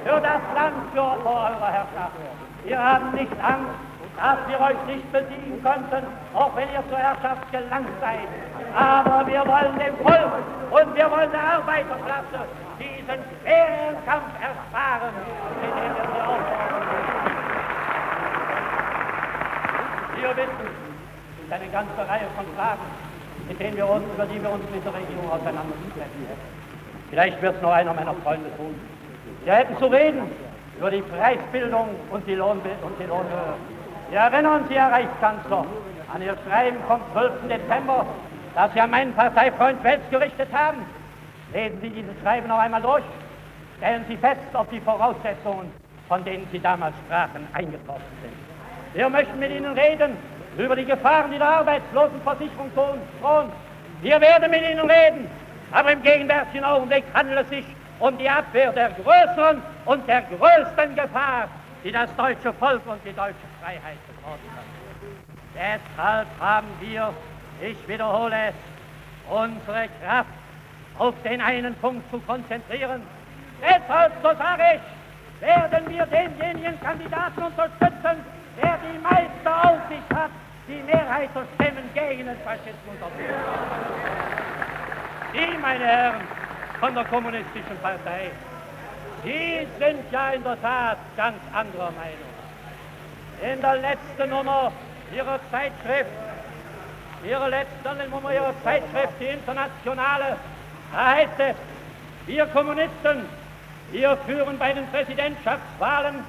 für 0.04 0.20
das 0.20 0.42
Land, 0.56 0.78
für, 0.94 1.02
eure 1.02 1.72
Herrschaft. 1.78 2.18
Wir 2.64 2.80
haben 2.80 3.12
nicht 3.12 3.32
Angst, 3.40 3.78
dass 4.18 4.38
wir 4.48 4.60
euch 4.60 4.82
nicht 4.88 5.12
besiegen 5.12 5.62
könnten, 5.64 6.08
auch 6.34 6.56
wenn 6.56 6.68
ihr 6.74 6.84
zur 6.90 6.98
Herrschaft 6.98 7.52
gelangt 7.52 7.90
seid. 8.02 8.28
Aber 8.76 9.28
wir 9.28 9.46
wollen 9.46 9.78
dem 9.78 9.96
Volk 9.98 10.42
und 10.72 10.96
wir 10.96 11.12
wollen 11.12 11.32
der 11.32 11.44
Arbeiterklasse 11.54 12.50
diesen 12.80 13.22
schweren 13.42 13.96
Kampf 14.06 14.32
ersparen, 14.42 15.14
in 15.62 15.70
dem 15.70 15.96
wir 15.96 16.06
sie 16.14 16.22
auffordern. 16.22 16.82
Wir 20.18 20.38
wissen, 20.38 20.82
eine 21.52 21.61
ganze 21.72 21.98
Reihe 21.98 22.28
von 22.36 22.46
Fragen, 22.56 22.82
mit 23.48 23.60
denen 23.60 23.78
wir 23.78 23.90
uns, 23.90 24.04
über 24.14 24.26
die 24.26 24.42
wir 24.42 24.52
uns 24.52 24.64
mit 24.74 24.84
der 24.86 24.94
Regierung 24.94 25.32
auseinandersetzen 25.32 25.96
hätten. 25.98 26.62
Vielleicht 27.10 27.42
wird 27.42 27.56
es 27.56 27.62
noch 27.62 27.72
einer 27.72 27.94
meiner 27.94 28.14
Freunde 28.16 28.50
tun. 28.58 28.76
Wir 29.44 29.54
hätten 29.54 29.78
zu 29.78 29.88
reden 29.88 30.32
über 30.78 30.92
die 30.92 31.02
Preisbildung 31.02 31.90
und 32.12 32.28
die, 32.28 32.36
Lohn 32.36 32.62
Lohnhöhe. 32.62 33.56
Wir 34.10 34.20
erinnern 34.20 34.66
Sie, 34.68 34.76
Herr 34.76 34.92
Reichskanzler, 34.92 35.66
an 36.14 36.22
Ihr 36.22 36.36
Schreiben 36.48 36.78
vom 36.88 37.02
12. 37.14 37.32
Dezember, 37.50 38.06
das 38.56 38.74
Sie 38.74 38.82
an 38.82 38.92
meinen 38.92 39.14
Parteifreund 39.14 39.84
Welz 39.84 40.02
gerichtet 40.10 40.50
haben. 40.54 40.80
Lesen 41.54 41.80
Sie 41.82 41.90
dieses 41.90 42.20
Schreiben 42.22 42.48
noch 42.48 42.60
einmal 42.60 42.82
durch. 42.82 43.04
Stellen 43.78 44.06
Sie 44.08 44.18
fest, 44.18 44.42
ob 44.54 44.70
die 44.70 44.80
Voraussetzungen, 44.80 45.72
von 46.08 46.24
denen 46.24 46.48
Sie 46.52 46.60
damals 46.60 46.96
sprachen, 47.06 47.48
eingetroffen 47.54 48.04
sind. 48.22 48.34
Wir 48.94 49.10
möchten 49.10 49.40
mit 49.40 49.52
Ihnen 49.52 49.74
reden 49.74 50.18
über 50.58 50.76
die 50.76 50.86
Gefahren, 50.86 51.32
die 51.32 51.38
der 51.38 51.48
Arbeitslosenversicherung 51.48 52.72
drohen. 52.76 53.52
Wir 54.02 54.20
werden 54.20 54.52
mit 54.52 54.62
Ihnen 54.62 54.90
reden, 54.90 55.30
aber 55.72 55.94
im 55.94 56.02
gegenwärtigen 56.02 56.64
Augenblick 56.64 57.04
handelt 57.14 57.40
es 57.40 57.50
sich 57.50 57.66
um 58.00 58.18
die 58.18 58.30
Abwehr 58.30 58.72
der 58.72 58.90
größeren 58.92 59.62
und 59.86 60.08
der 60.08 60.24
größten 60.24 60.96
Gefahr, 60.96 61.48
die 61.84 61.92
das 61.92 62.14
deutsche 62.16 62.52
Volk 62.54 62.82
und 62.86 63.00
die 63.06 63.14
deutsche 63.14 63.36
Freiheit 63.62 63.98
bedrohen 64.08 64.40
kann. 64.56 64.72
Deshalb 65.56 66.28
haben 66.40 66.68
wir, 66.80 67.14
ich 67.62 67.88
wiederhole 67.88 68.36
es, 68.50 68.56
unsere 69.30 69.88
Kraft 70.04 70.30
auf 70.98 71.14
den 71.24 71.42
einen 71.42 71.76
Punkt 71.76 72.10
zu 72.12 72.20
konzentrieren. 72.22 73.02
Deshalb, 73.62 74.14
so 74.24 74.30
sage 74.30 74.64
ich, 74.76 75.42
werden 75.42 75.90
wir 75.90 76.06
denjenigen 76.08 76.80
Kandidaten 76.82 77.44
unterstützen, 77.44 78.26
der 78.62 78.78
die 78.84 79.00
meiste 79.00 79.50
Aussicht 79.68 80.14
hat, 80.14 80.32
die 80.68 80.82
Mehrheit 80.84 81.30
zu 81.34 81.42
stemmen 81.56 81.90
gegen 81.94 82.26
den 82.26 82.38
Faschismus. 82.44 82.98
Die, 85.34 85.58
meine 85.58 85.86
Herren, 85.86 86.22
von 86.80 86.96
der 86.96 87.06
Kommunistischen 87.06 87.78
Partei, 87.82 88.32
die 89.24 89.68
sind 89.80 90.12
ja 90.12 90.32
in 90.32 90.44
der 90.44 90.60
Tat 90.62 90.98
ganz 91.16 91.38
anderer 91.54 91.92
Meinung. 91.92 92.32
In 93.42 93.62
der 93.62 93.76
letzten 93.76 94.30
Nummer 94.30 94.72
ihrer 95.14 95.40
Zeitschrift, 95.52 96.12
ihrer 97.24 97.50
letzten 97.50 98.10
Nummer 98.10 98.34
ihrer 98.34 98.54
Zeitschrift, 98.64 99.14
die 99.20 99.26
Internationale, 99.26 100.38
da 100.92 101.06
heißt 101.16 101.40
es, 101.40 101.56
wir 102.26 102.46
Kommunisten, 102.48 103.26
wir 103.92 104.18
führen 104.26 104.58
bei 104.58 104.74
den 104.74 104.88
Präsidentschaftswahlen, 104.88 106.24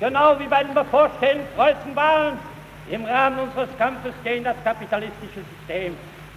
genau 0.00 0.38
wie 0.38 0.46
bei 0.46 0.64
den 0.64 0.74
bevorstehenden 0.74 1.46
Kreuzenwahlen, 1.56 2.38
im 2.90 3.04
Rahmen 3.04 3.38
unseres 3.40 3.68
Kampfes 3.78 4.14
gegen 4.24 4.44
das 4.44 4.56
kapitalistische 4.64 5.40
System, 5.58 5.96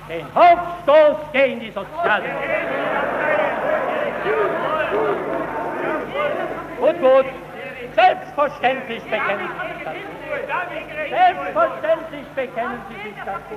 den 0.10 0.26
Hauptstoß 0.36 1.32
gegen 1.32 1.60
die 1.62 1.72
Sozialdemokratie. 1.72 2.62
Gut, 6.78 7.00
gut. 7.00 7.26
Selbstverständlich 7.96 9.04
bekennen 9.04 9.50
Sie 9.50 9.74
sich 9.74 9.84
dazu. 9.84 10.12
Selbstverständlich 11.10 12.28
bekennen 12.36 12.82
Sie 12.90 13.10
sich 13.10 13.18
dazu. 13.26 13.56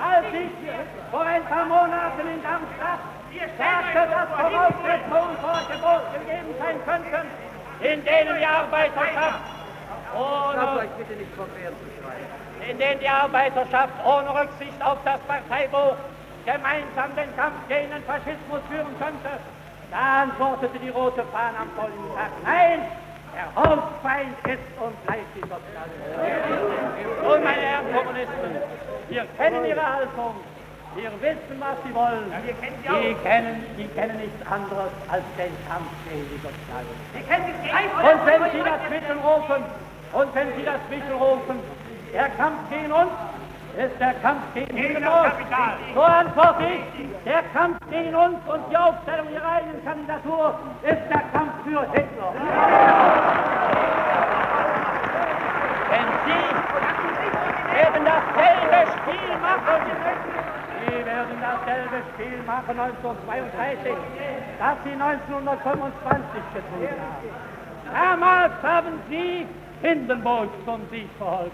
Als 0.00 0.26
ich 0.32 0.50
vor 1.10 1.22
ein 1.22 1.44
paar 1.44 1.66
Monaten 1.66 2.20
in 2.20 2.42
Darmstadt 2.42 3.00
sagte, 3.56 4.10
dass 4.10 4.28
Voraussetzungen 4.28 5.36
vor 5.40 5.60
Gebot 5.70 6.04
gegeben 6.14 6.54
sein 6.58 6.76
könnten, 6.84 7.49
in 7.82 8.04
denen 8.04 8.38
die 8.38 8.46
Arbeiterschaft 8.46 9.40
ohne, 10.14 10.88
in 12.68 12.78
denen 12.78 13.00
die 13.00 13.08
Arbeiterschaft 13.08 13.94
ohne 14.04 14.28
Rücksicht 14.34 14.82
auf 14.82 14.98
das 15.04 15.20
Parteibuch 15.20 15.96
gemeinsam 16.44 17.14
den 17.16 17.34
Kampf 17.36 17.56
gegen 17.68 17.90
den 17.90 18.02
Faschismus 18.04 18.60
führen 18.70 18.94
könnte, 18.98 19.30
da 19.90 20.22
antwortete 20.22 20.78
die 20.78 20.88
rote 20.88 21.24
Fahne 21.32 21.58
am 21.58 21.70
folgenden 21.76 22.14
Tag, 22.14 22.30
nein, 22.44 22.80
der 23.34 23.54
Hauptfeind 23.54 24.36
ist 24.44 24.68
und 24.80 25.06
bleibt 25.06 25.30
die 25.34 25.40
Sozialdemokratie. 25.40 27.22
Nun, 27.22 27.44
meine 27.44 27.62
Herren 27.62 27.94
Kommunisten, 27.94 28.56
wir 29.08 29.26
kennen 29.36 29.64
Ihre 29.64 29.94
Haltung, 29.94 30.34
wir 30.96 31.10
wissen, 31.20 31.56
was 31.58 31.76
Sie 31.84 31.94
wollen. 31.94 32.30
Ja, 32.30 32.40
kennen 32.60 32.78
Sie 32.82 33.08
die, 33.08 33.14
kennen, 33.22 33.64
die 33.78 33.88
kennen 33.88 34.16
nichts 34.18 34.42
anderes 34.50 34.92
als 35.08 35.24
den 35.38 35.54
Kampf 35.68 35.90
gegen 36.08 36.26
die 36.30 36.40
Sozialdemokratie. 36.42 37.70
Und 38.02 38.26
wenn 38.26 38.42
Sie 38.50 38.62
dazwischen 38.64 39.18
rufen, 39.20 39.64
und 40.12 40.34
wenn 40.34 40.48
Sie 40.56 40.64
dazwischen 40.64 41.12
rufen, 41.12 41.56
der 42.12 42.28
Kampf 42.30 42.58
gegen 42.70 42.92
uns 42.92 43.12
ist 43.76 44.00
der 44.00 44.14
Kampf 44.14 44.42
gegen 44.54 44.76
Hindenburg. 44.76 45.32
So 45.94 46.02
antworte 46.02 46.64
ich, 46.64 47.06
der 47.24 47.42
Kampf 47.54 47.78
gegen 47.90 48.14
uns 48.14 48.36
und 48.46 48.60
die 48.70 48.76
Aufstellung 48.76 49.30
ihrer 49.32 49.52
eigenen 49.52 49.84
Kandidatur 49.84 50.58
ist 50.82 51.02
der 51.08 51.22
Kampf 51.32 51.52
für 51.64 51.80
Hitler. 51.92 52.32
Denn 55.90 56.08
Sie 56.26 56.44
werden 57.76 58.04
dasselbe 58.04 58.90
Spiel 58.90 59.38
machen, 59.40 59.82
Sie 59.86 60.49
werden 61.10 61.36
dasselbe 61.40 61.98
Spiel 62.14 62.38
machen 62.46 62.78
1932, 62.78 63.92
das 64.58 64.76
Sie 64.84 64.92
1925 64.92 66.42
getan 66.54 67.00
haben. 67.02 67.50
Damals 67.92 68.52
haben 68.62 69.00
Sie 69.08 69.46
Hindenburg 69.82 70.50
zum 70.64 70.80
Sieg 70.90 71.08
verholfen. 71.18 71.50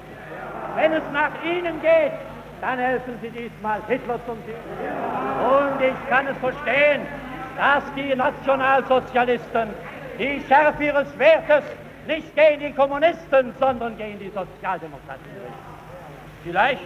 Wenn 0.75 0.93
es 0.93 1.03
nach 1.13 1.31
Ihnen 1.45 1.81
geht, 1.81 2.13
dann 2.61 2.79
helfen 2.79 3.19
Sie 3.23 3.31
diesmal 3.31 3.81
Hitler 3.89 4.19
zum 4.27 4.37
Sieg. 4.45 4.57
Und 5.57 5.81
ich 5.81 6.11
kann 6.11 6.27
es 6.27 6.37
verstehen, 6.39 7.03
dass 7.57 7.83
die 7.95 8.15
Nationalsozialisten 8.15 9.71
die 10.19 10.43
Schärfe 10.49 10.85
ihres 10.85 11.19
Wertes 11.19 11.65
nicht 12.07 12.35
gegen 12.35 12.61
die 12.61 12.73
Kommunisten, 12.73 13.55
sondern 13.59 13.97
gegen 13.97 14.19
die 14.19 14.31
Sozialdemokratie 14.31 15.23
richten. 15.25 15.77
Vielleicht, 16.45 16.83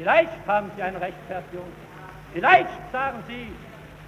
vielleicht 0.00 0.46
haben 0.46 0.70
Sie 0.76 0.82
eine 0.82 1.00
Rechtfertigung. 1.00 1.66
Vielleicht 2.32 2.92
sagen 2.92 3.22
Sie, 3.28 3.52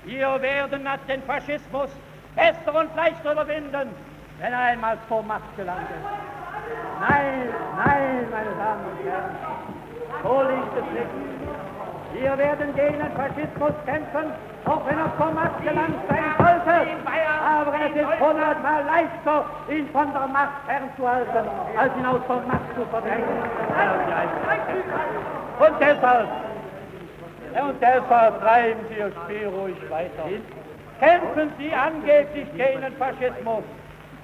wir 0.05 0.41
werden 0.41 0.89
den 1.09 1.23
Faschismus 1.25 1.91
besser 2.35 2.75
und 2.81 2.95
leichter 2.97 3.33
überwinden, 3.33 3.91
wenn 4.39 4.53
er 4.53 4.59
einmal 4.59 4.97
zur 5.09 5.23
Macht 5.23 5.57
gelangt 5.57 5.89
ist. 5.91 7.09
Nein, 7.09 7.49
nein, 7.77 8.27
meine 8.31 8.51
Damen 8.57 8.85
und 8.91 9.05
Herren, 9.05 9.37
so 10.23 10.43
liegt 10.43 10.77
es 10.77 10.93
nicht. 10.95 12.23
Wir 12.23 12.39
werden 12.39 12.75
gegen 12.75 12.99
den 12.99 13.13
Faschismus 13.13 13.73
kämpfen, 13.87 14.33
auch 14.65 14.87
wenn 14.87 14.99
er 14.99 15.13
zur 15.19 15.33
Macht 15.33 15.63
gelangt 15.63 15.99
sein 16.09 16.32
sollte. 16.65 17.13
Aber 17.43 17.75
es 17.75 17.95
ist 17.95 18.21
hundertmal 18.21 18.85
leichter, 18.85 19.45
ihn 19.69 19.89
von 19.93 20.13
der 20.13 20.27
Macht 20.29 20.65
fernzuhalten, 20.67 21.49
als 21.77 21.97
ihn 21.97 22.07
aus 22.07 22.21
der 22.29 22.37
Macht 22.37 22.75
zu 22.75 22.85
verdrängen. 22.87 23.25
Und 25.59 25.81
deshalb, 25.81 26.29
und 27.67 27.83
deshalb 27.83 28.41
treiben 28.41 28.81
Sie 28.89 28.99
Ihr 28.99 29.13
Spiel 29.25 29.49
ruhig 29.49 29.91
weiter. 29.91 30.25
Kämpfen 31.01 31.53
Sie 31.59 31.73
angeblich 31.73 32.49
gegen 32.57 32.81
den 32.81 32.97
Faschismus 32.97 33.65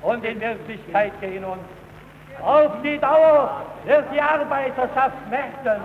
und 0.03 0.25
in 0.25 0.41
Wirklichkeit 0.41 1.13
gegen 1.21 1.45
uns. 1.45 1.63
Auf 2.43 2.71
die 2.85 2.99
Dauer 2.99 3.63
wird 3.85 4.05
die 4.13 4.21
Arbeiterschaft 4.21 5.29
merken, 5.29 5.83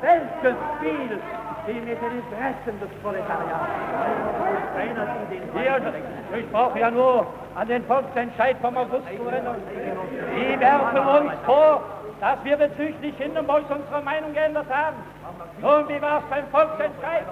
welches 0.00 0.56
Spiel 0.76 1.20
sie 1.66 1.74
mit 1.74 2.00
den 2.00 2.22
Interessen 2.22 2.80
des 2.80 2.90
Proletariats. 3.02 3.68
Hier, 5.54 6.38
ich 6.38 6.50
brauche 6.52 6.78
ja 6.78 6.90
nur 6.90 7.26
an 7.54 7.68
den 7.68 7.84
Volksentscheid 7.84 8.56
vom 8.60 8.76
August 8.76 9.06
zu 9.16 9.28
erinnern. 9.28 9.56
Die 10.36 10.60
werfen 10.60 10.98
uns 10.98 11.32
vor, 11.44 11.82
dass 12.20 12.44
wir 12.44 12.56
bezüglich 12.56 13.14
Hindenburgs 13.18 13.70
unsere 13.70 14.02
Meinung 14.02 14.32
geändert 14.32 14.66
haben. 14.70 14.96
Nun, 15.60 15.88
wie 15.88 16.00
war 16.00 16.18
es 16.18 16.24
beim 16.30 16.46
Volksentscheid? 16.48 17.24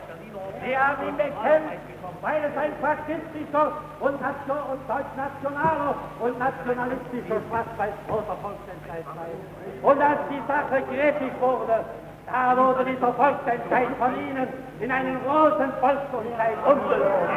Sie 0.64 0.76
haben 0.76 1.08
ihn 1.08 1.16
bekämpft, 1.16 1.78
weil 2.20 2.42
es 2.44 2.56
ein 2.56 2.72
faschistischer 2.80 3.72
und, 4.00 4.14
und 4.14 4.80
deutschnationaler 4.88 5.94
und 6.20 6.38
nationalistischer 6.38 7.40
schwarz-weiß-roter 7.48 8.36
Volksentscheid 8.40 9.04
war. 9.12 9.90
Und 9.90 10.02
als 10.02 10.20
die 10.30 10.42
Sache 10.48 10.82
kritisch 10.88 11.36
wurde, 11.40 11.84
da 12.26 12.56
wurde 12.56 12.84
dieser 12.84 13.12
Volksentscheid 13.12 13.88
von 13.98 14.14
Ihnen 14.14 14.48
in 14.80 14.90
einen 14.90 15.16
roten 15.26 15.72
Volksentscheid 15.80 16.56
umgelogen. 16.66 17.28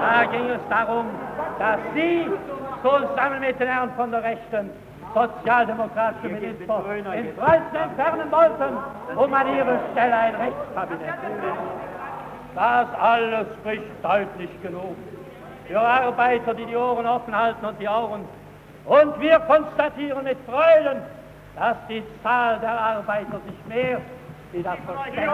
Da 0.00 0.24
ging 0.30 0.50
es 0.50 0.60
darum, 0.68 1.06
dass 1.58 1.78
Sie 1.94 2.30
zusammen 2.82 3.40
mit 3.40 3.58
den 3.58 3.68
Herren 3.68 3.90
von 3.96 4.10
der 4.10 4.22
Rechten 4.22 4.70
sozialdemokratische 5.14 6.28
Minister 6.28 7.14
in 7.14 7.36
Preußen 7.36 7.76
entfernen 7.76 8.30
wollten, 8.30 8.76
um 9.16 9.32
an 9.32 9.56
ihre 9.56 9.78
Stelle 9.92 10.16
ein 10.16 10.34
Rechtskabinett 10.34 11.14
zu 11.14 11.40
bilden. 11.40 11.94
Das 12.54 12.86
alles 13.00 13.46
spricht 13.60 13.84
deutlich 14.02 14.50
genug. 14.62 14.96
Für 15.66 15.80
Arbeiter, 15.80 16.54
die 16.54 16.66
die 16.66 16.76
Ohren 16.76 17.06
offen 17.06 17.36
halten 17.36 17.64
und 17.64 17.80
die 17.80 17.88
Augen. 17.88 18.28
Und 18.84 19.20
wir 19.20 19.38
konstatieren 19.40 20.24
mit 20.24 20.36
Freuden, 20.46 21.00
dass 21.56 21.76
die 21.88 22.02
Zahl 22.22 22.58
der 22.60 22.70
Arbeiter 22.70 23.40
sich 23.46 23.66
mehrt, 23.68 24.02
die 24.52 24.62
das 24.62 24.76
verstehen. 24.86 25.30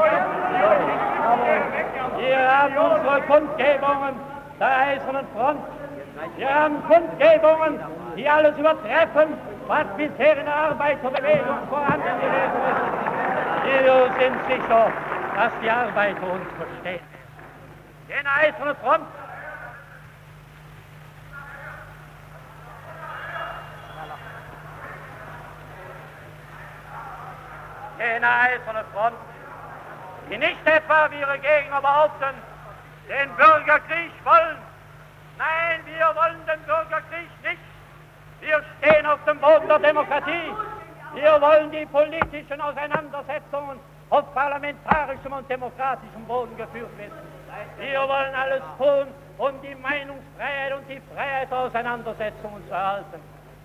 Wir 2.19 2.59
haben 2.59 2.77
unsere 2.77 3.21
Kundgebungen 3.23 4.15
der 4.59 4.79
Eisernen 4.79 5.27
Front. 5.35 5.61
Wir 6.37 6.55
haben 6.55 6.83
Kundgebungen 6.87 7.81
die 8.17 8.29
alles 8.29 8.57
übertreffen, 8.59 9.35
was 9.67 9.87
bisher 9.97 10.37
in 10.39 10.45
der 10.45 10.55
Arbeiterbewegung 10.55 11.59
vorhanden 11.69 12.03
gewesen 12.21 12.61
ist. 12.71 12.85
Wir 13.65 14.11
sind 14.19 14.37
sicher, 14.47 14.93
dass 15.37 15.53
die 15.63 15.71
Arbeiter 15.71 16.23
uns 16.23 16.47
verstehen. 16.59 17.05
Den 18.09 18.27
eisernen 18.27 18.77
Front 18.83 19.05
jene 28.01 28.27
eiserne 28.27 28.85
Front, 28.93 29.17
die 30.31 30.39
nicht 30.39 30.67
etwa, 30.67 31.11
wie 31.11 31.21
ihre 31.21 31.39
Gegner 31.39 31.81
behaupten, 31.81 32.35
den 33.09 33.31
Bürgerkrieg 33.37 34.13
wollen. 34.25 34.57
Nein, 35.39 35.81
wir 35.85 36.07
wollen 36.17 36.41
den 36.47 36.61
Bürgerkrieg 36.63 37.31
nicht. 37.43 37.61
Wir 38.41 38.63
stehen 38.79 39.07
auf 39.07 39.23
dem 39.27 39.39
Boden 39.39 39.69
der 39.69 39.79
Demokratie. 39.79 40.55
Wir 41.15 41.41
wollen 41.41 41.71
die 41.71 41.85
politischen 41.87 42.61
Auseinandersetzungen 42.61 43.79
auf 44.09 44.33
parlamentarischem 44.35 45.33
und 45.33 45.49
demokratischem 45.51 46.25
Boden 46.27 46.57
geführt 46.57 46.91
wissen. 46.97 47.31
Wir 47.79 48.01
wollen 48.01 48.35
alles 48.35 48.63
tun, 48.79 49.07
um 49.39 49.61
die 49.63 49.75
Meinungsfreiheit 49.75 50.73
und 50.75 50.89
die 50.89 51.01
Freiheit 51.15 51.51
der 51.51 51.59
Auseinandersetzungen 51.59 52.67
zu 52.67 52.73
erhalten. 52.73 53.21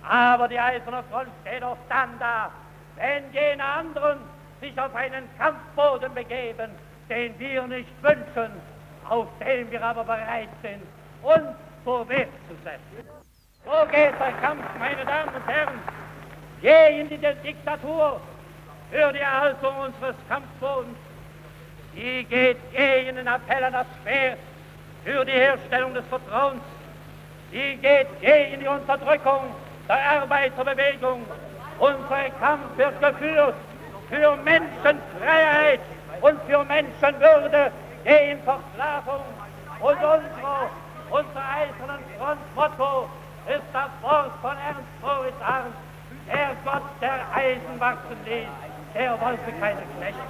Aber 0.07 0.47
die 0.47 0.59
Eiserne 0.59 1.03
Front 1.11 1.29
steht 1.41 1.63
auch 1.63 1.77
dann 1.89 2.17
da, 2.19 2.51
wenn 2.97 3.23
jene 3.33 3.63
anderen 3.63 4.19
sich 4.61 4.79
auf 4.79 4.93
einen 4.95 5.27
Kampfboden 5.37 6.13
begeben, 6.13 6.71
den 7.09 7.37
wir 7.39 7.67
nicht 7.67 7.89
wünschen, 8.01 8.51
auf 9.09 9.27
dem 9.39 9.69
wir 9.69 9.83
aber 9.83 10.03
bereit 10.03 10.49
sind, 10.61 10.81
uns 11.21 12.09
Wehr 12.09 12.27
zu 12.47 12.55
setzen. 12.63 13.09
So 13.63 13.85
geht 13.91 14.19
der 14.19 14.31
Kampf, 14.41 14.63
meine 14.79 15.05
Damen 15.05 15.35
und 15.35 15.47
Herren, 15.47 15.79
gegen 16.61 17.09
die 17.09 17.17
Diktatur 17.17 18.19
für 18.91 19.13
die 19.13 19.19
Erhaltung 19.19 19.75
unseres 19.77 20.15
Kampfbodens. 20.27 20.97
Die 21.95 22.23
geht 22.25 22.57
gegen 22.71 23.15
den 23.15 23.27
Appell 23.27 23.63
an 23.63 23.73
das 23.73 23.87
Schwert 24.01 24.39
für 25.03 25.23
die 25.25 25.31
Herstellung 25.31 25.93
des 25.93 26.05
Vertrauens. 26.07 26.61
Die 27.51 27.77
geht 27.77 28.07
gegen 28.21 28.61
die 28.61 28.67
Unterdrückung 28.67 29.55
der 29.87 30.21
Arbeiterbewegung 30.21 31.25
unser 31.79 32.29
Kampf 32.39 32.77
wird 32.77 32.99
geführt 33.01 33.55
für 34.09 34.35
Menschenfreiheit 34.37 35.81
und 36.21 36.41
für 36.43 36.63
Menschenwürde 36.63 37.71
gegen 38.03 38.41
Versklavung. 38.43 39.23
Und 39.79 39.95
unsere, 39.95 40.69
unser 41.09 41.43
eisernen 41.55 42.03
Frontmotto 42.17 43.09
ist 43.47 43.63
das 43.73 43.89
Wort 44.01 44.31
von 44.41 44.51
Ernst 44.51 45.01
Moritz 45.01 45.41
Arndt. 45.45 45.75
Der 46.27 46.55
Gott, 46.63 46.81
der 47.01 47.19
Eisen 47.35 47.79
ließ, 48.25 48.47
der 48.95 49.11
wollte 49.21 49.51
keine 49.59 49.81
Knechte. 49.97 50.21